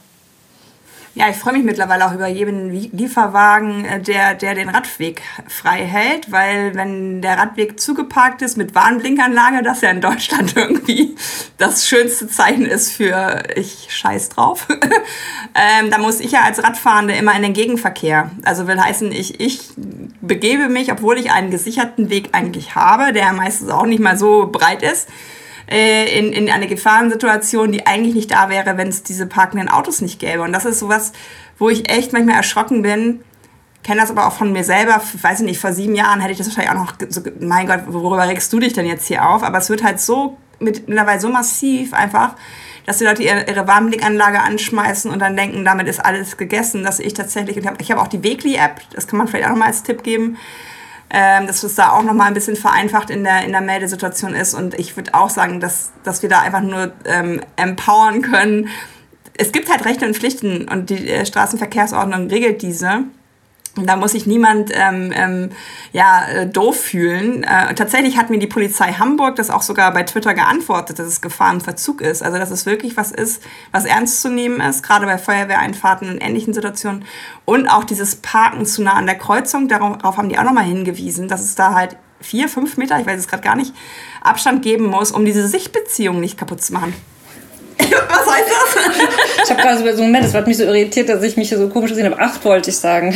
Ja, 1.17 1.29
ich 1.31 1.37
freue 1.37 1.53
mich 1.53 1.63
mittlerweile 1.63 2.07
auch 2.07 2.13
über 2.13 2.27
jeden 2.27 2.73
Lieferwagen, 2.73 3.85
äh, 3.85 4.01
der, 4.01 4.35
der 4.35 4.57
den 4.57 4.69
Radweg 4.69 5.23
frei 5.47 5.85
hält, 5.85 6.33
weil 6.33 6.75
wenn 6.75 7.23
der 7.23 7.39
Radweg 7.39 7.79
zugeparkt 7.79 8.43
ist 8.43 8.57
mit 8.57 8.75
Warnblinkanlage, 8.75 9.63
das 9.63 9.81
ja 9.81 9.91
in 9.91 10.01
Deutschland 10.01 10.57
irgendwie 10.57 11.15
das 11.57 11.87
schönste 11.87 12.27
Zeichen 12.27 12.67
ist 12.67 12.91
für 12.91 13.45
ich 13.55 13.87
scheiß 13.91 14.31
drauf, 14.31 14.67
ähm, 15.55 15.89
da 15.93 15.99
muss 15.99 16.19
ich 16.19 16.33
ja 16.33 16.43
als 16.43 16.61
Radfahrende 16.65 17.15
immer 17.15 17.37
in 17.37 17.43
den 17.43 17.53
Gegenverkehr. 17.53 18.33
Also 18.45 18.67
will 18.67 18.81
heißen, 18.81 19.13
ich, 19.13 19.39
ich 19.39 19.71
begebe 20.21 20.69
mich, 20.69 20.91
obwohl 20.91 21.17
ich 21.17 21.31
einen 21.31 21.53
gesicherten 21.53 22.11
Weg 22.11 22.31
eigentlich 22.33 22.75
habe, 22.75 23.13
der 23.13 23.33
meistens 23.33 23.71
auch 23.71 23.87
nicht 23.87 24.03
mal 24.03 24.19
so 24.19 24.49
breit 24.51 24.83
ist, 24.83 25.09
äh, 25.71 26.19
in, 26.19 26.33
in 26.33 26.51
eine 26.51 26.67
Gefahrensituation, 26.67 27.73
die 27.73 27.87
eigentlich 27.87 28.15
nicht 28.15 28.31
da 28.31 28.49
wäre, 28.49 28.77
wenn 28.77 28.89
es 28.89 29.03
diese 29.03 29.27
parkenden 29.27 29.69
Autos 29.69 30.01
nicht 30.01 30.19
gäbe. 30.19 30.43
Und 30.43 30.53
das 30.53 30.65
ist 30.65 30.79
sowas, 30.79 31.13
wo 31.59 31.69
ich 31.69 31.91
echt 31.91 32.13
manchmal 32.13 32.37
erschrocken 32.37 32.83
bin. 32.83 33.21
Kenne 33.83 34.01
das 34.01 34.11
aber 34.11 34.27
auch 34.27 34.33
von 34.33 34.53
mir 34.53 34.65
selber. 34.65 35.01
Weiß 35.21 35.41
ich 35.41 35.47
nicht, 35.47 35.61
vor 35.61 35.73
sieben 35.73 35.95
Jahren 35.95 36.21
hätte 36.21 36.33
ich 36.33 36.39
das 36.39 36.49
wahrscheinlich 36.49 36.73
auch 36.73 36.85
noch 36.87 36.95
so, 37.09 37.21
mein 37.41 37.67
Gott, 37.67 37.83
worüber 37.87 38.27
regst 38.27 38.53
du 38.53 38.61
dich 38.61 38.73
denn 38.73 38.87
jetzt 38.87 39.07
hier 39.07 39.29
auf? 39.29 39.43
Aber 39.43 39.59
es 39.59 39.69
wird 39.69 39.83
halt 39.83 40.01
so 40.01 40.39
mittlerweile 40.59 41.21
so 41.21 41.29
massiv 41.29 41.93
einfach, 41.93 42.35
dass 42.87 42.99
die 42.99 43.05
Leute 43.05 43.23
ihre, 43.23 43.45
ihre 43.49 43.67
Warmblickanlage 43.67 44.41
anschmeißen 44.41 45.11
und 45.11 45.19
dann 45.19 45.37
denken, 45.37 45.65
damit 45.65 45.89
ist 45.89 46.05
alles 46.05 46.37
gegessen, 46.37 46.83
dass 46.83 47.01
ich 47.01 47.15
tatsächlich, 47.15 47.57
ich 47.57 47.67
habe 47.67 47.83
hab 47.83 47.99
auch 47.99 48.09
die 48.09 48.23
Wegli-App, 48.23 48.81
das 48.93 49.07
kann 49.07 49.19
man 49.19 49.29
vielleicht 49.29 49.47
auch 49.47 49.51
nochmal 49.51 49.69
als 49.69 49.83
Tipp 49.83 50.03
geben, 50.03 50.37
ähm, 51.17 51.47
dass 51.47 51.63
es 51.63 51.77
da 51.77 51.93
auch 51.93 52.03
nochmal 52.03 52.27
ein 52.27 52.35
bisschen 52.35 52.57
vereinfacht 52.57 53.09
in 53.09 53.23
der, 53.23 53.45
in 53.45 53.53
der 53.53 53.61
Meldesituation 53.61 54.35
ist. 54.35 54.53
Und 54.53 54.75
ich 54.75 54.97
würde 54.97 55.15
auch 55.15 55.31
sagen, 55.31 55.61
dass, 55.61 55.93
dass 56.03 56.23
wir 56.23 56.29
da 56.29 56.41
einfach 56.41 56.61
nur 56.61 56.91
ähm, 57.05 57.41
empowern 57.55 58.21
können. 58.21 58.69
Es 59.39 59.53
gibt 59.53 59.71
halt 59.71 59.85
Rechte 59.85 60.07
und 60.07 60.17
Pflichten 60.17 60.69
und 60.69 60.91
die 60.91 61.09
äh, 61.09 61.25
Straßenverkehrsordnung 61.25 62.27
regelt 62.27 62.63
diese. 62.63 63.05
Da 63.77 63.97
muss 63.97 64.13
sich 64.13 64.25
niemand 64.25 64.71
ähm, 64.73 65.13
ähm, 65.15 65.51
ja, 65.93 66.29
äh, 66.29 66.47
doof 66.47 66.79
fühlen. 66.79 67.43
Äh, 67.43 67.75
tatsächlich 67.75 68.17
hat 68.17 68.31
mir 68.31 68.39
die 68.39 68.47
Polizei 68.47 68.93
Hamburg 68.93 69.35
das 69.35 69.51
auch 69.51 69.63
sogar 69.63 69.93
bei 69.93 70.05
Twitter 70.05 70.33
geantwortet, 70.33 71.01
dass 71.01 71.09
es 71.09 71.21
Gefahr 71.21 71.53
im 71.53 71.61
Verzug 71.61 72.01
ist. 72.01 72.23
Also 72.23 72.39
dass 72.39 72.53
es 72.53 72.67
wirklich 72.67 72.97
was 72.97 73.11
ist, 73.11 73.43
was 73.73 73.85
ernst 73.85 74.23
zu 74.23 74.31
nehmen 74.31 74.61
ist, 74.61 74.85
gerade 74.85 75.07
bei 75.07 75.19
Feuerwehreinfahrten 75.19 76.09
und 76.09 76.19
ähnlichen 76.19 76.55
Situationen. 76.55 77.05
Und 77.45 77.69
auch 77.69 77.83
dieses 77.83 78.15
Parken 78.17 78.65
zu 78.65 78.83
nah 78.83 78.95
an 78.95 79.07
der 79.07 79.19
Kreuzung, 79.19 79.67
darauf 79.67 80.17
haben 80.17 80.29
die 80.29 80.39
auch 80.39 80.45
nochmal 80.45 80.65
hingewiesen, 80.65 81.27
dass 81.27 81.43
es 81.43 81.57
da 81.57 81.75
halt 81.75 81.97
vier, 82.21 82.49
fünf 82.49 82.77
Meter, 82.77 82.99
ich 83.01 83.07
weiß 83.07 83.19
es 83.19 83.29
gerade 83.29 83.43
gar 83.43 83.57
nicht, 83.57 83.75
Abstand 84.23 84.63
geben 84.63 84.87
muss, 84.87 85.11
um 85.11 85.25
diese 85.25 85.49
Sichtbeziehung 85.49 86.21
nicht 86.21 86.39
kaputt 86.39 86.63
zu 86.63 86.73
machen. 86.73 86.95
Was 88.09 88.35
heißt 88.35 88.49
das? 88.49 89.45
Ich 89.45 89.51
habe 89.51 89.63
gerade 89.63 89.79
so 89.79 89.89
einen 89.89 90.13
Moment, 90.13 90.25
das 90.25 90.35
hat 90.35 90.47
mich 90.47 90.57
so 90.57 90.65
irritiert, 90.65 91.09
dass 91.09 91.23
ich 91.23 91.37
mich 91.37 91.49
hier 91.49 91.59
so 91.59 91.69
komisch 91.69 91.91
gesehen 91.91 92.07
habe. 92.07 92.21
Acht 92.21 92.45
wollte 92.45 92.71
ich 92.71 92.77
sagen. 92.77 93.15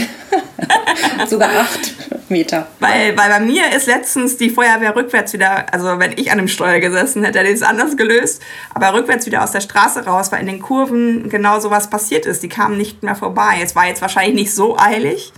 Sogar 1.29 1.51
acht 1.51 1.95
Meter. 2.31 2.67
Weil, 2.81 3.17
weil 3.17 3.31
bei 3.31 3.41
mir 3.41 3.73
ist 3.75 3.87
letztens 3.87 4.37
die 4.37 4.51
Feuerwehr 4.51 4.95
rückwärts 4.95 5.33
wieder, 5.33 5.73
also 5.73 5.99
wenn 5.99 6.13
ich 6.17 6.31
an 6.31 6.39
dem 6.39 6.49
Steuer 6.49 6.81
gesessen 6.81 7.25
hätte, 7.25 7.39
hätte 7.39 7.51
ich 7.51 7.57
es 7.57 7.63
anders 7.63 7.97
gelöst, 7.97 8.43
aber 8.75 8.93
rückwärts 8.95 9.27
wieder 9.27 9.43
aus 9.43 9.53
der 9.53 9.61
Straße 9.61 10.05
raus, 10.05 10.31
weil 10.33 10.41
in 10.41 10.47
den 10.47 10.61
Kurven 10.61 11.29
genau 11.29 11.61
sowas 11.61 11.89
passiert 11.91 12.27
ist. 12.27 12.43
Die 12.43 12.49
kamen 12.49 12.77
nicht 12.77 13.03
mehr 13.03 13.15
vorbei. 13.15 13.61
Es 13.63 13.75
war 13.75 13.87
jetzt 13.87 14.03
wahrscheinlich 14.03 14.35
nicht 14.35 14.55
so 14.55 14.79
eilig. 14.79 15.33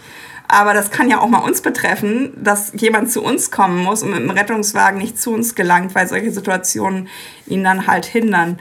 Aber 0.49 0.75
das 0.75 0.91
kann 0.91 1.09
ja 1.09 1.21
auch 1.21 1.29
mal 1.29 1.39
uns 1.39 1.61
betreffen, 1.61 2.33
dass 2.37 2.73
jemand 2.75 3.13
zu 3.13 3.23
uns 3.23 3.53
kommen 3.53 3.79
muss 3.79 4.03
und 4.03 4.11
mit 4.11 4.19
dem 4.19 4.31
Rettungswagen 4.31 4.99
nicht 4.99 5.21
zu 5.21 5.33
uns 5.33 5.55
gelangt, 5.55 5.95
weil 5.95 6.09
solche 6.09 6.33
Situationen 6.33 7.07
ihn 7.47 7.63
dann 7.63 7.87
halt 7.87 8.05
hindern. 8.05 8.59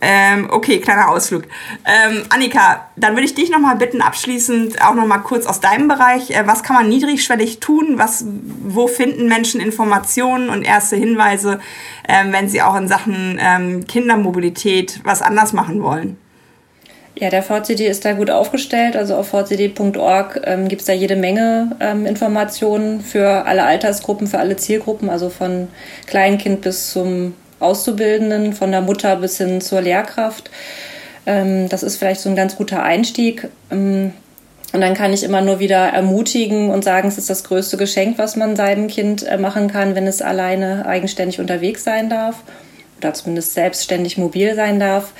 Ähm, 0.00 0.48
okay, 0.50 0.78
kleiner 0.78 1.08
Ausflug. 1.08 1.44
Ähm, 1.84 2.22
Annika, 2.28 2.88
dann 2.94 3.14
würde 3.14 3.24
ich 3.24 3.34
dich 3.34 3.50
nochmal 3.50 3.76
bitten, 3.76 4.00
abschließend 4.00 4.80
auch 4.80 4.94
nochmal 4.94 5.22
kurz 5.22 5.44
aus 5.44 5.58
deinem 5.58 5.88
Bereich. 5.88 6.30
Äh, 6.30 6.46
was 6.46 6.62
kann 6.62 6.76
man 6.76 6.88
niedrigschwellig 6.88 7.58
tun? 7.58 7.94
Was, 7.96 8.24
wo 8.62 8.86
finden 8.86 9.26
Menschen 9.26 9.60
Informationen 9.60 10.50
und 10.50 10.62
erste 10.62 10.94
Hinweise, 10.94 11.58
ähm, 12.08 12.32
wenn 12.32 12.48
sie 12.48 12.62
auch 12.62 12.76
in 12.76 12.86
Sachen 12.86 13.40
ähm, 13.42 13.86
Kindermobilität 13.86 15.00
was 15.02 15.20
anders 15.20 15.52
machen 15.52 15.82
wollen? 15.82 16.16
Ja, 17.16 17.30
der 17.30 17.42
VCD 17.42 17.88
ist 17.88 18.04
da 18.04 18.12
gut 18.12 18.30
aufgestellt. 18.30 18.94
Also 18.94 19.16
auf 19.16 19.30
vcd.org 19.30 20.40
ähm, 20.44 20.68
gibt 20.68 20.82
es 20.82 20.86
da 20.86 20.92
jede 20.92 21.16
Menge 21.16 21.76
ähm, 21.80 22.06
Informationen 22.06 23.00
für 23.00 23.44
alle 23.46 23.64
Altersgruppen, 23.64 24.28
für 24.28 24.38
alle 24.38 24.56
Zielgruppen, 24.56 25.10
also 25.10 25.28
von 25.28 25.66
Kleinkind 26.06 26.60
bis 26.60 26.92
zum 26.92 27.34
Auszubildenden, 27.60 28.52
von 28.52 28.70
der 28.70 28.80
Mutter 28.80 29.16
bis 29.16 29.38
hin 29.38 29.60
zur 29.60 29.80
Lehrkraft. 29.80 30.50
Ähm, 31.26 31.68
das 31.68 31.82
ist 31.82 31.96
vielleicht 31.96 32.20
so 32.20 32.28
ein 32.28 32.36
ganz 32.36 32.56
guter 32.56 32.82
Einstieg. 32.82 33.48
Ähm, 33.70 34.12
und 34.72 34.80
dann 34.82 34.94
kann 34.94 35.12
ich 35.12 35.24
immer 35.24 35.40
nur 35.40 35.60
wieder 35.60 35.88
ermutigen 35.88 36.70
und 36.70 36.84
sagen, 36.84 37.08
es 37.08 37.16
ist 37.16 37.30
das 37.30 37.44
größte 37.44 37.76
Geschenk, 37.76 38.18
was 38.18 38.36
man 38.36 38.54
seinem 38.54 38.88
Kind 38.88 39.26
äh, 39.26 39.38
machen 39.38 39.70
kann, 39.70 39.94
wenn 39.94 40.06
es 40.06 40.20
alleine 40.20 40.86
eigenständig 40.86 41.40
unterwegs 41.40 41.84
sein 41.84 42.10
darf 42.10 42.36
oder 42.98 43.14
zumindest 43.14 43.54
selbstständig 43.54 44.18
mobil 44.18 44.54
sein 44.54 44.78
darf. 44.78 45.12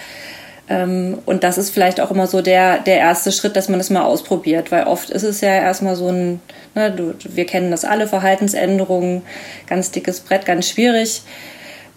Ähm, 0.68 1.18
und 1.24 1.44
das 1.44 1.57
ist 1.57 1.70
vielleicht 1.70 2.01
auch 2.01 2.11
immer 2.11 2.27
so 2.27 2.42
der, 2.42 2.79
der 2.81 2.98
erste 2.98 3.33
Schritt, 3.33 3.57
dass 3.57 3.70
man 3.70 3.79
das 3.79 3.88
mal 3.88 4.03
ausprobiert, 4.03 4.70
weil 4.70 4.85
oft 4.85 5.09
ist 5.09 5.22
es 5.22 5.40
ja 5.40 5.55
erstmal 5.55 5.96
so 5.96 6.09
ein, 6.09 6.40
ne, 6.74 7.14
wir 7.24 7.46
kennen 7.46 7.70
das 7.70 7.87
alle, 7.87 8.07
Verhaltensänderungen, 8.07 9.22
ganz 9.66 9.90
dickes 9.90 10.20
Brett, 10.20 10.44
ganz 10.44 10.68
schwierig 10.68 11.22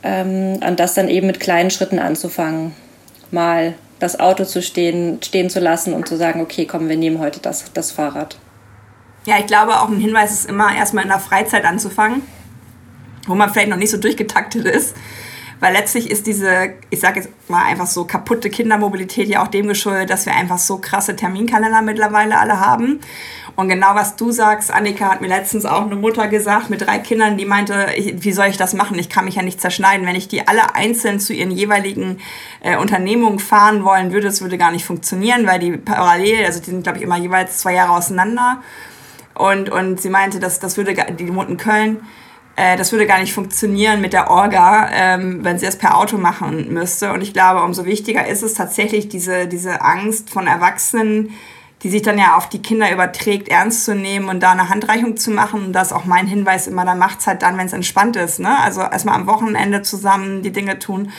ähm, 0.03 0.59
und 0.65 0.79
das 0.79 0.93
dann 0.93 1.07
eben 1.07 1.27
mit 1.27 1.39
kleinen 1.39 1.71
Schritten 1.71 1.99
anzufangen. 1.99 2.73
Mal 3.31 3.75
das 3.99 4.19
Auto 4.19 4.45
zu 4.45 4.61
stehen, 4.61 5.19
stehen 5.23 5.49
zu 5.49 5.59
lassen 5.59 5.93
und 5.93 6.07
zu 6.07 6.17
sagen, 6.17 6.41
okay, 6.41 6.65
komm, 6.65 6.89
wir 6.89 6.97
nehmen 6.97 7.19
heute 7.19 7.39
das, 7.39 7.71
das 7.73 7.91
Fahrrad. 7.91 8.37
Ja, 9.25 9.37
ich 9.37 9.45
glaube, 9.45 9.79
auch 9.79 9.89
ein 9.89 9.99
Hinweis 9.99 10.31
ist 10.31 10.49
immer, 10.49 10.75
erstmal 10.75 11.03
in 11.03 11.09
der 11.09 11.19
Freizeit 11.19 11.63
anzufangen, 11.65 12.23
wo 13.27 13.35
man 13.35 13.51
vielleicht 13.51 13.69
noch 13.69 13.77
nicht 13.77 13.91
so 13.91 13.97
durchgetaktet 13.97 14.65
ist. 14.65 14.95
Weil 15.59 15.73
letztlich 15.73 16.09
ist 16.09 16.25
diese, 16.25 16.73
ich 16.89 16.99
sage 16.99 17.19
jetzt 17.19 17.29
mal 17.47 17.63
einfach 17.63 17.85
so 17.85 18.03
kaputte 18.05 18.49
Kindermobilität 18.49 19.29
ja 19.29 19.43
auch 19.43 19.47
dem 19.47 19.67
geschuldet, 19.67 20.09
dass 20.09 20.25
wir 20.25 20.33
einfach 20.33 20.57
so 20.57 20.79
krasse 20.79 21.15
Terminkalender 21.15 21.83
mittlerweile 21.83 22.39
alle 22.39 22.59
haben. 22.59 22.99
Und 23.55 23.67
genau 23.67 23.95
was 23.95 24.15
du 24.15 24.31
sagst, 24.31 24.71
Annika 24.71 25.09
hat 25.09 25.21
mir 25.21 25.27
letztens 25.27 25.65
auch 25.65 25.85
eine 25.85 25.95
Mutter 25.95 26.27
gesagt 26.27 26.69
mit 26.69 26.81
drei 26.81 26.99
Kindern, 26.99 27.37
die 27.37 27.45
meinte, 27.45 27.87
wie 27.97 28.31
soll 28.31 28.47
ich 28.47 28.57
das 28.57 28.73
machen? 28.73 28.97
Ich 28.97 29.09
kann 29.09 29.25
mich 29.25 29.35
ja 29.35 29.41
nicht 29.41 29.59
zerschneiden. 29.59 30.07
Wenn 30.07 30.15
ich 30.15 30.27
die 30.27 30.47
alle 30.47 30.75
einzeln 30.75 31.19
zu 31.19 31.33
ihren 31.33 31.51
jeweiligen 31.51 32.19
äh, 32.61 32.77
Unternehmungen 32.77 33.39
fahren 33.39 33.83
wollen 33.83 34.11
würde, 34.13 34.27
das 34.27 34.41
würde 34.41 34.57
gar 34.57 34.71
nicht 34.71 34.85
funktionieren, 34.85 35.45
weil 35.45 35.59
die 35.59 35.77
parallel, 35.77 36.45
also 36.45 36.59
die 36.59 36.71
sind 36.71 36.83
glaube 36.83 36.99
ich 36.99 37.03
immer 37.03 37.17
jeweils 37.17 37.57
zwei 37.59 37.73
Jahre 37.73 37.91
auseinander. 37.91 38.61
Und, 39.33 39.69
und 39.69 40.01
sie 40.01 40.09
meinte, 40.09 40.39
dass 40.39 40.59
das 40.59 40.77
würde, 40.77 40.93
die 40.93 41.23
in 41.23 41.57
Köln, 41.57 42.01
äh, 42.55 42.77
das 42.77 42.91
würde 42.91 43.07
gar 43.07 43.19
nicht 43.19 43.33
funktionieren 43.33 44.01
mit 44.01 44.13
der 44.13 44.29
Orga, 44.29 44.89
ähm, 44.93 45.43
wenn 45.43 45.57
sie 45.57 45.65
es 45.65 45.77
per 45.77 45.97
Auto 45.97 46.17
machen 46.17 46.73
müsste. 46.73 47.11
Und 47.13 47.21
ich 47.21 47.33
glaube, 47.33 47.63
umso 47.63 47.85
wichtiger 47.85 48.27
ist 48.27 48.43
es 48.43 48.53
tatsächlich, 48.53 49.09
diese, 49.09 49.47
diese 49.47 49.81
Angst 49.81 50.29
von 50.29 50.47
Erwachsenen, 50.47 51.31
die 51.83 51.89
sich 51.89 52.01
dann 52.01 52.17
ja 52.17 52.37
auf 52.37 52.47
die 52.49 52.61
Kinder 52.61 52.91
überträgt, 52.91 53.49
ernst 53.49 53.85
zu 53.85 53.95
nehmen 53.95 54.29
und 54.29 54.41
da 54.41 54.51
eine 54.51 54.69
Handreichung 54.69 55.17
zu 55.17 55.31
machen. 55.31 55.65
Und 55.65 55.73
das 55.73 55.87
ist 55.87 55.93
auch 55.93 56.05
mein 56.05 56.27
Hinweis 56.27 56.67
immer, 56.67 56.85
da 56.85 56.95
macht's 56.95 57.25
halt 57.25 57.41
dann, 57.41 57.57
wenn 57.57 57.65
es 57.65 57.73
entspannt 57.73 58.15
ist. 58.15 58.39
Ne? 58.39 58.59
Also 58.59 58.81
erstmal 58.81 59.15
am 59.15 59.27
Wochenende 59.27 59.81
zusammen 59.81 60.43
die 60.43 60.51
Dinge 60.51 60.77
tun. 60.77 61.11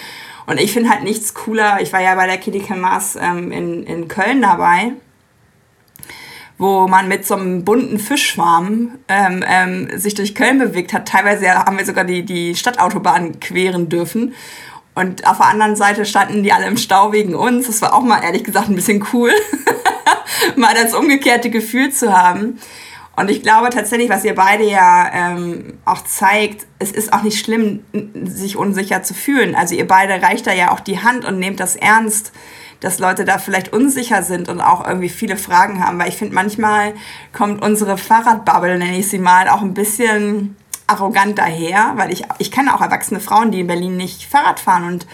Und 0.47 0.61
ich 0.61 0.73
finde 0.73 0.91
halt 0.91 1.03
nichts 1.03 1.35
cooler. 1.35 1.81
Ich 1.81 1.93
war 1.93 2.01
ja 2.01 2.15
bei 2.15 2.27
der 2.27 2.39
Kitty 2.39 2.63
Mars 2.75 3.17
ähm, 3.21 3.51
in, 3.53 3.85
in 3.85 4.09
Köln 4.09 4.43
dabei, 4.43 4.93
wo 6.59 6.87
man 6.87 7.09
mit 7.09 7.27
so 7.27 7.35
einem 7.35 7.65
bunten 7.65 7.99
Fischschwarm 7.99 8.99
ähm, 9.09 9.45
ähm, 9.47 9.89
sich 9.99 10.15
durch 10.15 10.35
Köln 10.35 10.59
bewegt 10.59 10.93
hat. 10.93 11.09
Teilweise 11.09 11.49
haben 11.49 11.79
wir 11.79 11.85
sogar 11.85 12.05
die, 12.05 12.25
die 12.25 12.55
Stadtautobahn 12.55 13.41
queren 13.41 13.89
dürfen. 13.89 14.35
Und 14.95 15.27
auf 15.27 15.39
der 15.39 15.47
anderen 15.47 15.75
Seite 15.75 16.05
standen 16.05 16.43
die 16.43 16.53
alle 16.53 16.67
im 16.67 16.77
Stau 16.77 17.13
wegen 17.13 17.35
uns. 17.35 17.67
Das 17.67 17.81
war 17.81 17.95
auch 17.95 18.03
mal 18.03 18.23
ehrlich 18.23 18.45
gesagt 18.45 18.69
ein 18.69 18.75
bisschen 18.75 19.05
cool. 19.13 19.31
mal 20.57 20.75
das 20.75 20.95
umgekehrte 20.95 21.51
Gefühl 21.51 21.91
zu 21.93 22.13
haben. 22.13 22.59
Und 23.15 23.31
ich 23.31 23.43
glaube 23.43 23.69
tatsächlich, 23.69 24.09
was 24.09 24.25
ihr 24.25 24.35
beide 24.35 24.65
ja 24.65 25.11
ähm, 25.13 25.75
auch 25.85 26.03
zeigt, 26.03 26.67
es 26.79 26.91
ist 26.93 27.13
auch 27.13 27.23
nicht 27.23 27.45
schlimm, 27.45 27.85
sich 28.25 28.57
unsicher 28.57 29.03
zu 29.03 29.13
fühlen. 29.13 29.55
Also 29.55 29.75
ihr 29.75 29.87
beide 29.87 30.23
reicht 30.23 30.47
da 30.47 30.53
ja 30.53 30.71
auch 30.71 30.81
die 30.81 31.01
Hand 31.01 31.27
und 31.27 31.39
nehmt 31.39 31.61
das 31.61 31.77
ernst, 31.77 32.33
dass 32.81 32.99
Leute 32.99 33.25
da 33.25 33.39
vielleicht 33.39 33.73
unsicher 33.73 34.23
sind 34.23 34.49
und 34.49 34.61
auch 34.61 34.87
irgendwie 34.87 35.11
viele 35.11 35.37
Fragen 35.37 35.85
haben. 35.85 35.99
Weil 35.99 36.09
ich 36.09 36.17
finde, 36.17 36.35
manchmal 36.35 36.95
kommt 37.33 37.63
unsere 37.63 37.99
Fahrradbubble, 37.99 38.79
nenne 38.79 38.99
ich 38.99 39.09
sie 39.09 39.19
mal, 39.19 39.49
auch 39.49 39.61
ein 39.61 39.75
bisschen 39.75 40.57
arrogant 40.87 41.39
daher, 41.39 41.93
weil 41.97 42.13
ich, 42.13 42.25
ich 42.39 42.51
kenne 42.51 42.75
auch 42.75 42.81
erwachsene 42.81 43.21
Frauen, 43.21 43.51
die 43.51 43.61
in 43.61 43.67
Berlin 43.67 43.97
nicht 43.97 44.25
Fahrrad 44.25 44.59
fahren 44.59 44.85
und 44.85 45.07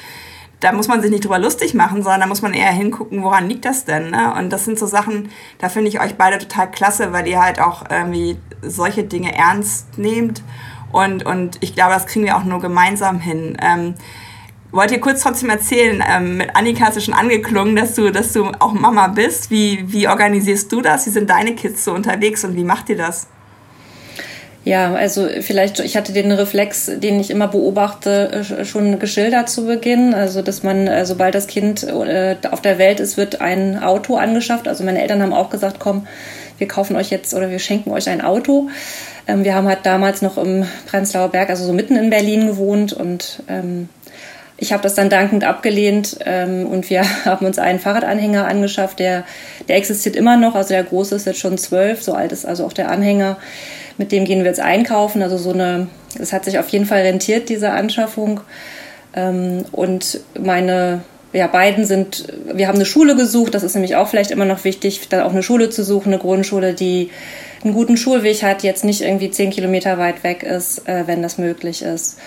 da 0.61 0.73
muss 0.73 0.89
man 0.89 1.01
sich 1.01 1.11
nicht 1.11 1.25
drüber 1.25 1.39
lustig 1.39 1.75
machen, 1.75 2.03
sondern 2.03 2.21
da 2.21 2.27
muss 2.27 2.43
man 2.43 2.53
eher 2.53 2.73
hingucken, 2.73 3.23
woran 3.23 3.49
liegt 3.49 3.65
das 3.65 3.85
denn? 3.85 4.11
Ne? 4.11 4.35
Und 4.37 4.51
das 4.51 4.65
sind 4.65 4.79
so 4.79 4.87
Sachen, 4.87 5.31
da 5.59 5.69
finde 5.69 5.89
ich 5.89 6.01
euch 6.01 6.17
beide 6.17 6.39
total 6.39 6.71
klasse, 6.71 7.13
weil 7.13 7.29
ihr 7.29 7.41
halt 7.41 7.61
auch 7.61 7.85
irgendwie 7.89 8.39
solche 8.63 9.05
Dinge 9.05 9.35
ernst 9.37 9.99
nehmt. 9.99 10.43
Und, 10.91 11.25
und 11.25 11.59
ich 11.61 11.75
glaube, 11.75 11.93
das 11.93 12.07
kriegen 12.07 12.25
wir 12.25 12.37
auch 12.37 12.45
nur 12.45 12.61
gemeinsam 12.61 13.21
hin. 13.21 13.57
Ähm, 13.63 13.95
wollte 14.71 14.95
dir 14.95 15.01
kurz 15.01 15.23
trotzdem 15.23 15.49
erzählen, 15.49 16.03
ähm, 16.07 16.39
mit 16.39 16.57
Annika 16.57 16.87
hast 16.87 16.97
du 16.97 17.01
schon 17.01 17.15
angeklungen, 17.15 17.77
dass 17.77 17.95
du, 17.95 18.11
dass 18.11 18.33
du 18.33 18.51
auch 18.59 18.73
Mama 18.73 19.09
bist. 19.09 19.51
Wie, 19.51 19.85
wie 19.93 20.09
organisierst 20.09 20.73
du 20.73 20.81
das? 20.81 21.07
Wie 21.07 21.11
sind 21.11 21.31
deine 21.31 21.55
Kids 21.55 21.85
so 21.85 21.95
unterwegs 21.95 22.45
und 22.45 22.57
wie 22.57 22.65
macht 22.65 22.89
ihr 22.89 22.97
das? 22.97 23.29
Ja, 24.65 24.95
also 24.95 25.29
vielleicht, 25.41 25.81
ich 25.81 25.97
hatte 25.97 26.13
den 26.13 26.31
Reflex, 26.33 26.91
den 26.97 27.21
ich 27.21 27.31
immer 27.31 27.49
beobachte, 27.49 28.45
äh, 28.59 28.65
schon 28.65 28.99
geschildert 28.99 29.49
zu 29.49 29.67
Beginn. 29.67 30.13
Also, 30.15 30.43
dass 30.43 30.63
man, 30.63 30.87
äh, 30.87 31.07
sobald 31.07 31.35
das 31.35 31.47
Kind 31.47 31.85
äh, 31.85 32.37
auf 32.51 32.61
der 32.61 32.79
Welt 32.79 33.01
ist, 33.01 33.17
wird 33.17 33.41
ein 33.41 33.83
Auto 33.83 34.17
angeschafft. 34.17 34.69
Also 34.69 34.85
meine 34.85 35.01
Eltern 35.01 35.23
haben 35.23 35.33
auch 35.33 35.51
gesagt, 35.51 35.79
komm, 35.79 36.07
wir 36.59 36.69
kaufen 36.69 36.97
euch 36.97 37.11
jetzt 37.11 37.35
oder 37.35 37.51
wir 37.51 37.61
schenken 37.61 37.93
euch 37.93 38.09
ein 38.09 38.21
Auto. 38.21 38.69
Ähm, 39.27 39.45
wir 39.45 39.55
haben 39.55 39.69
halt 39.69 39.81
damals 39.85 40.23
noch 40.23 40.37
im 40.37 40.67
Prenzlauer 40.87 41.29
Berg, 41.29 41.51
also 41.51 41.65
so 41.65 41.73
mitten 41.73 41.97
in 41.97 42.11
Berlin 42.11 42.47
gewohnt 42.47 42.93
und 42.93 43.43
ähm, 43.49 43.89
ich 44.61 44.73
habe 44.73 44.83
das 44.83 44.95
dann 44.95 45.09
dankend 45.09 45.45
abgelehnt 45.45 46.19
ähm, 46.27 46.67
und 46.67 46.91
wir 46.91 47.03
haben 47.25 47.47
uns 47.47 47.59
einen 47.59 47.79
Fahrradanhänger 47.79 48.47
angeschafft, 48.47 48.99
der, 48.99 49.25
der 49.69 49.77
existiert 49.77 50.17
immer 50.17 50.37
noch. 50.37 50.57
Also 50.57 50.71
der 50.71 50.83
große 50.83 51.15
ist 51.15 51.27
jetzt 51.27 51.39
schon 51.39 51.59
zwölf, 51.59 52.03
so 52.03 52.13
alt 52.15 52.33
ist 52.33 52.45
also 52.45 52.67
auch 52.67 52.73
der 52.73 52.91
Anhänger. 52.91 53.37
Mit 53.99 54.13
dem 54.13 54.25
gehen 54.25 54.39
wir 54.39 54.47
jetzt 54.47 54.61
einkaufen. 54.61 55.23
Also 55.23 55.37
so 55.37 55.53
eine, 55.53 55.89
es 56.19 56.33
hat 56.33 56.45
sich 56.45 56.59
auf 56.59 56.69
jeden 56.71 56.87
Fall 56.87 57.03
rentiert, 57.03 57.49
diese 57.49 57.71
Anschaffung. 57.71 58.41
Ähm, 59.15 59.65
und 59.73 60.21
meine 60.39 61.03
ja, 61.33 61.47
beiden 61.47 61.85
sind, 61.85 62.33
wir 62.53 62.69
haben 62.69 62.77
eine 62.77 62.87
Schule 62.87 63.15
gesucht, 63.15 63.55
das 63.55 63.63
ist 63.63 63.75
nämlich 63.75 63.97
auch 63.97 64.09
vielleicht 64.09 64.31
immer 64.31 64.47
noch 64.47 64.65
wichtig, 64.65 65.09
dann 65.11 65.21
auch 65.21 65.33
eine 65.33 65.43
Schule 65.43 65.69
zu 65.69 65.85
suchen, 65.85 66.13
eine 66.13 66.23
Grundschule, 66.23 66.73
die 66.73 67.11
einen 67.63 67.75
guten 67.75 67.97
Schulweg 67.97 68.43
hat, 68.43 68.63
jetzt 68.63 68.85
nicht 68.85 69.03
irgendwie 69.03 69.31
zehn 69.31 69.51
Kilometer 69.51 69.99
weit 69.99 70.25
weg 70.25 70.43
ist, 70.43 70.89
äh, 70.89 71.07
wenn 71.07 71.23
das 71.23 71.39
möglich 71.39 71.83
ist. 71.83 72.19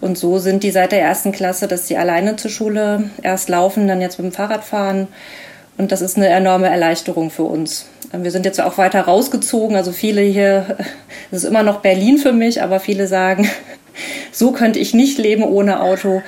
Und 0.00 0.18
so 0.18 0.38
sind 0.38 0.64
die 0.64 0.72
seit 0.72 0.92
der 0.92 1.00
ersten 1.00 1.30
Klasse, 1.30 1.68
dass 1.68 1.86
sie 1.86 1.96
alleine 1.96 2.36
zur 2.36 2.50
Schule 2.50 3.10
erst 3.22 3.48
laufen, 3.48 3.86
dann 3.86 4.00
jetzt 4.00 4.18
mit 4.18 4.26
dem 4.26 4.34
Fahrrad 4.34 4.64
fahren. 4.64 5.06
Und 5.78 5.92
das 5.92 6.02
ist 6.02 6.16
eine 6.16 6.28
enorme 6.28 6.68
Erleichterung 6.68 7.30
für 7.30 7.44
uns. 7.44 7.86
Wir 8.12 8.30
sind 8.30 8.44
jetzt 8.44 8.60
auch 8.60 8.78
weiter 8.78 9.02
rausgezogen. 9.02 9.76
Also 9.76 9.92
viele 9.92 10.20
hier, 10.20 10.76
es 11.30 11.38
ist 11.38 11.48
immer 11.48 11.62
noch 11.62 11.80
Berlin 11.80 12.18
für 12.18 12.32
mich, 12.32 12.62
aber 12.62 12.80
viele 12.80 13.06
sagen, 13.06 13.48
so 14.32 14.52
könnte 14.52 14.78
ich 14.78 14.94
nicht 14.94 15.18
leben 15.18 15.44
ohne 15.44 15.80
Auto, 15.80 16.22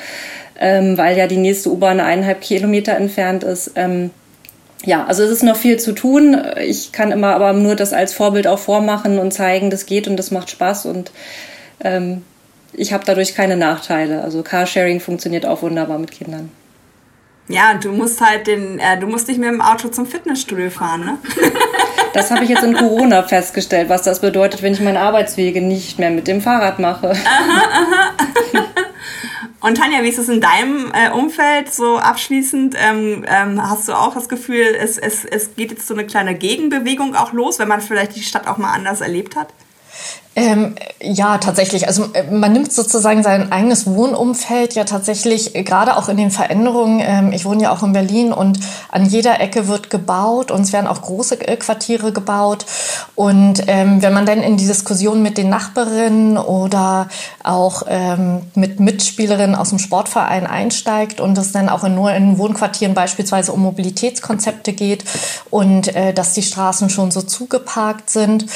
ähm, 0.58 0.96
weil 0.96 1.16
ja 1.16 1.26
die 1.26 1.36
nächste 1.36 1.70
U-Bahn 1.70 2.00
eineinhalb 2.00 2.40
Kilometer 2.40 2.96
entfernt 2.96 3.44
ist. 3.44 3.72
Ähm, 3.76 4.10
ja, 4.84 5.04
also 5.06 5.22
es 5.22 5.30
ist 5.30 5.42
noch 5.42 5.56
viel 5.56 5.78
zu 5.78 5.92
tun. 5.92 6.36
Ich 6.62 6.92
kann 6.92 7.12
immer 7.12 7.34
aber 7.34 7.52
nur 7.52 7.74
das 7.74 7.92
als 7.92 8.12
Vorbild 8.12 8.46
auch 8.46 8.58
vormachen 8.58 9.18
und 9.18 9.32
zeigen, 9.32 9.70
das 9.70 9.86
geht 9.86 10.08
und 10.08 10.16
das 10.16 10.30
macht 10.30 10.50
Spaß 10.50 10.86
und 10.86 11.10
ähm, 11.82 12.22
ich 12.72 12.92
habe 12.92 13.04
dadurch 13.06 13.34
keine 13.34 13.56
Nachteile. 13.56 14.22
Also 14.22 14.42
Carsharing 14.42 15.00
funktioniert 15.00 15.46
auch 15.46 15.62
wunderbar 15.62 15.98
mit 15.98 16.10
Kindern. 16.10 16.50
Ja, 17.48 17.74
du 17.74 17.92
musst 17.92 18.20
halt 18.20 18.46
den, 18.46 18.78
äh, 18.78 18.98
du 18.98 19.06
musst 19.06 19.28
nicht 19.28 19.38
mit 19.38 19.48
dem 19.48 19.60
Auto 19.60 19.88
zum 19.88 20.06
Fitnessstudio 20.06 20.70
fahren, 20.70 21.04
ne? 21.04 21.18
Das 22.14 22.30
habe 22.30 22.44
ich 22.44 22.50
jetzt 22.50 22.62
in 22.62 22.74
Corona 22.74 23.24
festgestellt, 23.24 23.88
was 23.88 24.02
das 24.02 24.20
bedeutet, 24.20 24.62
wenn 24.62 24.72
ich 24.72 24.80
meine 24.80 25.00
Arbeitswege 25.00 25.60
nicht 25.60 25.98
mehr 25.98 26.12
mit 26.12 26.28
dem 26.28 26.40
Fahrrad 26.40 26.78
mache. 26.78 27.10
Aha, 27.10 27.62
aha. 27.72 28.10
Und 29.60 29.78
Tanja, 29.78 30.02
wie 30.02 30.10
ist 30.10 30.18
es 30.18 30.28
in 30.28 30.40
deinem 30.40 30.92
äh, 30.92 31.10
Umfeld 31.10 31.74
so 31.74 31.98
abschließend? 31.98 32.76
Ähm, 32.78 33.24
ähm, 33.26 33.68
hast 33.68 33.88
du 33.88 33.94
auch 33.94 34.14
das 34.14 34.28
Gefühl, 34.28 34.76
es, 34.78 34.96
es, 34.96 35.24
es 35.24 35.56
geht 35.56 35.72
jetzt 35.72 35.88
so 35.88 35.94
eine 35.94 36.06
kleine 36.06 36.36
Gegenbewegung 36.36 37.16
auch 37.16 37.32
los, 37.32 37.58
wenn 37.58 37.66
man 37.66 37.80
vielleicht 37.80 38.14
die 38.14 38.22
Stadt 38.22 38.46
auch 38.46 38.58
mal 38.58 38.72
anders 38.72 39.00
erlebt 39.00 39.34
hat? 39.34 39.48
Ähm, 40.36 40.74
ja, 41.00 41.38
tatsächlich. 41.38 41.86
Also 41.86 42.06
äh, 42.12 42.24
man 42.24 42.52
nimmt 42.52 42.72
sozusagen 42.72 43.22
sein 43.22 43.52
eigenes 43.52 43.86
Wohnumfeld 43.86 44.74
ja 44.74 44.82
tatsächlich, 44.82 45.54
äh, 45.54 45.62
gerade 45.62 45.96
auch 45.96 46.08
in 46.08 46.16
den 46.16 46.32
Veränderungen. 46.32 47.00
Ähm, 47.04 47.32
ich 47.32 47.44
wohne 47.44 47.62
ja 47.62 47.72
auch 47.72 47.84
in 47.84 47.92
Berlin 47.92 48.32
und 48.32 48.58
an 48.90 49.06
jeder 49.06 49.40
Ecke 49.40 49.68
wird 49.68 49.90
gebaut 49.90 50.50
und 50.50 50.62
es 50.62 50.72
werden 50.72 50.88
auch 50.88 51.02
große 51.02 51.46
äh, 51.46 51.56
Quartiere 51.56 52.10
gebaut. 52.12 52.66
Und 53.14 53.62
ähm, 53.68 54.02
wenn 54.02 54.12
man 54.12 54.26
dann 54.26 54.42
in 54.42 54.56
die 54.56 54.66
Diskussion 54.66 55.22
mit 55.22 55.38
den 55.38 55.48
Nachbarinnen 55.50 56.36
oder 56.36 57.08
auch 57.44 57.84
ähm, 57.86 58.42
mit 58.56 58.80
Mitspielerinnen 58.80 59.54
aus 59.54 59.68
dem 59.68 59.78
Sportverein 59.78 60.48
einsteigt 60.48 61.20
und 61.20 61.38
es 61.38 61.52
dann 61.52 61.68
auch 61.68 61.84
in, 61.84 61.94
nur 61.94 62.12
in 62.12 62.38
Wohnquartieren 62.38 62.94
beispielsweise 62.94 63.52
um 63.52 63.62
Mobilitätskonzepte 63.62 64.72
geht 64.72 65.04
und 65.50 65.94
äh, 65.94 66.12
dass 66.12 66.32
die 66.32 66.42
Straßen 66.42 66.90
schon 66.90 67.12
so 67.12 67.22
zugeparkt 67.22 68.10
sind, 68.10 68.46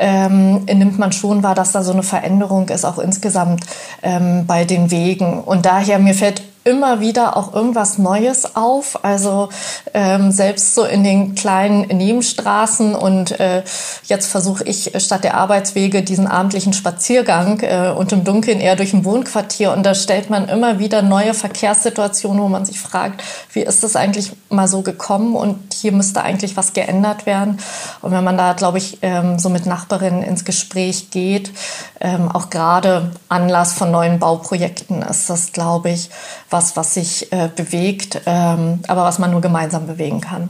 ähm, 0.00 0.64
nimmt 0.64 0.98
man 0.98 1.12
schon 1.12 1.27
schon 1.28 1.42
war, 1.42 1.54
dass 1.54 1.72
da 1.72 1.82
so 1.82 1.92
eine 1.92 2.02
Veränderung 2.02 2.68
ist, 2.68 2.84
auch 2.84 2.98
insgesamt 2.98 3.64
ähm, 4.02 4.46
bei 4.46 4.64
den 4.64 4.90
Wegen. 4.90 5.42
Und 5.42 5.66
daher, 5.66 5.98
mir 5.98 6.14
fällt 6.14 6.42
immer 6.68 7.00
wieder 7.00 7.36
auch 7.36 7.54
irgendwas 7.54 7.98
Neues 7.98 8.54
auf. 8.54 9.04
Also 9.04 9.48
ähm, 9.94 10.30
selbst 10.30 10.74
so 10.74 10.84
in 10.84 11.02
den 11.02 11.34
kleinen 11.34 11.82
Nebenstraßen 11.88 12.94
und 12.94 13.40
äh, 13.40 13.62
jetzt 14.04 14.30
versuche 14.30 14.64
ich 14.64 14.92
statt 14.98 15.24
der 15.24 15.34
Arbeitswege 15.34 16.02
diesen 16.02 16.26
abendlichen 16.26 16.74
Spaziergang 16.74 17.60
äh, 17.60 17.92
und 17.96 18.12
im 18.12 18.24
Dunkeln 18.24 18.60
eher 18.60 18.76
durch 18.76 18.92
ein 18.92 19.04
Wohnquartier 19.04 19.72
und 19.72 19.84
da 19.84 19.94
stellt 19.94 20.28
man 20.28 20.48
immer 20.48 20.78
wieder 20.78 21.02
neue 21.02 21.32
Verkehrssituationen, 21.32 22.42
wo 22.42 22.48
man 22.48 22.66
sich 22.66 22.80
fragt, 22.80 23.22
wie 23.52 23.62
ist 23.62 23.82
das 23.82 23.96
eigentlich 23.96 24.32
mal 24.50 24.68
so 24.68 24.82
gekommen 24.82 25.34
und 25.34 25.72
hier 25.72 25.92
müsste 25.92 26.22
eigentlich 26.22 26.56
was 26.56 26.72
geändert 26.72 27.24
werden. 27.26 27.58
Und 28.02 28.12
wenn 28.12 28.24
man 28.24 28.36
da, 28.36 28.52
glaube 28.52 28.78
ich, 28.78 28.98
ähm, 29.02 29.38
so 29.38 29.48
mit 29.48 29.66
Nachbarinnen 29.66 30.22
ins 30.22 30.44
Gespräch 30.44 31.10
geht, 31.10 31.52
ähm, 32.00 32.30
auch 32.30 32.50
gerade 32.50 33.12
Anlass 33.28 33.72
von 33.72 33.90
neuen 33.90 34.18
Bauprojekten 34.18 35.02
ist 35.02 35.30
das, 35.30 35.52
glaube 35.52 35.90
ich, 35.90 36.10
was, 36.50 36.57
was 36.76 36.94
sich 36.94 37.32
äh, 37.32 37.48
bewegt, 37.54 38.20
ähm, 38.26 38.80
aber 38.86 39.04
was 39.04 39.18
man 39.18 39.30
nur 39.30 39.40
gemeinsam 39.40 39.86
bewegen 39.86 40.20
kann. 40.20 40.48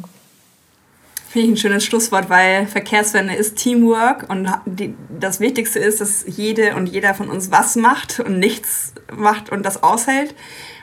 Finde 1.31 1.49
ich 1.49 1.55
ein 1.55 1.57
schönes 1.59 1.85
Schlusswort, 1.85 2.31
weil 2.31 2.67
Verkehrswende 2.67 3.35
ist 3.35 3.57
Teamwork 3.57 4.31
und 4.31 4.51
die, 4.65 4.95
das 5.21 5.41
Wichtigste 5.41 5.79
ist, 5.79 6.01
dass 6.01 6.25
jede 6.27 6.75
und 6.75 6.87
jeder 6.87 7.13
von 7.13 7.29
uns 7.29 7.51
was 7.51 7.77
macht 7.77 8.21
und 8.21 8.39
nichts 8.39 8.95
macht 9.15 9.51
und 9.51 9.67
das 9.67 9.83
aushält. 9.83 10.35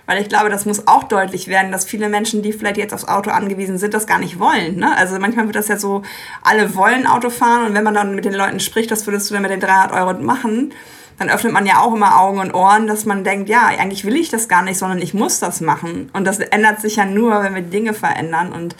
Weil 0.05 0.21
ich 0.21 0.29
glaube, 0.29 0.49
das 0.49 0.65
muss 0.65 0.87
auch 0.87 1.05
deutlich 1.05 1.47
werden, 1.47 1.71
dass 1.71 1.83
viele 1.83 2.09
Menschen, 2.09 2.43
die 2.43 2.53
vielleicht 2.53 2.77
jetzt 2.77 2.93
aufs 2.93 3.07
Auto 3.07 3.31
angewiesen 3.31 3.79
sind, 3.79 3.95
das 3.95 4.05
gar 4.05 4.19
nicht 4.19 4.37
wollen. 4.37 4.75
Ne? 4.75 4.95
Also 4.95 5.17
manchmal 5.17 5.47
wird 5.47 5.55
das 5.55 5.67
ja 5.67 5.77
so, 5.77 6.03
alle 6.43 6.75
wollen 6.75 7.07
Auto 7.07 7.31
fahren 7.31 7.65
und 7.65 7.73
wenn 7.73 7.83
man 7.83 7.95
dann 7.95 8.13
mit 8.13 8.25
den 8.25 8.35
Leuten 8.35 8.59
spricht, 8.59 8.91
was 8.91 9.07
würdest 9.07 9.29
du 9.29 9.33
denn 9.33 9.41
mit 9.41 9.49
den 9.49 9.59
300 9.59 9.91
Euro 9.93 10.13
machen? 10.21 10.73
Dann 11.17 11.29
öffnet 11.29 11.53
man 11.53 11.65
ja 11.65 11.79
auch 11.79 11.93
immer 11.93 12.19
Augen 12.19 12.39
und 12.39 12.53
Ohren, 12.53 12.87
dass 12.87 13.05
man 13.05 13.23
denkt, 13.23 13.49
ja, 13.49 13.67
eigentlich 13.67 14.05
will 14.05 14.15
ich 14.15 14.29
das 14.29 14.47
gar 14.47 14.61
nicht, 14.63 14.77
sondern 14.77 14.99
ich 14.99 15.13
muss 15.13 15.39
das 15.39 15.61
machen. 15.61 16.09
Und 16.13 16.25
das 16.25 16.39
ändert 16.39 16.81
sich 16.81 16.97
ja 16.97 17.05
nur, 17.05 17.43
wenn 17.43 17.55
wir 17.55 17.61
Dinge 17.61 17.93
verändern. 17.93 18.51
Und 18.51 18.75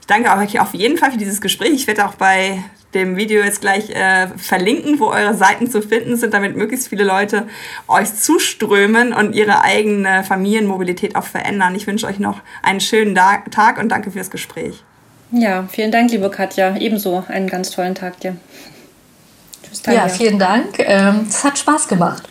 ich 0.00 0.06
danke 0.06 0.30
euch 0.30 0.60
auf 0.60 0.74
jeden 0.74 0.98
Fall 0.98 1.12
für 1.12 1.18
dieses 1.18 1.40
Gespräch. 1.40 1.72
Ich 1.72 1.86
werde 1.86 2.06
auch 2.06 2.14
bei 2.14 2.62
dem 2.94 3.16
Video 3.16 3.42
jetzt 3.42 3.60
gleich 3.60 3.90
äh, 3.90 4.28
verlinken, 4.36 4.98
wo 4.98 5.06
eure 5.06 5.34
Seiten 5.34 5.70
zu 5.70 5.82
finden 5.82 6.16
sind, 6.16 6.32
damit 6.32 6.56
möglichst 6.56 6.88
viele 6.88 7.04
Leute 7.04 7.46
euch 7.88 8.14
zuströmen 8.14 9.12
und 9.12 9.34
ihre 9.34 9.62
eigene 9.62 10.24
Familienmobilität 10.24 11.14
auch 11.14 11.24
verändern. 11.24 11.74
Ich 11.74 11.86
wünsche 11.86 12.06
euch 12.06 12.18
noch 12.18 12.40
einen 12.62 12.80
schönen 12.80 13.14
Tag 13.14 13.78
und 13.78 13.90
danke 13.90 14.10
fürs 14.10 14.30
Gespräch. 14.30 14.82
Ja, 15.32 15.68
vielen 15.70 15.90
Dank, 15.90 16.10
liebe 16.10 16.30
Katja. 16.30 16.76
Ebenso 16.76 17.24
einen 17.28 17.48
ganz 17.48 17.70
tollen 17.70 17.94
Tag 17.94 18.20
dir. 18.20 18.36
Tanja. 19.82 20.06
Ja, 20.06 20.08
vielen 20.08 20.38
Dank. 20.38 20.78
Ähm, 20.78 21.26
es 21.28 21.44
hat 21.44 21.58
Spaß 21.58 21.88
gemacht. 21.88 22.28